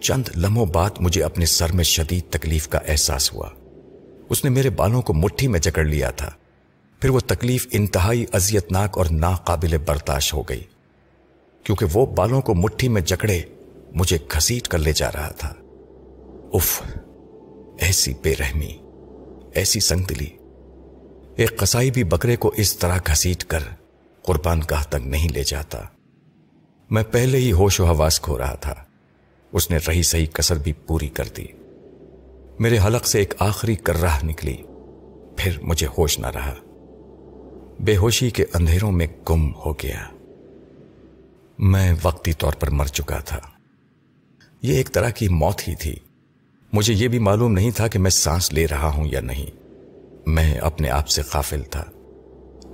چند 0.00 0.22
لمحوں 0.36 0.66
بعد 0.66 0.90
مجھے 1.00 1.22
اپنے 1.22 1.46
سر 1.46 1.72
میں 1.72 1.84
شدید 1.84 2.24
تکلیف 2.30 2.68
کا 2.68 2.78
احساس 2.88 3.34
ہوا۔ 3.34 3.48
اس 4.30 4.44
نے 4.44 4.50
میرے 4.50 4.70
بالوں 4.70 5.02
کو 5.02 5.14
مٹھی 5.14 5.48
میں 5.48 5.60
جکڑ 5.60 5.84
لیا 5.84 6.10
تھا۔ 6.10 6.30
پھر 7.00 7.10
وہ 7.10 7.20
تکلیف 7.26 7.66
انتہائی 7.70 8.24
اذیتناک 8.32 8.98
اور 8.98 9.06
ناقابل 9.10 9.78
برداشت 9.78 10.34
ہو 10.34 10.42
گئی۔ 10.42 10.62
کیونکہ 11.64 11.86
وہ 11.92 12.06
بالوں 12.06 12.40
کو 12.40 12.54
مٹھی 12.54 12.88
میں 12.88 13.02
جکڑے 13.02 13.42
مجھے 13.94 14.18
گھسیٹ 14.36 14.68
کر 14.68 14.78
لے 14.78 14.92
جا 14.92 15.12
رہا 15.12 15.28
تھا۔ 15.28 15.54
اف 16.52 16.82
ایسی 17.78 18.14
بے 18.22 18.34
رحمی، 18.40 18.78
ایسی 19.54 19.80
سنگ 19.80 20.02
دلی 20.02 20.28
ایک 21.36 21.56
قصائی 21.56 21.90
بھی 21.90 22.04
بکرے 22.04 22.36
کو 22.36 22.52
اس 22.56 22.76
طرح 22.76 22.98
گھسیٹ 23.06 23.44
کر 23.44 23.60
قربان 24.28 24.60
گاہ 24.70 24.82
تک 24.88 25.06
نہیں 25.06 25.28
لے 25.28 25.44
جاتا۔ 25.44 25.78
میں 26.90 27.02
پہلے 27.10 27.38
ہی 27.38 27.52
ہوش 27.52 27.80
و 27.80 27.84
حواس 27.84 28.20
کھو 28.20 28.38
رہا 28.38 28.54
تھا۔ 28.54 28.74
اس 29.52 29.70
نے 29.70 29.78
رہی 29.88 30.02
صحیح 30.02 30.26
کسر 30.26 30.58
بھی 30.58 30.72
پوری 30.72 31.08
کر 31.08 31.24
دی۔ 31.36 31.46
میرے 32.58 32.78
حلق 32.78 33.06
سے 33.06 33.18
ایک 33.18 33.34
آخری 33.38 33.74
کرراہ 33.74 34.24
نکلی۔ 34.24 34.56
پھر 35.36 35.58
مجھے 35.62 35.86
ہوش 35.98 36.18
نہ 36.18 36.26
رہا۔ 36.26 36.54
بے 37.80 37.96
ہوشی 37.96 38.30
کے 38.30 38.44
اندھیروں 38.54 38.92
میں 38.92 39.06
گم 39.30 39.54
ہو 39.54 39.72
گیا۔ 39.72 40.04
میں 41.58 41.94
وقتی 42.02 42.32
طور 42.32 42.52
پر 42.52 42.70
مر 42.70 42.86
چکا 42.86 43.18
تھا۔ 43.18 43.40
یہ 44.62 44.76
ایک 44.76 44.92
طرح 44.92 45.10
کی 45.10 45.28
موت 45.28 45.68
ہی 45.68 45.74
تھی۔ 45.74 45.96
مجھے 46.72 46.94
یہ 46.94 47.08
بھی 47.08 47.18
معلوم 47.18 47.52
نہیں 47.52 47.70
تھا 47.70 47.88
کہ 47.88 47.98
میں 47.98 48.10
سانس 48.10 48.52
لے 48.52 48.66
رہا 48.66 48.88
ہوں 48.88 49.06
یا 49.06 49.20
نہیں۔ 49.20 49.46
میں 50.26 50.58
اپنے 50.58 50.90
آپ 50.90 51.08
سے 51.08 51.22
قافل 51.22 51.62
تھا۔ 51.62 51.84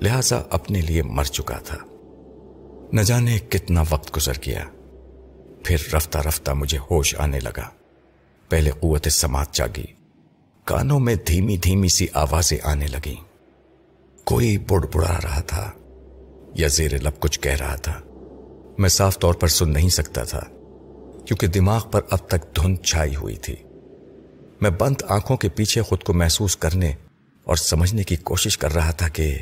لہذا 0.02 0.42
اپنے 0.50 0.80
لیے 0.80 1.02
مر 1.02 1.24
چکا 1.24 1.58
تھا۔ 1.58 1.76
نہ 2.92 3.00
جانے 3.00 3.38
کتنا 3.38 3.82
وقت 3.90 4.16
گزر 4.16 4.32
گیا۔ 4.46 4.64
پھر 5.64 5.76
رفتہ 5.94 6.18
رفتہ 6.18 6.50
مجھے 6.50 6.78
ہوش 6.90 7.14
آنے 7.18 7.40
لگا۔ 7.40 7.70
پہلے 8.48 8.70
قوت 8.70 9.08
سماعت 9.10 9.54
جاگی۔ 9.54 9.84
کانوں 10.64 11.00
میں 11.00 11.14
دھیمی 11.14 11.56
دھیمی 11.56 11.88
سی 11.88 12.06
آوازیں 12.12 12.58
آنے 12.62 12.86
لگیں۔ 12.86 13.24
کوئی 14.24 14.58
بڑ 14.58 14.86
بڑا 14.92 15.18
رہا 15.24 15.40
تھا 15.40 15.70
یا 16.54 16.68
زیر 16.68 17.02
لب 17.02 17.20
کچھ 17.20 17.40
کہہ 17.40 17.52
رہا 17.52 17.76
تھا۔ 17.76 18.00
میں 18.78 18.88
صاف 18.88 19.18
طور 19.18 19.34
پر 19.34 19.48
سن 19.48 19.72
نہیں 19.72 19.88
سکتا 19.88 20.24
تھا، 20.24 20.40
کیونکہ 21.26 21.46
دماغ 21.46 21.88
پر 21.90 22.00
اب 22.10 22.18
تک 22.28 22.56
دھند 22.56 22.76
چھائی 22.78 23.16
ہوئی 23.16 23.36
تھی۔ 23.36 23.56
میں 24.60 24.70
بند 24.70 24.96
آنکھوں 25.08 25.36
کے 25.36 25.48
پیچھے 25.48 25.82
خود 25.82 26.02
کو 26.02 26.12
محسوس 26.12 26.56
کرنے 26.56 26.92
اور 27.44 27.56
سمجھنے 27.56 28.04
کی 28.04 28.16
کوشش 28.16 28.58
کر 28.58 28.74
رہا 28.74 28.90
تھا 28.90 29.08
کہ 29.08 29.38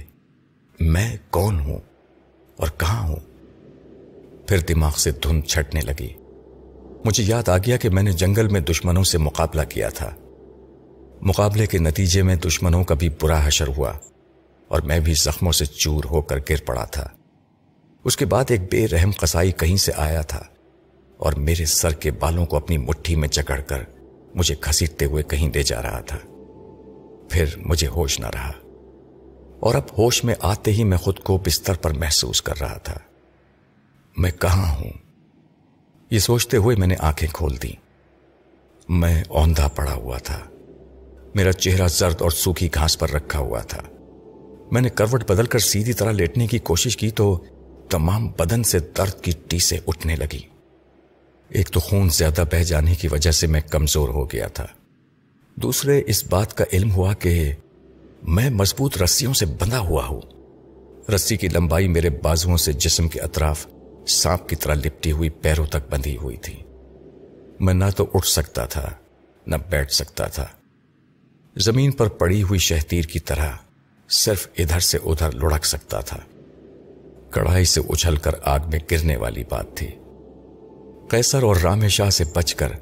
میں 0.81 1.17
کون 1.31 1.61
ہوں 1.61 1.79
اور 2.57 2.69
کہاں 2.77 3.09
ہوں؟ 3.09 3.17
پھر 4.49 4.59
دماغ 4.59 4.93
سے 4.97 5.11
دھند 5.11 5.43
چھٹنے 5.43 5.81
لگی۔ 5.81 6.09
مجھے 7.05 7.25
یاد 7.27 7.49
آ 7.49 7.59
گیا 7.59 7.77
کہ 7.77 7.91
میں 7.91 8.03
نے 8.03 8.13
جنگل 8.13 8.49
میں 8.49 8.61
دشمنوں 8.61 9.05
سے 9.05 9.19
مقابلہ 9.19 9.63
کیا 9.63 9.89
تھا۔ 9.89 10.11
مقابلے 11.21 11.67
کے 11.67 11.79
نتیجے 11.79 12.23
میں 12.23 12.37
دشمنوں 12.37 12.85
کا 12.85 12.95
بھی 12.95 13.09
برا 13.23 13.47
حشر 13.47 13.69
ہوا 13.69 13.93
اور 14.69 14.81
میں 14.81 15.01
بھی 15.01 15.15
زخموں 15.15 15.53
سے 15.53 15.65
چور 15.65 16.05
ہو 16.11 16.23
کر 16.23 16.39
گر 16.51 16.65
پڑا 16.67 16.85
تھا۔ 16.85 17.09
اس 18.05 18.17
کے 18.17 18.27
بعد 18.27 18.45
ایک 18.49 18.61
بے 18.71 18.89
رحم 18.89 19.11
قصائی 19.21 19.53
کہیں 19.53 19.77
سے 19.77 19.93
آیا 19.97 20.23
تھا 20.23 20.43
اور 21.17 21.33
میرے 21.33 21.65
سر 21.65 21.91
کے 21.91 22.11
بالوں 22.11 22.47
کو 22.47 22.57
اپنی 22.57 22.79
مٹھی 22.79 23.17
میں 23.17 23.29
جکڑ 23.29 23.61
کر 23.61 23.83
مجھے 24.35 24.55
گھسیٹتے 24.65 25.05
ہوئے 25.05 25.23
کہیں 25.23 25.51
لے 25.55 25.63
جا 25.63 25.83
رہا 25.83 26.01
تھا۔ 26.01 26.19
پھر 27.31 27.45
مجھے 27.57 27.87
ہوش 27.87 28.21
نہ 28.21 28.27
رہا۔ 28.35 28.53
اور 29.63 29.75
اب 29.75 29.83
ہوش 29.99 30.25
میں 30.25 30.35
آتے 30.41 30.73
ہی 30.73 30.85
میں 30.85 30.99
خود 30.99 31.19
کو 31.19 31.39
بستر 31.39 31.75
پر 31.75 31.91
محسوس 31.91 32.43
کر 32.43 32.61
رہا 32.61 32.79
تھا۔ 32.79 32.99
میں 34.17 34.31
کہاں 34.31 34.75
ہوں؟ 34.77 34.91
یہ 36.11 36.19
سوچتے 36.19 36.57
ہوئے 36.57 36.77
میں 36.77 36.87
نے 36.87 36.95
آنکھیں 36.99 37.29
کھول 37.33 37.57
دی 37.63 37.73
میں 38.89 39.25
اوندھا 39.29 39.69
پڑا 39.69 39.95
ہوا 39.95 40.19
تھا۔ 40.19 40.41
میرا 41.35 41.53
چہرہ 41.53 41.89
زرد 41.89 42.23
اور 42.23 42.31
سوکھی 42.31 42.69
گھاس 42.75 42.99
پر 42.99 43.11
رکھا 43.11 43.39
ہوا 43.39 43.61
تھا۔ 43.61 43.83
میں 44.73 44.81
نے 44.81 44.89
کروٹ 44.89 45.25
بدل 45.29 45.47
کر 45.47 45.59
سیدھی 45.59 45.93
طرح 45.93 46.11
لیٹنے 46.11 46.47
کی 46.47 46.59
کوشش 46.59 46.97
کی 46.97 47.11
تو 47.11 47.45
تمام 47.91 48.29
بدن 48.29 48.63
سے 48.63 48.79
درد 48.79 49.23
کی 49.23 49.33
ٹیسے 49.49 49.79
اٹھنے 49.87 50.17
لگی۔ 50.17 50.41
ایک 51.49 51.69
تو 51.69 51.81
خون 51.81 52.11
زیادہ 52.11 52.45
بہ 52.53 52.63
جانے 52.63 52.95
کی 52.95 53.09
وجہ 53.09 53.31
سے 53.31 53.47
میں 53.47 53.61
کمزور 53.61 54.09
ہو 54.09 54.25
گیا 54.27 54.47
تھا۔ 54.47 54.67
دوسرے 55.55 56.03
اس 56.07 56.25
بات 56.25 56.57
کا 56.57 56.65
علم 56.73 56.93
ہوا 56.93 57.15
کہ 57.15 57.53
میں 58.23 58.51
مضبوط 58.51 59.03
رسیوں 59.03 59.35
سے 59.35 59.47
بندھا 59.47 59.79
ہوا 59.79 60.07
ہوں۔ 60.07 60.21
رسی 61.11 61.37
کی 61.37 61.49
لمبائی 61.49 61.89
میرے 61.89 62.11
بازوؤں 62.11 62.57
سے 62.57 62.73
جسم 62.73 63.09
کے 63.09 63.21
اطراف 63.21 63.67
سانپ 64.09 64.49
کی 64.49 64.57
طرح 64.57 64.75
لپٹی 64.75 65.13
ہوئی 65.13 65.29
پیروں 65.29 65.67
تک 65.67 65.91
بندھی 65.91 66.17
ہوئی 66.17 66.37
تھی۔ 66.37 66.63
میں 67.61 67.75
نہ 67.75 67.85
تو 67.97 68.07
اٹھ 68.15 68.27
سکتا 68.27 68.67
تھا، 68.67 68.91
نہ 69.47 69.57
بیٹھ 69.71 69.93
سکتا 69.93 70.27
تھا۔ 70.27 70.47
زمین 71.57 71.91
پر 71.91 72.09
پڑی 72.09 72.43
ہوئی 72.43 72.59
شہتیر 72.59 73.05
کی 73.05 73.19
طرح 73.19 73.53
صرف 74.11 74.49
ادھر 74.59 74.81
سے 74.81 74.99
ادھر 75.05 75.33
لڑک 75.33 75.65
سکتا 75.65 76.01
تھا۔ 76.01 76.19
کڑھائی 77.31 77.65
سے 77.65 77.81
اچھل 77.89 78.17
کر 78.17 78.33
آگ 78.43 78.61
میں 78.61 78.79
گرنے 78.91 79.17
والی 79.17 79.45
بات 79.49 79.67
تھی۔ 79.75 79.89
قیصر 81.11 81.43
اور 81.43 81.57
رام 81.57 81.89
شاہ 81.89 82.11
سے 82.11 82.25
بچ 82.35 82.55
کر 82.55 82.73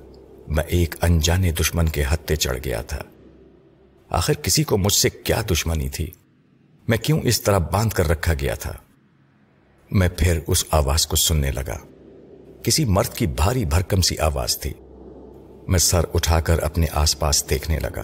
میں 0.48 0.64
ایک 0.64 0.94
انجانے 1.02 1.52
دشمن 1.52 1.88
کے 1.88 2.04
ہتھے 2.12 2.36
چڑھ 2.36 2.58
گیا 2.64 2.82
تھا۔ 2.82 3.02
آخر 4.10 4.32
کسی 4.32 4.64
کو 4.64 4.78
مجھ 4.78 4.92
سے 4.92 5.10
کیا 5.10 5.42
دشمنی 5.50 5.88
تھی؟ 5.88 6.10
میں 6.88 6.98
کیوں 6.98 7.20
اس 7.24 7.40
طرح 7.40 7.58
باندھ 7.58 7.94
کر 7.94 8.08
رکھا 8.08 8.34
گیا 8.34 8.54
تھا؟ 8.54 8.72
میں 9.90 10.08
پھر 10.18 10.38
اس 10.46 10.64
آواز 10.70 11.06
کو 11.06 11.16
سننے 11.16 11.50
لگا۔ 11.50 11.78
کسی 12.62 12.84
مرد 12.84 13.14
کی 13.14 13.26
بھاری 13.26 13.64
بھرکم 13.64 14.00
سی 14.00 14.18
آواز 14.18 14.58
تھی۔ 14.58 14.72
میں 15.68 15.78
سر 15.78 16.00
اٹھا 16.14 16.40
کر 16.40 16.58
اپنے 16.58 16.86
آس 16.92 17.18
پاس 17.18 17.50
دیکھنے 17.50 17.78
لگا۔ 17.78 18.02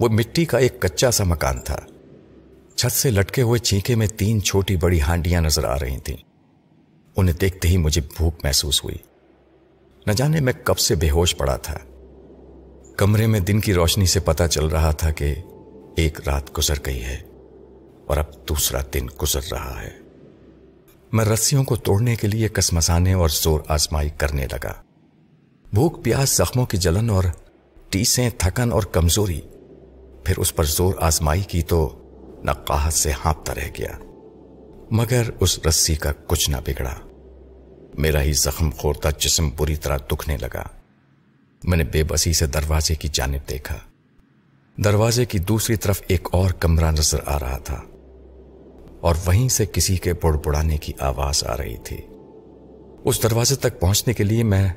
وہ 0.00 0.08
مٹی 0.08 0.44
کا 0.44 0.58
ایک 0.58 0.80
کچا 0.80 1.10
سا 1.10 1.24
مکان 1.24 1.60
تھا۔ 1.60 1.78
چھت 2.76 2.92
سے 2.92 3.10
لٹکے 3.10 3.42
ہوئے 3.42 3.58
چینکے 3.58 3.94
میں 3.94 4.06
تین 4.06 4.42
چھوٹی 4.42 4.76
بڑی 4.76 5.00
ہانڈیاں 5.00 5.40
نظر 5.40 5.64
آ 5.64 5.78
رہی 5.78 5.98
تھیں۔ 5.98 6.16
انہیں 7.16 7.36
دیکھتے 7.36 7.68
ہی 7.68 7.76
مجھے 7.76 8.00
بھوک 8.16 8.34
محسوس 8.44 8.84
ہوئی۔ 8.84 8.96
نہ 10.06 10.12
جانے 10.12 10.40
میں 10.40 10.52
کب 10.64 10.78
سے 10.78 10.94
بے 10.94 11.10
ہوش 11.10 11.36
پڑا 11.36 11.56
تھا۔ 11.56 11.78
کمرے 12.96 13.26
میں 13.26 13.40
دن 13.40 13.60
کی 13.60 13.74
روشنی 13.74 14.06
سے 14.06 14.20
پتا 14.20 14.48
چل 14.48 14.66
رہا 14.66 14.90
تھا 14.90 15.10
کہ 15.10 15.34
ایک 15.96 16.28
رات 16.28 16.58
گزر 16.58 16.74
گئی 16.86 17.04
ہے 17.04 17.18
اور 18.06 18.16
اب 18.16 18.48
دوسرا 18.48 18.80
دن 18.94 19.06
گزر 19.22 19.40
رہا 19.52 19.82
ہے۔ 19.82 19.90
میں 21.12 21.24
رسیوں 21.24 21.64
کو 21.64 21.76
توڑنے 21.76 22.16
کے 22.16 22.26
لیے 22.26 22.48
کسمسانے 22.48 23.12
اور 23.12 23.28
زور 23.28 23.60
آزمائی 23.68 24.10
کرنے 24.10 24.46
لگا۔ 24.52 24.72
بھوک، 25.74 26.04
پیاس، 26.04 26.36
زخموں 26.36 26.66
کی 26.66 26.76
جلن 26.76 27.10
اور 27.10 27.24
ٹیسیں، 27.90 28.30
تھکن 28.38 28.72
اور 28.72 28.82
کمزوری۔ 28.82 29.40
پھر 30.24 30.34
اس 30.36 30.54
پر 30.54 30.64
زور 30.64 30.94
آزمائی 31.00 31.42
کی 31.42 31.62
تو 31.62 31.98
نقاہت 32.44 32.92
سے 32.92 33.12
ہانپتا 33.24 33.54
رہ 33.54 33.68
گیا۔ 33.78 33.92
مگر 34.90 35.22
اس 35.40 35.58
رسی 35.66 35.94
کا 35.94 36.12
کچھ 36.26 36.50
نہ 36.50 36.56
بگڑا۔ 36.66 36.94
میرا 37.94 38.22
ہی 38.22 38.32
زخم 38.32 38.70
خورتا 38.70 39.10
جسم 39.10 39.50
بری 39.56 39.76
طرح 39.76 39.96
دکھنے 39.96 40.36
لگا۔ 40.36 40.75
میں 41.66 41.78
نے 41.78 41.84
بے 41.84 42.04
بسی 42.04 42.32
سے 42.32 42.46
دروازے 42.46 42.94
کی 42.94 43.08
جانب 43.12 43.48
دیکھا۔ 43.48 43.76
دروازے 44.76 45.24
کی 45.24 45.38
دوسری 45.38 45.76
طرف 45.76 46.02
ایک 46.08 46.28
اور 46.32 46.50
کمرہ 46.50 46.90
نظر 46.90 47.18
آ 47.26 47.38
رہا 47.38 47.58
تھا 47.58 47.82
اور 49.00 49.14
وہیں 49.26 49.48
سے 49.48 49.66
کسی 49.66 49.96
کے 49.96 50.12
بڑ 50.12 50.36
بڑانے 50.44 50.78
کی 50.78 50.92
آواز 50.98 51.44
آ 51.44 51.56
رہی 51.56 51.76
تھی۔ 51.76 51.96
اس 53.04 53.22
دروازے 53.22 53.56
تک 53.56 53.80
پہنچنے 53.80 54.14
کے 54.14 54.24
لیے 54.24 54.42
میں 54.42 54.68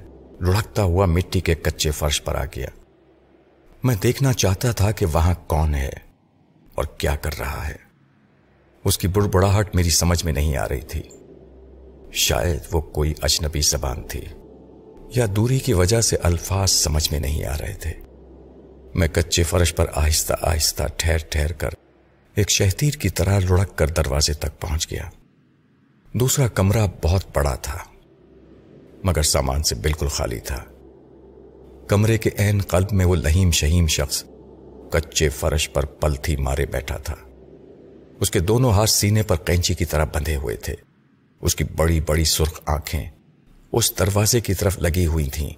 لڑکتا 0.41 0.83
ہوا 0.83 1.05
مٹی 1.05 1.39
کے 1.39 1.55
کچے 1.55 1.91
فرش 1.91 2.23
پر 2.23 2.35
آ 2.35 2.45
گیا۔ 2.45 2.67
میں 3.83 3.95
دیکھنا 4.03 4.33
چاہتا 4.33 4.71
تھا 4.71 4.91
کہ 4.91 5.05
وہاں 5.05 5.33
کون 5.47 5.75
ہے 5.75 5.91
اور 6.75 6.85
کیا 6.85 7.15
کر 7.15 7.39
رہا 7.39 7.67
ہے۔ 7.67 7.75
اس 8.83 8.97
کی 8.97 9.07
بڑ 9.07 9.23
بڑاہٹ 9.23 9.75
میری 9.75 9.89
سمجھ 9.89 10.25
میں 10.25 10.33
نہیں 10.33 10.57
آ 10.57 10.69
رہی 10.69 10.81
تھی۔ 10.81 11.01
شاید 12.11 12.59
وہ 12.71 12.81
کوئی 12.81 13.13
اجنبی 13.21 13.61
زبان 13.61 14.03
تھی۔ 14.09 14.21
یا 15.15 15.25
دوری 15.35 15.59
کی 15.59 15.73
وجہ 15.73 16.01
سے 16.01 16.15
الفاظ 16.15 16.71
سمجھ 16.71 17.11
میں 17.11 17.19
نہیں 17.19 17.45
آ 17.45 17.57
رہے 17.57 17.73
تھے۔ 17.73 17.93
میں 18.95 19.07
کچے 19.07 19.43
فرش 19.43 19.75
پر 19.75 19.85
آہستہ 19.93 20.33
آہستہ 20.41 20.83
ٹھہر 20.97 21.17
ٹھہر 21.17 21.51
کر 21.51 21.69
ایک 22.35 22.49
شہتیر 22.49 22.93
کی 22.93 23.09
طرح 23.09 23.39
لڑک 23.39 23.75
کر 23.75 23.87
دروازے 23.87 24.33
تک 24.33 24.59
پہنچ 24.59 24.91
گیا۔ 24.91 25.09
دوسرا 26.13 26.47
کمرہ 26.47 26.87
بہت 27.03 27.23
بڑا 27.33 27.55
تھا، 27.55 27.77
مگر 29.03 29.21
سامان 29.21 29.63
سے 29.63 29.75
بالکل 29.75 30.07
خالی 30.07 30.39
تھا۔ 30.39 30.63
کمرے 31.87 32.17
کے 32.17 32.29
عین 32.37 32.61
قلب 32.61 32.91
میں 32.91 33.05
وہ 33.05 33.15
لہیم 33.15 33.51
شہیم 33.51 33.87
شخص 33.87 34.23
کچے 34.91 35.29
فرش 35.29 35.69
پر 35.69 35.85
پلتھی 35.85 36.35
مارے 36.35 36.65
بیٹھا 36.65 36.97
تھا۔ 36.97 37.15
اس 38.19 38.31
کے 38.31 38.39
دونوں 38.39 38.71
ہاتھ 38.71 38.89
سینے 38.89 39.23
پر 39.23 39.35
کینچی 39.35 39.73
کی 39.73 39.85
طرح 39.85 40.05
بندھے 40.13 40.35
ہوئے 40.35 40.55
تھے۔ 40.55 40.75
اس 41.41 41.55
کی 41.55 41.63
بڑی 41.63 41.99
بڑی 41.99 42.23
سرخ 42.23 42.59
آنکھیں 42.65 43.09
اس 43.73 43.99
دروازے 43.99 44.39
کی 44.39 44.53
طرف 44.53 44.79
لگی 44.79 45.05
ہوئی 45.05 45.25
تھیں 45.25 45.49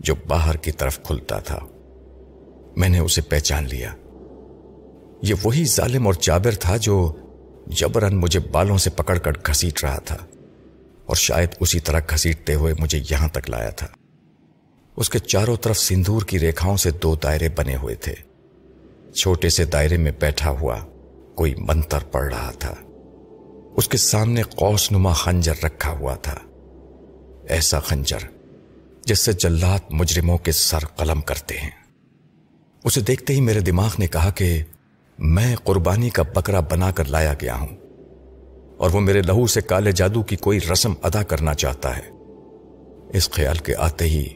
جو 0.00 0.14
باہر 0.28 0.56
کی 0.56 0.72
طرف 0.72 1.02
کھلتا 1.02 1.38
تھا۔ 1.38 1.58
میں 2.76 2.88
نے 2.88 2.98
اسے 2.98 3.20
پہچان 3.20 3.64
لیا۔ 3.64 3.94
یہ 5.22 5.34
وہی 5.42 5.64
ظالم 5.64 6.06
اور 6.06 6.14
چابر 6.14 6.54
تھا 6.54 6.76
جو 6.76 7.12
جبرن 7.66 8.16
مجھے 8.16 8.40
بالوں 8.40 8.78
سے 8.78 8.90
پکڑ 8.90 9.18
کر 9.18 9.32
گھسیٹ 9.46 9.84
رہا 9.84 9.98
تھا 9.98 10.16
اور 11.06 11.16
شاید 11.16 11.48
اسی 11.60 11.80
طرح 11.80 12.00
گھسیٹتے 12.10 12.54
ہوئے 12.54 12.74
مجھے 12.78 13.02
یہاں 13.10 13.28
تک 13.28 13.50
لایا 13.50 13.70
تھا۔ 13.70 13.86
اس 14.96 15.10
کے 15.10 15.18
چاروں 15.18 15.56
طرف 15.56 15.78
سندور 15.78 16.22
کی 16.22 16.38
ریکھاؤں 16.38 16.76
سے 16.76 16.90
دو 16.90 17.14
دائرے 17.14 17.48
بنے 17.48 17.76
ہوئے 17.76 17.94
تھے۔ 17.94 18.14
چھوٹے 19.12 19.48
سے 19.48 19.64
دائرے 19.64 19.96
میں 19.96 20.12
بیٹھا 20.20 20.50
ہوا 20.50 20.78
کوئی 21.34 21.54
منتر 21.58 21.98
پڑ 21.98 22.32
رہا 22.32 22.50
تھا۔ 22.50 22.74
اس 23.76 23.88
کے 23.88 23.96
سامنے 23.96 24.42
قوس 24.42 24.92
نما 24.92 25.12
خنجر 25.12 25.54
رکھا 25.64 25.90
ہوا 25.90 26.14
تھا۔ 26.14 26.38
ایسا 27.48 27.80
خنجر 27.80 28.18
جس 29.04 29.18
سے 29.18 29.32
جلات 29.32 29.80
مجرموں 29.90 30.38
کے 30.38 30.52
سر 30.52 30.78
قلم 30.78 31.20
کرتے 31.20 31.58
ہیں۔ 31.58 31.70
اسے 32.84 33.00
دیکھتے 33.00 33.32
ہی 33.32 33.40
میرے 33.40 33.60
دماغ 33.60 33.94
نے 33.98 34.06
کہا 34.06 34.30
کہ 34.30 34.62
میں 35.18 35.56
قربانی 35.56 36.10
کا 36.10 36.22
بکرا 36.22 36.60
بنا 36.60 36.90
کر 36.90 37.04
لایا 37.04 37.34
گیا 37.42 37.54
ہوں 37.54 37.76
اور 38.76 38.90
وہ 38.90 39.00
میرے 39.00 39.22
لہو 39.22 39.46
سے 39.46 39.60
کالے 39.60 39.92
جادو 39.92 40.22
کی 40.22 40.36
کوئی 40.36 40.60
رسم 40.72 40.94
ادا 41.02 41.22
کرنا 41.22 41.54
چاہتا 41.54 41.96
ہے۔ 41.96 42.02
اس 43.14 43.30
خیال 43.30 43.56
کے 43.56 43.76
آتے 43.76 44.04
ہی 44.04 44.28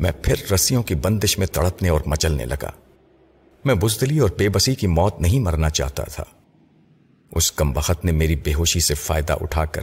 میں 0.00 0.12
پھر 0.22 0.52
رسیوں 0.52 0.82
کی 0.82 0.94
بندش 0.94 1.38
میں 1.38 1.46
تڑپنے 1.46 1.88
اور 1.88 2.00
مچلنے 2.06 2.44
لگا۔ 2.44 2.70
میں 3.64 3.74
بزدلی 3.74 4.18
اور 4.18 4.30
بے 4.38 4.48
بسی 4.48 4.74
کی 4.74 4.86
موت 4.86 5.20
نہیں 5.20 5.40
مرنا 5.40 5.70
چاہتا 5.70 6.04
تھا۔ 6.04 6.24
اس 7.32 7.52
کم 7.52 7.72
بخت 7.72 8.04
نے 8.04 8.12
میری 8.12 8.36
بے 8.36 8.54
ہوشی 8.54 8.80
سے 8.80 8.94
فائدہ 8.94 9.36
اٹھا 9.40 9.64
کر 9.64 9.82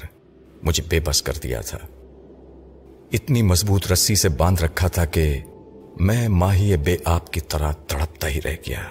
مجھے 0.64 0.84
بے 0.90 1.00
بس 1.00 1.22
کر 1.22 1.34
دیا 1.44 1.62
تھا۔ 1.62 1.78
اتنی 3.14 3.42
مضبوط 3.42 3.92
رسی 3.92 4.16
سے 4.16 4.30
باندھ 4.30 4.62
رکھا 4.62 4.88
تھا 4.88 5.06
کہ 5.06 5.40
میں 6.00 6.28
ماہی 6.28 6.78
بے 6.78 6.98
آپ 7.06 7.34
کی 7.34 7.40
طرح 7.40 7.72
تڑپتا 7.72 8.28
ہی 8.28 8.42
رہ 8.42 8.56
گیا۔ 8.68 8.84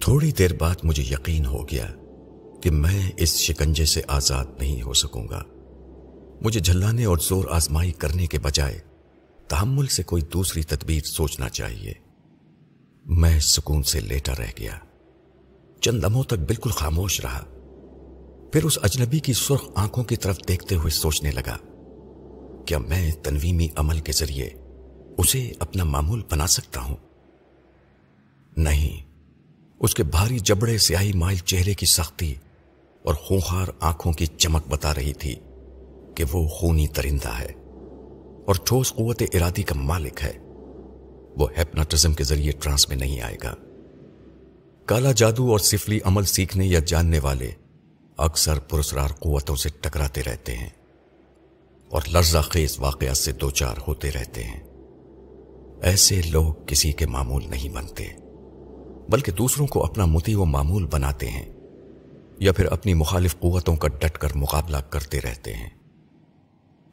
تھوڑی 0.00 0.32
دیر 0.32 0.54
بعد 0.54 0.74
مجھے 0.82 1.02
یقین 1.02 1.46
ہو 1.46 1.68
گیا 1.68 1.86
کہ 2.62 2.70
میں 2.70 3.10
اس 3.16 3.36
شکنجے 3.36 3.84
سے 3.84 4.00
آزاد 4.08 4.44
نہیں 4.58 4.82
ہو 4.82 4.92
سکوں 4.92 5.28
گا۔ 5.28 5.42
مجھے 6.40 6.60
جھلانے 6.60 7.04
اور 7.04 7.18
زور 7.18 7.44
آزمائی 7.50 7.92
کرنے 7.92 8.26
کے 8.26 8.38
بجائے 8.38 8.78
تحمل 9.48 9.86
سے 9.86 10.02
کوئی 10.02 10.22
دوسری 10.22 10.62
تدبیر 10.62 11.00
سوچنا 11.04 11.48
چاہیے۔ 11.48 11.92
میں 13.04 13.40
سکون 13.40 13.82
سے 13.82 14.00
لیٹا 14.00 14.32
رہ 14.38 14.50
گیا۔ 14.58 14.78
چند 15.80 16.04
لمحوں 16.04 16.24
تک 16.24 16.34
بالکل 16.34 16.70
خاموش 16.70 17.20
رہا۔ 17.20 17.44
پھر 18.52 18.64
اس 18.64 18.78
اجنبی 18.82 19.18
کی 19.18 19.32
سرخ 19.32 19.68
آنکھوں 19.74 20.04
کی 20.04 20.16
طرف 20.16 20.38
دیکھتے 20.48 20.74
ہوئے 20.74 20.90
سوچنے 20.90 21.30
لگا۔ 21.30 21.56
کیا 22.68 22.78
میں 22.78 23.12
تنویمی 23.12 23.68
عمل 23.76 24.00
کے 24.00 24.12
ذریعے 24.12 24.50
اسے 25.18 25.52
اپنا 25.58 25.84
معمول 25.84 26.22
بنا 26.30 26.46
سکتا 26.46 26.80
ہوں؟ 26.80 26.96
نہیں، 28.56 29.06
اس 29.80 29.94
کے 29.94 30.02
بھاری 30.02 30.38
جبڑے 30.38 30.78
سیاہی 30.78 31.12
مائل 31.12 31.36
چہرے 31.36 31.74
کی 31.74 31.86
سختی 31.86 32.34
اور 33.02 33.14
خونخار 33.14 33.66
آنکھوں 33.80 34.12
کی 34.12 34.26
چمک 34.26 34.68
بتا 34.68 34.94
رہی 34.94 35.12
تھی 35.12 35.34
کہ 36.14 36.24
وہ 36.32 36.48
خونی 36.48 36.88
ترندہ 36.88 37.38
ہے 37.38 37.52
اور 38.46 38.54
ٹھوس 38.64 38.92
قوت 38.92 39.22
ارادی 39.34 39.62
کا 39.62 39.74
مالک 39.74 40.20
ہے۔ 40.22 40.38
وہ 41.36 41.46
ہیپناٹزم 41.58 42.12
کے 42.12 42.24
ذریعے 42.24 42.52
ٹرانس 42.52 42.88
میں 42.88 42.96
نہیں 42.96 43.20
آئے 43.20 43.36
گا۔ 43.42 43.54
کالا 44.86 45.12
جادو 45.12 45.50
اور 45.50 45.58
سفلی 45.58 45.98
عمل 46.04 46.24
سیکھنے 46.24 46.66
یا 46.66 46.80
جاننے 46.86 47.18
والے 47.18 47.50
اکثر 48.16 48.58
پرسرار 48.58 49.08
قوتوں 49.08 49.56
سے 49.56 49.68
ٹکراتے 49.80 50.22
رہتے 50.22 50.56
ہیں۔ 50.56 50.77
اور 51.90 52.02
لرزہ 52.12 52.38
خیز 52.38 52.78
واقعات 52.78 53.16
سے 53.16 53.32
دوچار 53.32 53.74
ہوتے 53.88 54.10
رہتے 54.10 54.44
ہیں۔ 54.44 54.60
ایسے 55.82 56.20
لوگ 56.30 56.54
کسی 56.66 56.92
کے 56.92 57.06
معمول 57.06 57.44
نہیں 57.50 57.68
بنتے، 57.68 58.08
بلکہ 59.08 59.32
دوسروں 59.32 59.66
کو 59.66 59.84
اپنا 59.84 60.04
متی 60.04 60.34
و 60.34 60.44
معمول 60.44 60.86
بناتے 60.86 61.30
ہیں، 61.30 61.46
یا 62.38 62.52
پھر 62.52 62.64
اپنی 62.64 62.94
مخالف 62.94 63.38
قوتوں 63.38 63.76
کا 63.76 63.88
ڈٹ 63.88 64.18
کر 64.18 64.28
مقابلہ 64.34 64.76
کرتے 64.76 65.20
رہتے 65.20 65.54
ہیں۔ 65.54 65.70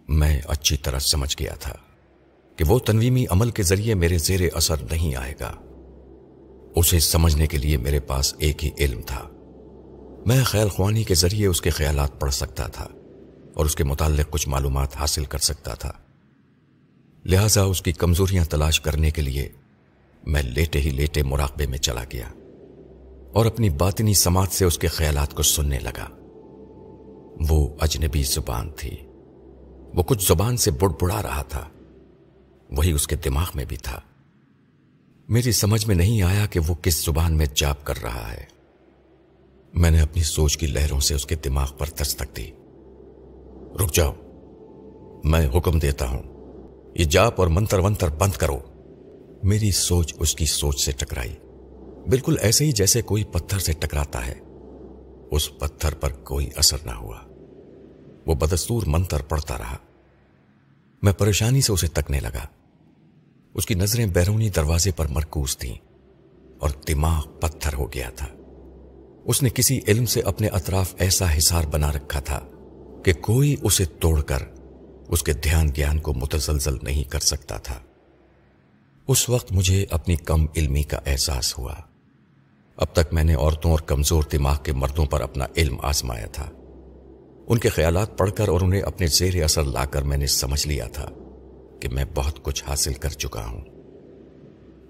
میں 0.07 0.41
اچھی 0.47 0.77
طرح 0.77 0.99
سمجھ 0.99 1.35
گیا 1.39 1.53
تھا 1.53 1.75
کہ 2.55 2.63
وہ 2.67 2.79
تنویمی 2.79 3.25
عمل 3.29 3.51
کے 3.51 3.63
ذریعے 3.63 3.93
میرے 3.93 4.17
زیر 4.17 4.39
اثر 4.53 4.75
نہیں 4.91 5.15
آئے 5.15 5.33
گا۔ 5.39 5.53
اسے 6.75 6.99
سمجھنے 6.99 7.47
کے 7.47 7.57
لیے 7.57 7.77
میرے 7.77 7.99
پاس 7.99 8.33
ایک 8.37 8.65
ہی 8.65 8.69
علم 8.79 9.01
تھا۔ 9.01 9.29
میں 10.25 10.43
خیال 10.43 10.69
خوانی 10.69 11.03
کے 11.03 11.15
ذریعے 11.15 11.47
اس 11.47 11.61
کے 11.61 11.69
خیالات 11.69 12.19
پڑھ 12.19 12.33
سکتا 12.33 12.67
تھا۔ 12.67 12.87
اور 13.55 13.65
اس 13.65 13.75
کے 13.75 13.83
متعلق 13.83 14.29
کچھ 14.29 14.49
معلومات 14.49 14.97
حاصل 14.97 15.25
کر 15.25 15.37
سکتا 15.37 15.73
تھا۔ 15.73 15.91
لہذا 17.25 17.63
اس 17.63 17.81
کی 17.81 17.91
کمزوریاں 17.91 18.45
تلاش 18.45 18.81
کرنے 18.81 19.11
کے 19.11 19.21
لیے 19.21 19.49
میں 20.27 20.43
لیٹے 20.43 20.81
ہی 20.81 20.89
لیٹے 20.89 21.23
مراقبے 21.23 21.67
میں 21.67 21.77
چلا 21.77 22.03
گیا 22.13 22.27
اور 23.33 23.45
اپنی 23.45 23.69
باطنی 23.69 24.13
سماعت 24.13 24.51
سے 24.51 24.65
اس 24.65 24.77
کے 24.77 24.87
خیالات 24.87 25.33
کو 25.33 25.43
سننے 25.43 25.79
لگا۔ 25.79 26.07
وہ 27.49 27.75
اجنبی 27.79 28.23
زبان 28.23 28.69
تھی۔ 28.77 28.97
وہ 29.93 30.03
کچھ 30.03 30.27
زبان 30.27 30.57
سے 30.57 30.71
بڑ 30.71 30.89
بڑا 31.01 31.21
رہا 31.21 31.41
تھا۔ 31.41 31.69
وہی 32.69 32.91
اس 32.91 33.07
کے 33.07 33.15
دماغ 33.15 33.45
میں 33.55 33.65
بھی 33.65 33.77
تھا۔ 33.77 33.99
میری 35.29 35.51
سمجھ 35.51 35.87
میں 35.87 35.95
نہیں 35.95 36.21
آیا 36.21 36.45
کہ 36.45 36.59
وہ 36.59 36.75
کس 36.81 37.05
زبان 37.05 37.37
میں 37.37 37.45
جاپ 37.55 37.85
کر 37.85 38.01
رہا 38.03 38.31
ہے۔ 38.31 38.43
میں 39.73 39.91
نے 39.91 40.01
اپنی 40.01 40.23
سوچ 40.23 40.57
کی 40.57 40.67
لہروں 40.67 40.99
سے 40.99 41.13
اس 41.13 41.25
کے 41.25 41.35
دماغ 41.35 41.71
پر 41.77 41.85
دستک 42.01 42.37
دی۔ 42.37 42.51
رک 43.75 43.93
جاؤ۔ 43.93 44.13
میں 45.23 45.57
حکم 45.57 45.79
دیتا 45.79 46.09
ہوں، 46.09 46.23
یہ 46.95 47.05
جاپ 47.05 47.39
اور 47.41 47.47
منتر 47.47 47.79
ونتر 47.79 48.09
بند 48.09 48.31
کرو۔ 48.31 48.59
میری 49.43 49.71
سوچ 49.71 50.13
اس 50.19 50.35
کی 50.35 50.45
سوچ 50.45 50.85
سے 50.85 50.91
ٹکرائی۔ 50.91 51.35
بالکل 52.09 52.35
ایسے 52.41 52.65
ہی 52.65 52.71
جیسے 52.71 53.01
کوئی 53.01 53.23
پتھر 53.23 53.59
سے 53.59 53.73
ٹکراتا 53.73 54.27
ہے۔ 54.27 54.33
اس 55.31 55.57
پتھر 55.57 55.93
پر 55.93 56.11
کوئی 56.11 56.49
اثر 56.55 56.77
نہ 56.85 56.91
ہوا۔ 56.91 57.17
وہ 58.25 58.35
بدستور 58.35 58.83
منتر 58.87 59.21
پڑتا 59.21 59.57
رہا۔ 59.57 59.77
میں 61.01 61.13
پریشانی 61.13 61.61
سے 61.61 61.73
اسے 61.73 61.87
تکنے 61.87 62.19
لگا۔ 62.19 62.45
اس 63.53 63.65
کی 63.65 63.73
نظریں 63.73 64.05
بیرونی 64.05 64.49
دروازے 64.49 64.91
پر 64.91 65.05
مرکوز 65.09 65.57
تھیں 65.57 65.75
اور 66.59 66.69
دماغ 66.87 67.27
پتھر 67.39 67.73
ہو 67.73 67.93
گیا 67.93 68.09
تھا۔ 68.09 68.27
اس 69.25 69.43
نے 69.43 69.49
کسی 69.49 69.79
علم 69.87 70.05
سے 70.05 70.21
اپنے 70.21 70.47
اطراف 70.47 70.95
ایسا 70.97 71.37
حسار 71.37 71.63
بنا 71.71 71.91
رکھا 71.91 72.19
تھا۔ 72.19 72.39
کہ 73.05 73.13
کوئی 73.13 73.55
اسے 73.61 73.85
توڑ 73.85 74.21
کر 74.21 74.37
اس 75.07 75.23
کے 75.23 75.33
دھیان 75.33 75.67
گیان 75.75 75.99
کو 75.99 76.13
متزلزل 76.13 76.77
نہیں 76.83 77.03
کر 77.03 77.19
سکتا 77.19 77.57
تھا۔ 77.57 77.79
اس 79.07 79.29
وقت 79.29 79.51
مجھے 79.51 79.85
اپنی 79.89 80.15
کم 80.15 80.45
علمی 80.55 80.83
کا 80.83 80.99
احساس 81.05 81.57
ہوا۔ 81.57 81.73
اب 82.77 82.87
تک 82.93 83.13
میں 83.13 83.23
نے 83.23 83.35
عورتوں 83.35 83.71
اور 83.71 83.79
کمزور 83.79 84.23
دماغ 84.31 84.57
کے 84.63 84.73
مردوں 84.73 85.05
پر 85.05 85.21
اپنا 85.21 85.45
علم 85.57 85.77
آزمایا 85.83 86.25
تھا۔ 86.25 86.49
ان 87.47 87.57
کے 87.57 87.69
خیالات 87.69 88.17
پڑھ 88.17 88.31
کر 88.31 88.47
اور 88.47 88.61
انہیں 88.61 88.81
اپنے 88.81 89.07
زیر 89.07 89.43
اثر 89.43 89.63
لا 89.63 89.85
کر 89.85 90.01
میں 90.01 90.17
نے 90.17 90.27
سمجھ 90.27 90.67
لیا 90.67 90.87
تھا 90.87 91.09
کہ 91.79 91.89
میں 91.89 92.05
بہت 92.15 92.43
کچھ 92.43 92.63
حاصل 92.63 92.93
کر 92.93 93.09
چکا 93.09 93.45
ہوں۔ 93.45 93.61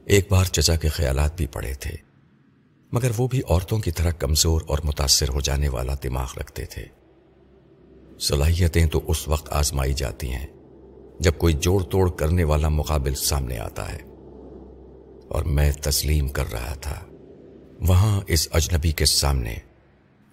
ایک 0.05 0.27
بار 0.29 0.45
چچا 0.45 0.75
کے 0.75 0.87
خیالات 0.87 1.37
بھی 1.37 1.47
پڑے 1.47 1.73
تھے، 1.73 1.95
مگر 2.91 3.11
وہ 3.17 3.27
بھی 3.27 3.41
عورتوں 3.49 3.79
کی 3.79 3.91
طرح 3.91 4.11
کمزور 4.11 4.61
اور 4.67 4.77
متاثر 4.83 5.29
ہو 5.29 5.41
جانے 5.41 5.69
والا 5.69 5.93
دماغ 6.03 6.27
رکھتے 6.37 6.65
تھے۔ 6.65 7.04
صلاحیتیں 8.19 8.87
تو 8.87 9.01
اس 9.07 9.27
وقت 9.27 9.53
آزمائی 9.53 9.93
جاتی 9.93 10.33
ہیں 10.33 10.47
جب 11.19 11.31
کوئی 11.37 11.53
جوڑ 11.53 11.83
توڑ 11.83 12.09
کرنے 12.09 12.43
والا 12.43 12.69
مقابل 12.69 13.15
سامنے 13.15 13.57
آتا 13.57 13.93
ہے۔ 13.93 13.97
اور 15.29 15.43
میں 15.43 15.71
تسلیم 15.81 16.27
کر 16.27 16.51
رہا 16.51 16.73
تھا۔ 16.73 17.05
وہاں 17.87 18.21
اس 18.27 18.47
اجنبی 18.51 18.91
کے 18.91 19.05
سامنے 19.05 19.55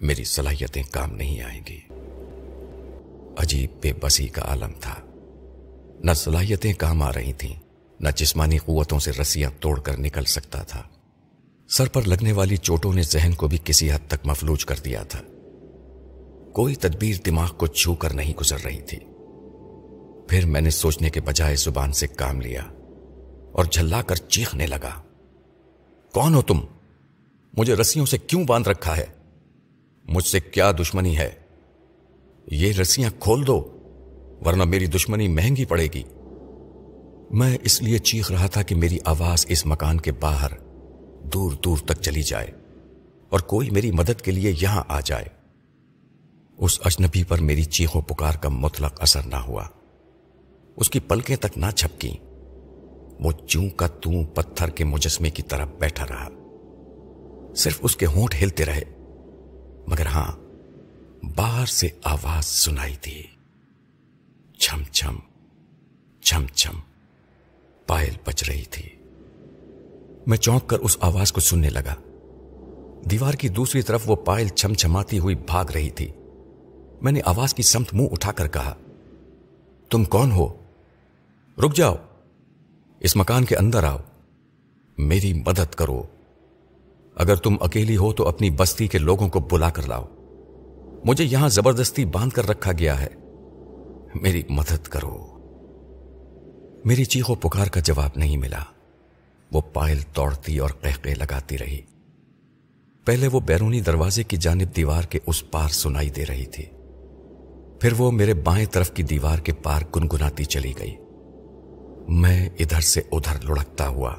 میری 0.01 0.23
صلاحیتیں 0.23 0.83
کام 0.91 1.15
نہیں 1.15 1.41
آئیں 1.41 1.61
گی۔ 1.69 1.79
عجیب 3.37 3.69
بے 3.81 3.93
بسی 4.01 4.27
کا 4.27 4.41
عالم 4.41 4.71
تھا۔ 4.79 4.95
نہ 6.03 6.11
صلاحیتیں 6.11 6.73
کام 6.73 7.03
آ 7.03 7.13
رہی 7.13 7.33
تھیں، 7.33 7.55
نہ 7.99 8.09
جسمانی 8.15 8.57
قوتوں 8.57 8.99
سے 8.99 9.11
رسیاں 9.11 9.49
توڑ 9.59 9.79
کر 9.79 9.99
نکل 9.99 10.23
سکتا 10.23 10.63
تھا۔ 10.63 10.83
سر 11.69 11.87
پر 11.87 12.01
لگنے 12.01 12.31
والی 12.31 12.57
چوٹوں 12.57 12.93
نے 12.93 13.01
ذہن 13.01 13.31
کو 13.37 13.47
بھی 13.47 13.57
کسی 13.63 13.91
حد 13.91 14.07
تک 14.07 14.25
مفلوج 14.25 14.65
کر 14.65 14.75
دیا 14.85 15.03
تھا۔ 15.03 15.21
کوئی 16.53 16.75
تدبیر 16.75 17.15
دماغ 17.25 17.53
کو 17.57 17.67
چھو 17.67 17.95
کر 17.95 18.13
نہیں 18.13 18.33
گزر 18.33 18.57
رہی 18.65 18.81
تھی۔ 18.81 18.99
پھر 20.27 20.45
میں 20.45 20.61
نے 20.61 20.69
سوچنے 20.69 21.09
کے 21.09 21.21
بجائے 21.21 21.55
زبان 21.55 21.93
سے 21.93 22.07
کام 22.07 22.41
لیا 22.41 22.61
اور 23.51 23.65
جھلا 23.65 24.01
کر 24.01 24.15
چیخنے 24.15 24.67
لگا۔ 24.67 25.01
کون 26.13 26.33
ہو 26.33 26.41
تم؟ 26.41 26.59
مجھے 27.57 27.73
رسیوں 27.73 28.05
سے 28.05 28.17
کیوں 28.17 28.43
باندھ 28.43 28.69
رکھا 28.69 28.97
ہے؟ 28.97 29.05
مجھ 30.05 30.27
سے 30.27 30.39
کیا 30.39 30.71
دشمنی 30.71 31.17
ہے؟ 31.17 31.29
یہ 32.51 32.73
رسیاں 32.73 33.09
کھول 33.19 33.47
دو، 33.47 33.77
ورنہ 34.45 34.63
میری 34.63 34.85
دشمنی 34.85 35.27
مہنگی 35.27 35.65
پڑے 35.65 35.87
گی۔ 35.93 36.03
میں 37.31 37.57
اس 37.63 37.81
لیے 37.81 37.97
چیخ 37.97 38.31
رہا 38.31 38.47
تھا 38.47 38.61
کہ 38.61 38.75
میری 38.75 38.97
آواز 39.05 39.45
اس 39.49 39.65
مکان 39.65 39.99
کے 39.99 40.11
باہر 40.11 40.51
دور 41.23 41.51
دور 41.51 41.77
تک 41.77 42.01
چلی 42.01 42.23
جائے 42.23 42.51
اور 43.29 43.39
کوئی 43.39 43.69
میری 43.69 43.91
مدد 43.91 44.21
کے 44.21 44.31
لیے 44.31 44.53
یہاں 44.61 44.83
آ 44.87 44.99
جائے۔ 44.99 45.25
اس 46.57 46.79
اجنبی 46.85 47.23
پر 47.23 47.37
میری 47.37 47.63
چیخو 47.63 48.01
پکار 48.01 48.33
کا 48.33 48.49
مطلق 48.49 49.01
اثر 49.01 49.21
نہ 49.21 49.35
ہوا۔ 49.35 49.65
اس 50.75 50.89
کی 50.89 50.99
پلکیں 50.99 51.35
تک 51.35 51.57
نہ 51.57 51.71
چھپکی 51.75 52.17
وہ 53.19 53.31
چوں 53.47 53.69
کا 53.69 53.87
توں 53.87 54.25
پتھر 54.25 54.69
کے 54.69 54.83
مجسمے 54.83 55.29
کی 55.29 55.41
طرف 55.41 55.67
بیٹھا 55.79 56.05
رہا۔ 56.09 56.29
صرف 57.55 57.79
اس 57.81 57.95
کے 57.95 58.05
ہونٹ 58.05 58.35
ہلتے 58.41 58.65
رہے۔ 58.65 58.83
مگر 59.87 60.05
ہاں 60.05 60.31
باہر 61.35 61.65
سے 61.65 61.87
آواز 62.03 62.45
سنائی 62.45 62.95
تھی 62.95 63.23
چھم 64.57 64.83
چھم 64.91 65.15
چھم 66.21 66.45
چھم، 66.47 66.73
پائل 67.87 68.13
بچ 68.25 68.43
رہی 68.43 68.63
تھی۔ 68.63 68.89
میں 70.27 70.37
چونک 70.37 70.67
کر 70.67 70.79
اس 70.79 70.97
آواز 71.01 71.31
کو 71.31 71.41
سننے 71.41 71.69
لگا۔ 71.69 71.95
دیوار 73.11 73.33
کی 73.33 73.49
دوسری 73.49 73.81
طرف 73.81 74.09
وہ 74.09 74.15
پائل 74.15 74.47
چھم 74.47 74.73
چھماتی 74.73 75.19
ہوئی 75.19 75.35
بھاگ 75.35 75.65
رہی 75.65 75.89
تھی۔ 75.89 76.11
میں 77.03 77.11
نے 77.11 77.21
آواز 77.25 77.53
کی 77.53 77.63
سمت 77.63 77.93
منہ 77.93 78.07
اٹھا 78.11 78.31
کر 78.31 78.47
کہا، 78.47 78.75
تم 79.89 80.03
کون 80.03 80.31
ہو؟ 80.31 80.53
رک 81.57 81.75
جاؤ، 81.75 81.95
اس 82.99 83.15
مکان 83.15 83.45
کے 83.45 83.55
اندر 83.55 83.83
آؤ، 83.83 83.97
میری 84.97 85.33
مدد 85.33 85.75
کرو۔ 85.75 86.03
اگر 87.15 87.35
تم 87.35 87.55
اکیلی 87.61 87.97
ہو 87.97 88.13
تو 88.13 88.27
اپنی 88.27 88.49
بستی 88.49 88.87
کے 88.87 88.97
لوگوں 88.97 89.29
کو 89.29 89.39
بلا 89.39 89.69
کر 89.69 89.87
لاؤ۔ 89.87 90.05
مجھے 91.05 91.23
یہاں 91.23 91.49
زبردستی 91.49 92.05
باندھ 92.05 92.33
کر 92.33 92.47
رکھا 92.47 92.71
گیا 92.71 93.01
ہے۔ 93.01 93.07
میری 94.15 94.43
مدد 94.49 94.87
کرو۔ 94.87 95.39
میری 96.85 97.05
چیخو 97.05 97.35
پکار 97.35 97.67
کا 97.67 97.79
جواب 97.79 98.09
نہیں 98.15 98.37
ملا۔ 98.37 98.59
وہ 99.51 99.61
پائل 99.73 99.99
توڑتی 100.13 100.57
اور 100.57 100.69
قہقے 100.69 101.15
لگاتی 101.15 101.57
رہی۔ 101.57 101.81
پہلے 103.05 103.27
وہ 103.27 103.39
بیرونی 103.39 103.81
دروازے 103.81 104.23
کی 104.23 104.37
جانب 104.37 104.75
دیوار 104.75 105.03
کے 105.03 105.19
اس 105.25 105.51
پار 105.51 105.69
سنائی 105.69 106.09
دے 106.09 106.25
رہی 106.25 106.45
تھی۔ 106.45 106.65
پھر 107.83 107.93
وہ 107.97 108.11
میرے 108.11 108.33
بائیں 108.33 108.65
طرف 108.65 108.91
کی 108.91 109.03
دیوار 109.03 109.39
کے 109.39 109.53
پار 109.53 109.81
گنگناتی 109.95 110.45
چلی 110.45 110.73
گئی۔ 110.79 110.95
میں 112.07 112.49
ادھر 112.59 112.81
سے 112.81 113.01
ادھر 113.11 113.43
لڑکتا 113.43 113.87
ہوا 113.87 114.15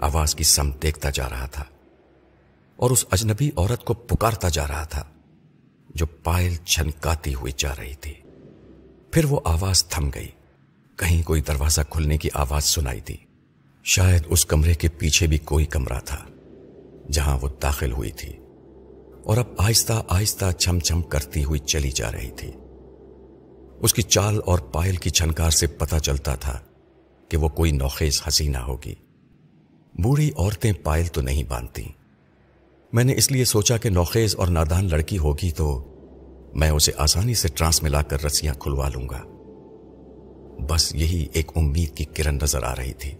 آواز 0.00 0.34
کی 0.34 0.44
سم 0.44 0.70
دیکھتا 0.70 1.10
جا 1.10 1.30
رہا 1.30 1.46
تھا 1.46 1.64
اور 2.76 2.90
اس 2.90 3.04
اجنبی 3.10 3.50
عورت 3.56 3.84
کو 3.84 3.94
پکارتا 3.94 4.48
جا 4.48 4.68
رہا 4.68 4.84
تھا 4.84 5.04
جو 5.94 6.06
پائل 6.06 6.56
چھنکاتی 6.56 7.34
ہوئی 7.34 7.52
جا 7.56 7.74
رہی 7.78 7.94
تھی۔ 7.94 8.14
پھر 9.10 9.24
وہ 9.24 9.40
آواز 9.44 9.84
تھم 9.84 10.10
گئی۔ 10.14 10.28
کہیں 10.96 11.22
کوئی 11.22 11.40
دروازہ 11.40 11.80
کھلنے 11.90 12.18
کی 12.18 12.28
آواز 12.34 12.64
سنائی 12.64 13.00
تھی 13.00 13.16
شاید 13.84 14.22
اس 14.28 14.46
کمرے 14.46 14.74
کے 14.74 14.88
پیچھے 14.88 15.26
بھی 15.26 15.38
کوئی 15.38 15.64
کمرہ 15.64 16.00
تھا 16.04 16.24
جہاں 17.12 17.38
وہ 17.42 17.48
داخل 17.62 17.92
ہوئی 17.92 18.10
تھی 18.10 18.32
اور 19.24 19.36
اب 19.36 19.46
آہستہ 19.58 20.02
آہستہ 20.08 20.52
چھم 20.52 20.80
چھم 20.80 21.02
کرتی 21.02 21.44
ہوئی 21.44 21.60
چلی 21.60 21.90
جا 21.90 22.12
رہی 22.12 22.30
تھی۔ 22.30 22.52
اس 23.84 23.94
کی 23.94 24.02
چال 24.02 24.40
اور 24.46 24.58
پائل 24.58 24.96
کی 24.96 25.10
چھنکار 25.10 25.50
سے 25.50 25.66
پتا 25.66 25.98
چلتا 25.98 26.34
تھا 26.34 26.58
کہ 27.28 27.36
وہ 27.36 27.48
کوئی 27.48 27.72
نوخیز 27.72 28.22
حسینہ 28.28 28.58
ہوگی۔ 28.58 28.94
بوڑھی 30.02 30.30
عورتیں 30.36 30.72
پائل 30.72 31.06
تو 31.06 31.20
نہیں 31.20 31.42
باندھتی 31.42 31.82
میں 32.92 33.04
نے 33.04 33.14
اس 33.16 33.32
لیے 33.32 33.44
سوچا 33.44 33.76
کہ 33.76 33.90
نوخیز 33.90 34.36
اور 34.36 34.46
نادان 34.46 34.84
لڑکی 34.84 35.18
ہوگی 35.18 35.50
تو 35.50 35.94
میں 36.54 36.70
اسے 36.70 36.92
آسانی 36.98 37.34
سے 37.34 37.48
ٹرانس 37.48 37.82
ملا 37.82 38.02
کر 38.02 38.24
رسیاں 38.24 38.54
کھلوا 38.54 38.88
لوں 38.88 39.08
گا۔ 39.08 39.22
بس 40.66 40.94
یہی 40.94 41.26
ایک 41.32 41.50
امید 41.56 41.96
کی 41.96 42.04
کرن 42.04 42.38
نظر 42.42 42.62
آ 42.62 42.74
رہی 42.76 42.92
تھی۔ 42.92 43.12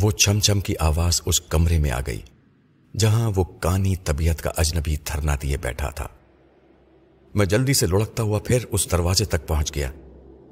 وہ 0.00 0.10
چھم 0.10 0.40
چھم 0.40 0.60
کی 0.60 0.74
آواز 0.80 1.22
اس 1.26 1.40
کمرے 1.40 1.78
میں 1.78 1.90
آ 1.90 2.00
گئی، 2.06 2.20
جہاں 2.98 3.30
وہ 3.36 3.44
کانی 3.44 3.96
طبیعت 3.96 4.42
کا 4.42 4.50
اجنبی 4.56 4.96
تھرنا 4.96 5.36
دیے 5.42 5.56
بیٹھا 5.56 5.90
تھا۔ 5.90 6.06
میں 7.34 7.46
جلدی 7.46 7.74
سے 7.74 7.86
لڑکتا 7.86 8.22
ہوا 8.22 8.38
پھر 8.44 8.64
اس 8.70 8.90
دروازے 8.90 9.24
تک 9.24 9.46
پہنچ 9.46 9.74
گیا 9.74 9.90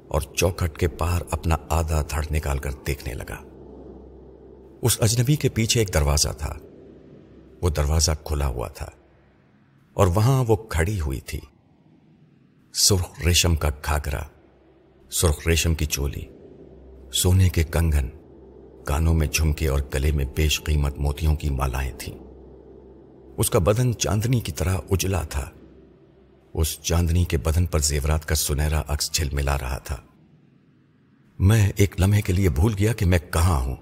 اور 0.07 0.21
چوکھٹ 0.21 0.77
کے 0.77 0.87
پار 0.87 1.21
اپنا 1.31 1.55
آدھا 1.69 2.01
دھڑ 2.01 2.23
نکال 2.31 2.57
کر 2.57 2.69
دیکھنے 2.87 3.13
لگا۔ 3.13 3.43
اس 4.81 4.97
اجنبی 5.01 5.35
کے 5.35 5.49
پیچھے 5.49 5.81
ایک 5.81 5.93
دروازہ 5.93 6.29
تھا۔ 6.37 6.53
وہ 7.61 7.69
دروازہ 7.69 8.11
کھلا 8.23 8.47
ہوا 8.47 8.67
تھا 8.67 8.85
اور 9.93 10.07
وہاں 10.07 10.43
وہ 10.47 10.55
کھڑی 10.55 10.99
ہوئی 10.99 11.19
تھی۔ 11.19 11.39
سرخ 12.73 13.25
ریشم 13.25 13.55
کا 13.55 13.69
گھاگرا 13.85 14.21
سرخ 15.11 15.47
ریشم 15.47 15.75
کی 15.75 15.85
چولی، 15.85 16.25
سونے 17.13 17.49
کے 17.49 17.63
کنگن 17.63 18.09
کانوں 18.85 19.13
میں 19.13 19.27
جھمکے 19.27 19.67
اور 19.67 19.79
گلے 19.93 20.11
میں 20.11 20.25
بیش 20.35 20.63
قیمت 20.63 20.97
موتیوں 20.97 21.35
کی 21.35 21.49
مالائیں 21.49 21.91
تھیں۔ 21.97 22.17
اس 23.37 23.49
کا 23.49 23.59
بدن 23.59 23.93
چاندنی 23.97 24.39
کی 24.39 24.51
طرح 24.51 24.77
اجلا 24.91 25.21
تھا۔ 25.21 25.49
اس 26.59 26.79
چاندنی 26.81 27.25
کے 27.25 27.37
بدن 27.37 27.65
پر 27.65 27.79
زیورات 27.79 28.25
کا 28.25 28.35
سنہرا 28.35 28.81
عکس 28.87 29.11
جھل 29.11 29.29
ملا 29.33 29.57
رہا 29.57 29.77
تھا۔ 29.77 29.97
میں 31.39 31.71
ایک 31.75 32.01
لمحے 32.01 32.21
کے 32.21 32.33
لیے 32.33 32.49
بھول 32.49 32.73
گیا 32.79 32.93
کہ 32.93 33.05
میں 33.05 33.19
کہاں 33.33 33.59
ہوں 33.59 33.75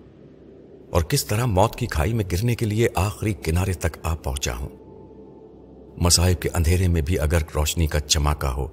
اور 0.92 1.02
کس 1.02 1.26
طرح 1.26 1.46
موت 1.46 1.76
کی 1.76 1.86
کھائی 1.86 2.14
میں 2.14 2.26
گرنے 2.32 2.56
کے 2.56 2.66
لیے 2.66 2.88
آخری 2.96 3.34
کنارے 3.34 3.74
تک 3.74 3.98
آ 4.04 4.16
پہنچا 4.16 4.56
ہوں۔ 4.56 4.70
مسائب 5.98 6.42
کے 6.42 6.50
اندھیرے 6.54 6.88
میں 6.88 7.02
بھی 7.02 7.20
اگر 7.20 7.42
روشنی 7.56 7.88
کا 7.88 8.00
چماکا 8.00 8.54
ہو، 8.54 8.68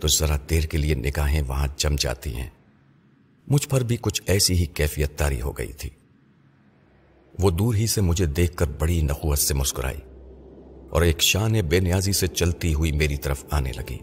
تو 0.00 0.08
ذرا 0.08 0.36
دیر 0.50 0.64
کے 0.64 0.78
لیے 0.78 0.94
نگاہیں 0.94 1.42
وہاں 1.46 1.66
جم 1.76 1.96
جاتی 1.98 2.36
ہیں۔ 2.36 2.50
مجھ 3.48 3.68
پر 3.68 3.80
بھی 3.80 3.96
کچھ 4.00 4.22
ایسی 4.26 4.54
ہی 4.54 4.66
کیفیت 4.66 5.18
تاری 5.18 5.40
ہو 5.40 5.52
گئی 5.58 5.72
تھی۔ 5.72 5.90
وہ 7.38 7.50
دور 7.50 7.74
ہی 7.74 7.86
سے 7.86 8.00
مجھے 8.00 8.26
دیکھ 8.26 8.56
کر 8.56 8.66
بڑی 8.78 9.00
نخوت 9.00 9.38
سے 9.38 9.54
مسکرائی۔ 9.54 10.15
اور 10.90 11.02
ایک 11.02 11.22
شان 11.22 11.52
بے 11.52 11.80
نیازی 11.80 12.12
سے 12.12 12.26
چلتی 12.26 12.74
ہوئی 12.74 12.92
میری 12.92 13.16
طرف 13.16 13.44
آنے 13.50 13.72
لگی۔ 13.72 13.98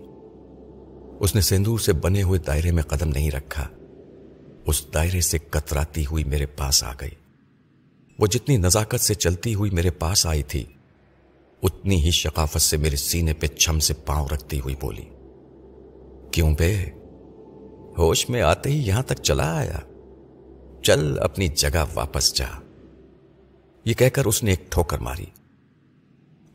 اس 1.19 1.35
نے 1.35 1.41
سندور 1.41 1.79
سے 1.79 1.93
بنے 1.93 2.23
ہوئے 2.23 2.39
دائرے 2.39 2.71
میں 2.71 2.83
قدم 2.83 3.09
نہیں 3.09 3.31
رکھا۔ 3.31 3.67
اس 4.65 4.93
دائرے 4.93 5.21
سے 5.21 5.37
کتراتی 5.37 6.05
ہوئی 6.05 6.23
میرے 6.23 6.45
پاس 6.45 6.83
آ 6.83 6.93
گئی۔ 7.01 7.09
وہ 8.19 8.27
جتنی 8.27 8.57
نزاکت 8.57 8.99
سے 8.99 9.13
چلتی 9.13 9.55
ہوئی 9.55 9.71
میرے 9.71 9.89
پاس 9.89 10.25
آئی 10.25 10.43
تھی، 10.43 10.65
اتنی 11.63 12.03
ہی 12.03 12.11
شقافت 12.11 12.61
سے 12.61 12.77
میرے 12.77 12.95
سینے 12.95 13.33
پہ 13.33 13.47
چھم 13.47 13.79
سے 13.79 13.93
پاؤں 13.93 14.27
رکھتی 14.27 14.59
ہوئی 14.59 14.75
بولی۔ 14.81 15.05
کیوں 16.31 16.55
بے؟ 16.59 16.85
ہوش 17.97 18.29
میں 18.29 18.41
آتے 18.41 18.69
ہی 18.69 18.87
یہاں 18.87 19.03
تک 19.03 19.23
چلا 19.23 19.57
آیا۔ 19.57 19.79
چل 20.81 21.19
اپنی 21.19 21.47
جگہ 21.47 21.85
واپس 21.93 22.35
جا۔ 22.35 22.61
یہ 23.85 23.93
کہہ 23.93 24.09
کر 24.09 24.25
اس 24.25 24.43
نے 24.43 24.51
ایک 24.51 24.71
ٹھوکر 24.71 24.97
ماری۔ 24.97 25.25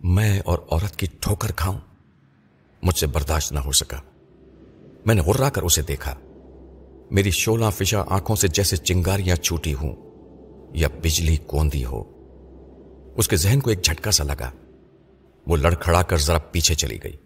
میں 0.03 0.40
اور 0.40 0.59
عورت 0.70 0.96
کی 0.96 1.07
ٹھوکر 1.20 1.53
کھاؤں، 1.53 1.78
مجھ 2.82 2.99
سے 2.99 3.07
برداشت 3.07 3.53
نہ 3.53 3.59
ہو 3.59 3.72
سکا۔ 3.72 4.01
میں 5.07 5.14
نے 5.14 5.20
غرا 5.20 5.51
کر 5.51 5.62
اسے 5.62 5.82
دیکھا۔ 5.82 6.14
میری 7.11 7.30
شولہ 7.30 7.64
فشا 7.76 8.03
آنکھوں 8.09 8.36
سے 8.36 8.49
جیسے 8.49 8.76
چنگاریاں 8.76 9.36
چھوٹی 9.36 9.74
ہوں 9.74 9.96
یا 10.74 10.88
بجلی 11.03 11.36
کوندی 11.36 11.84
ہو۔ 11.84 12.05
اس 13.16 13.28
کے 13.28 13.36
ذہن 13.36 13.61
کو 13.61 13.70
ایک 13.70 13.82
جھٹکا 13.82 14.11
سا 14.11 14.24
لگا۔ 14.24 14.51
وہ 15.46 15.57
لڑکھڑا 15.57 16.03
کر 16.03 16.16
ذرا 16.16 16.38
پیچھے 16.38 16.74
چلی 16.74 16.99
گئی۔ 17.05 17.16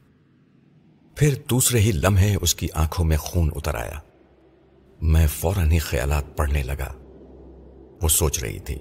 پھر 1.14 1.34
دوسرے 1.50 1.80
ہی 1.80 1.92
لمحے 1.92 2.34
اس 2.42 2.54
کی 2.54 2.68
آنکھوں 2.74 3.06
میں 3.06 3.16
خون 3.16 3.50
اتر 3.56 3.74
آیا۔ 3.74 4.00
میں 5.02 5.26
فوراً 5.26 5.70
ہی 5.70 5.78
خیالات 5.78 6.36
پڑھنے 6.36 6.62
لگا۔ 6.62 6.92
وہ 8.02 8.08
سوچ 8.08 8.42
رہی 8.42 8.58
تھی۔ 8.58 8.78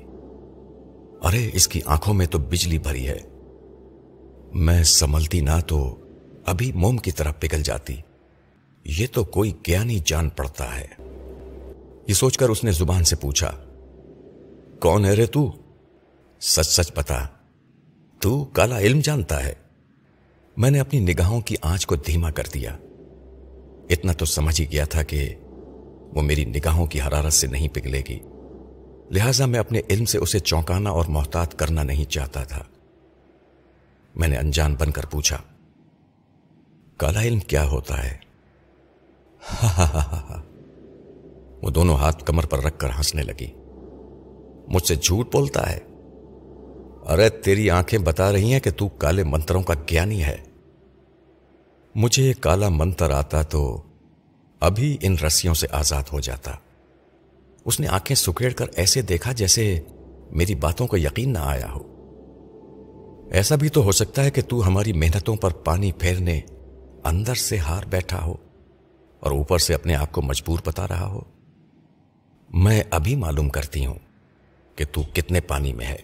ارے، 1.24 1.50
اس 1.54 1.68
کی 1.68 1.82
آنکھوں 1.86 2.14
میں 2.14 2.26
تو 2.26 2.38
بجلی 2.38 2.78
بھری 2.78 3.08
ہے۔ 3.08 3.31
میں 4.54 4.84
سملتی 4.84 5.40
نہ 5.40 5.60
تو 5.68 6.00
ابھی 6.46 6.72
موم 6.72 6.98
کی 6.98 7.12
طرح 7.12 7.32
پگل 7.40 7.62
جاتی۔ 7.64 7.96
یہ 8.86 9.08
تو 9.12 9.24
کوئی 9.24 9.52
گیانی 9.68 10.00
جان 10.06 10.30
پڑتا 10.30 10.80
ہے۔ 10.80 10.88
یہ 12.08 12.14
سوچ 12.14 12.38
کر 12.38 12.50
اس 12.50 12.64
نے 12.64 12.72
زبان 12.72 13.04
سے 13.04 13.16
پوچھا، 13.16 13.52
کون 14.80 15.06
ہے 15.06 15.14
رے 15.14 15.26
تو؟ 15.26 15.52
سچ 16.42 16.68
سچ 16.68 16.92
بتا 16.96 17.28
تو 18.20 18.46
کالا 18.46 18.80
علم 18.80 19.00
جانتا 19.00 19.46
ہے۔ 19.46 19.54
میں 20.58 20.72
نے 20.72 20.80
اپنی 20.80 21.00
نگاہوں 21.00 21.42
کی 21.42 21.56
آنچ 21.62 21.86
کو 21.86 21.96
دھیما 21.96 22.32
کر 22.32 22.44
دیا۔ 22.54 22.78
اتنا 23.90 24.14
تو 24.14 24.26
سمجھ 24.26 24.62
ہی 24.62 24.72
گیا 24.72 24.86
تھا 24.86 25.04
کہ 25.04 25.36
وہ 26.14 26.22
میری 26.22 26.46
نگاہوں 26.46 26.86
کی 26.86 27.02
حرارت 27.02 27.34
سے 27.34 27.48
نہیں 27.48 27.68
پگلے 27.68 28.02
گی۔ 28.10 28.20
لہذا 29.12 29.46
میں 29.46 29.60
اپنے 29.60 29.82
علم 29.90 30.06
سے 30.06 30.18
اسے 30.18 30.40
چونکانا 30.40 30.90
اور 30.90 31.06
محتاط 31.06 31.56
کرنا 31.56 31.84
نہیں 31.84 32.06
چاہتا 32.06 32.44
تھا۔ 32.44 32.64
میں 34.16 34.28
نے 34.28 34.38
انجان 34.38 34.76
بن 34.80 34.92
کر 34.92 35.06
پوچھا، 35.06 35.38
کالا 36.98 37.22
علم 37.22 37.40
کیا 37.40 37.66
ہوتا 37.66 38.04
ہے؟ 38.04 38.18
وہ 41.62 41.70
دونوں 41.70 41.96
ہاتھ 41.96 42.26
کمر 42.26 42.46
پر 42.46 42.64
رکھ 42.64 42.80
کر 42.80 42.90
ہنسنے 42.90 43.24
لگی۔ 43.24 43.48
مجھ 44.68 44.88
سے 44.88 44.96
جھوٹ 44.96 45.32
بولتا 45.32 45.70
ہے؟ 45.70 45.80
ارے، 47.08 47.30
تیری 47.30 47.70
آنکھیں 47.70 48.00
بتا 48.00 48.32
رہی 48.32 48.54
ہیں 48.54 48.60
کہ 48.60 48.72
تو 48.72 48.88
کالے 48.88 49.24
منتروں 49.24 49.64
کا 49.64 49.74
گیانی 49.74 50.24
ہے۔ 50.24 50.38
مجھے 51.96 52.34
کالا 52.34 52.70
منتر 52.70 53.10
آتا 53.10 53.42
تو 53.42 53.82
ابھی 54.60 54.98
ان 55.02 55.18
رسیوں 55.18 55.54
سے 55.54 55.68
آزاد 55.72 56.04
ہو 56.14 56.20
جاتا۔ 56.20 56.52
اس 57.66 57.80
نے 57.80 57.88
آنکھیں 57.88 58.16
سکیڑ 58.16 58.54
کر 58.54 58.66
ایسے 58.76 59.02
دیکھا 59.02 59.32
جیسے 59.32 59.80
میری 60.32 60.56
باتوں 60.56 60.88
کو 60.88 60.98
یقین 60.98 61.34
نہ 61.34 61.40
آیا 61.40 61.72
ہو۔ 61.72 62.01
ایسا 63.32 63.56
بھی 63.56 63.70
تو 63.70 63.84
ہو 63.84 63.92
سکتا 63.92 64.24
ہے 64.24 64.32
کہ 64.32 64.42
تو 64.42 64.68
ہماری 64.68 64.94
محنتوں 64.94 65.36
پر 65.36 65.52
پانی 65.52 65.92
پھیرنے 65.92 66.42
اندر 67.04 67.36
سے 67.36 67.58
ہار 67.58 67.84
بیٹھا 67.84 68.26
ہو 68.26 68.36
اور 69.20 69.32
اوپر 69.32 69.58
سے 69.58 69.74
اپنے 69.74 69.96
آپ 69.96 70.12
کو 70.12 70.22
مجبور 70.22 70.60
بتا 70.66 70.88
رہا 70.88 71.06
ہو۔ 71.06 71.22
میں 72.54 72.84
ابھی 72.90 73.16
معلوم 73.16 73.50
کرتی 73.50 73.86
ہوں 73.86 74.00
کہ 74.76 74.86
تو 74.92 75.04
کتنے 75.14 75.42
پانی 75.42 75.74
میں 75.74 75.86
ہے۔ 75.86 75.96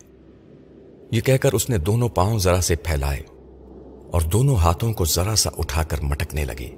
یہ 1.12 1.22
کہہ 1.22 1.38
کر 1.38 1.54
اس 1.54 1.70
نے 1.70 1.78
دونوں 1.78 2.10
پاؤں 2.10 2.40
ذرا 2.40 2.62
سے 2.62 2.76
پھیلائے 2.76 3.20
اور 4.12 4.22
دونوں 4.22 4.56
ہاتھوں 4.56 4.94
کو 4.94 5.06
ذرا 5.06 5.36
سا 5.36 5.50
اٹھا 5.58 5.84
کر 5.84 6.02
مٹکنے 6.02 6.46
لگی۔ 6.46 6.72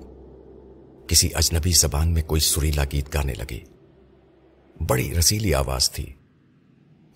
کسی 1.08 1.30
اجنبی 1.34 1.72
زبان 1.72 2.14
میں 2.14 2.22
کوئی 2.22 2.42
سریلا 2.42 2.84
گیت 2.84 3.14
گانے 3.14 3.34
لگی۔ 3.34 3.60
بڑی 4.88 5.14
رسیلی 5.20 5.54
آواز 5.54 5.92
تھی۔ 5.92 6.14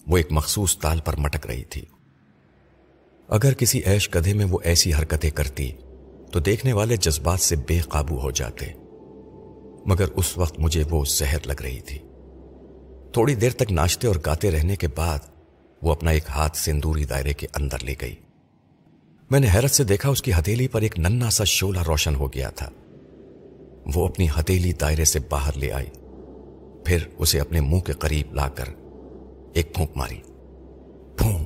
وہ 0.07 0.17
ایک 0.17 0.27
مخصوص 0.31 0.77
تال 0.77 0.99
پر 1.05 1.15
مٹک 1.15 1.47
رہی 1.47 1.63
تھی۔ 1.63 1.81
اگر 3.27 3.53
کسی 3.53 3.79
ایش 3.79 4.09
کدے 4.09 4.33
میں 4.33 4.45
وہ 4.45 4.57
ایسی 4.63 4.93
حرکتیں 4.93 5.29
کرتی، 5.29 5.71
تو 6.31 6.39
دیکھنے 6.39 6.73
والے 6.73 6.97
جذبات 6.97 7.39
سے 7.39 7.55
بے 7.55 7.79
قابو 7.79 8.21
ہو 8.21 8.31
جاتے۔ 8.31 8.65
مگر 9.85 10.05
اس 10.15 10.37
وقت 10.37 10.59
مجھے 10.59 10.83
وہ 10.89 11.05
زہر 11.05 11.37
لگ 11.45 11.61
رہی 11.61 11.79
تھی۔ 11.79 11.99
تھوڑی 13.13 13.35
دیر 13.35 13.51
تک 13.51 13.71
ناچتے 13.71 14.07
اور 14.07 14.15
گاتے 14.25 14.51
رہنے 14.51 14.75
کے 14.75 14.87
بعد 14.87 15.19
وہ 15.81 15.91
اپنا 15.91 16.11
ایک 16.11 16.23
ہاتھ 16.29 16.57
سندوری 16.57 17.05
دائرے 17.05 17.33
کے 17.33 17.47
اندر 17.55 17.83
لے 17.83 17.95
گئی۔ 18.01 18.15
میں 19.31 19.39
نے 19.39 19.47
حیرت 19.53 19.71
سے 19.71 19.83
دیکھا 19.83 20.09
اس 20.09 20.21
کی 20.21 20.31
ہتھیلی 20.33 20.67
پر 20.67 20.81
ایک 20.81 20.99
ننا 20.99 21.29
سا 21.29 21.43
شولہ 21.43 21.79
روشن 21.87 22.15
ہو 22.15 22.33
گیا 22.33 22.49
تھا۔ 22.49 22.69
وہ 23.95 24.07
اپنی 24.07 24.27
ہتھیلی 24.39 24.73
دائرے 24.73 25.05
سے 25.05 25.19
باہر 25.29 25.57
لے 25.57 25.71
آئی۔ 25.71 25.89
پھر 26.85 26.99
اسے 27.17 27.39
اپنے 27.39 27.61
منہ 27.61 27.79
کے 27.79 27.93
قریب 27.93 28.33
لا 28.33 28.49
کر 28.49 28.65
ایک 29.53 29.75
پھونک 29.75 29.91
ماری۔ 29.95 30.19
پھون 31.17 31.43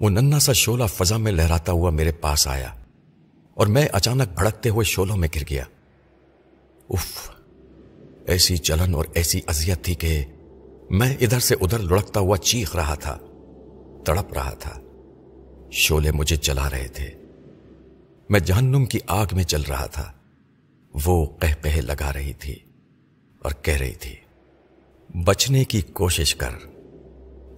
وہ 0.00 0.10
ننا 0.10 0.38
سا 0.38 0.52
شولہ 0.52 0.84
فضا 0.84 1.16
میں 1.16 1.32
لہراتا 1.32 1.72
ہوا 1.72 1.90
میرے 1.90 2.12
پاس 2.12 2.48
آیا 2.48 2.74
اور 3.54 3.66
میں 3.66 3.88
اچانک 3.92 4.28
بھڑکتے 4.34 4.68
ہوئے 4.68 4.84
شولوں 4.84 5.16
میں 5.16 5.28
گر 5.36 5.42
گیا۔ 5.50 5.64
اف 6.90 7.30
ایسی 8.26 8.56
چلن 8.56 8.94
اور 8.94 9.04
ایسی 9.14 9.40
اذیت 9.46 9.84
تھی 9.84 9.94
کہ 9.94 10.24
میں 10.90 11.16
ادھر 11.20 11.38
سے 11.38 11.54
ادھر 11.60 11.78
لڑکتا 11.78 12.20
ہوا 12.20 12.36
چیخ 12.36 12.76
رہا 12.76 12.94
تھا، 12.94 13.18
تڑپ 14.04 14.32
رہا 14.32 14.50
تھا۔ 14.50 14.80
شولے 15.70 16.10
مجھے 16.10 16.36
چلا 16.36 16.70
رہے 16.70 16.88
تھے۔ 16.88 17.10
میں 18.30 18.40
جہنم 18.40 18.84
کی 18.84 18.98
آگ 19.06 19.26
میں 19.32 19.44
چل 19.44 19.62
رہا 19.62 19.86
تھا۔ 19.86 20.12
وہ 21.06 21.26
کہہ 21.26 21.62
پہ 21.62 21.68
لگا 21.68 22.12
رہی 22.12 22.32
تھی 22.32 22.56
اور 23.38 23.50
کہہ 23.62 23.74
رہی 23.74 23.94
تھی، 23.94 24.16
بچنے 25.24 25.64
کی 25.64 25.80
کوشش 25.80 26.34
کر۔ 26.34 26.69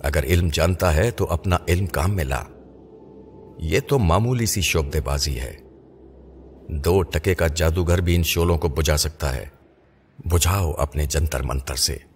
اگر 0.02 0.24
علم 0.24 0.48
جانتا 0.52 0.94
ہے 0.96 1.10
تو 1.10 1.26
اپنا 1.30 1.56
علم 1.68 1.86
کام 1.86 2.16
میں 2.16 2.24
لا۔ 2.24 2.42
یہ 3.58 3.80
تو 3.80 3.98
معمولی 3.98 4.46
سی 4.46 4.60
شعبے 4.60 5.00
بازی 5.00 5.40
ہے۔ 5.40 5.56
دو 6.68 7.02
ٹکے 7.02 7.34
کا 7.34 7.46
جادوگر 7.46 8.00
بھی 8.00 8.14
ان 8.14 8.22
شولوں 8.22 8.58
کو 8.58 8.68
بجھا 8.68 8.96
سکتا 8.96 9.36
ہے۔ 9.36 9.46
بجھاؤ 10.24 10.72
اپنے 10.72 11.06
جنتر 11.06 11.42
منتر 11.42 11.74
سے۔ 11.74 12.11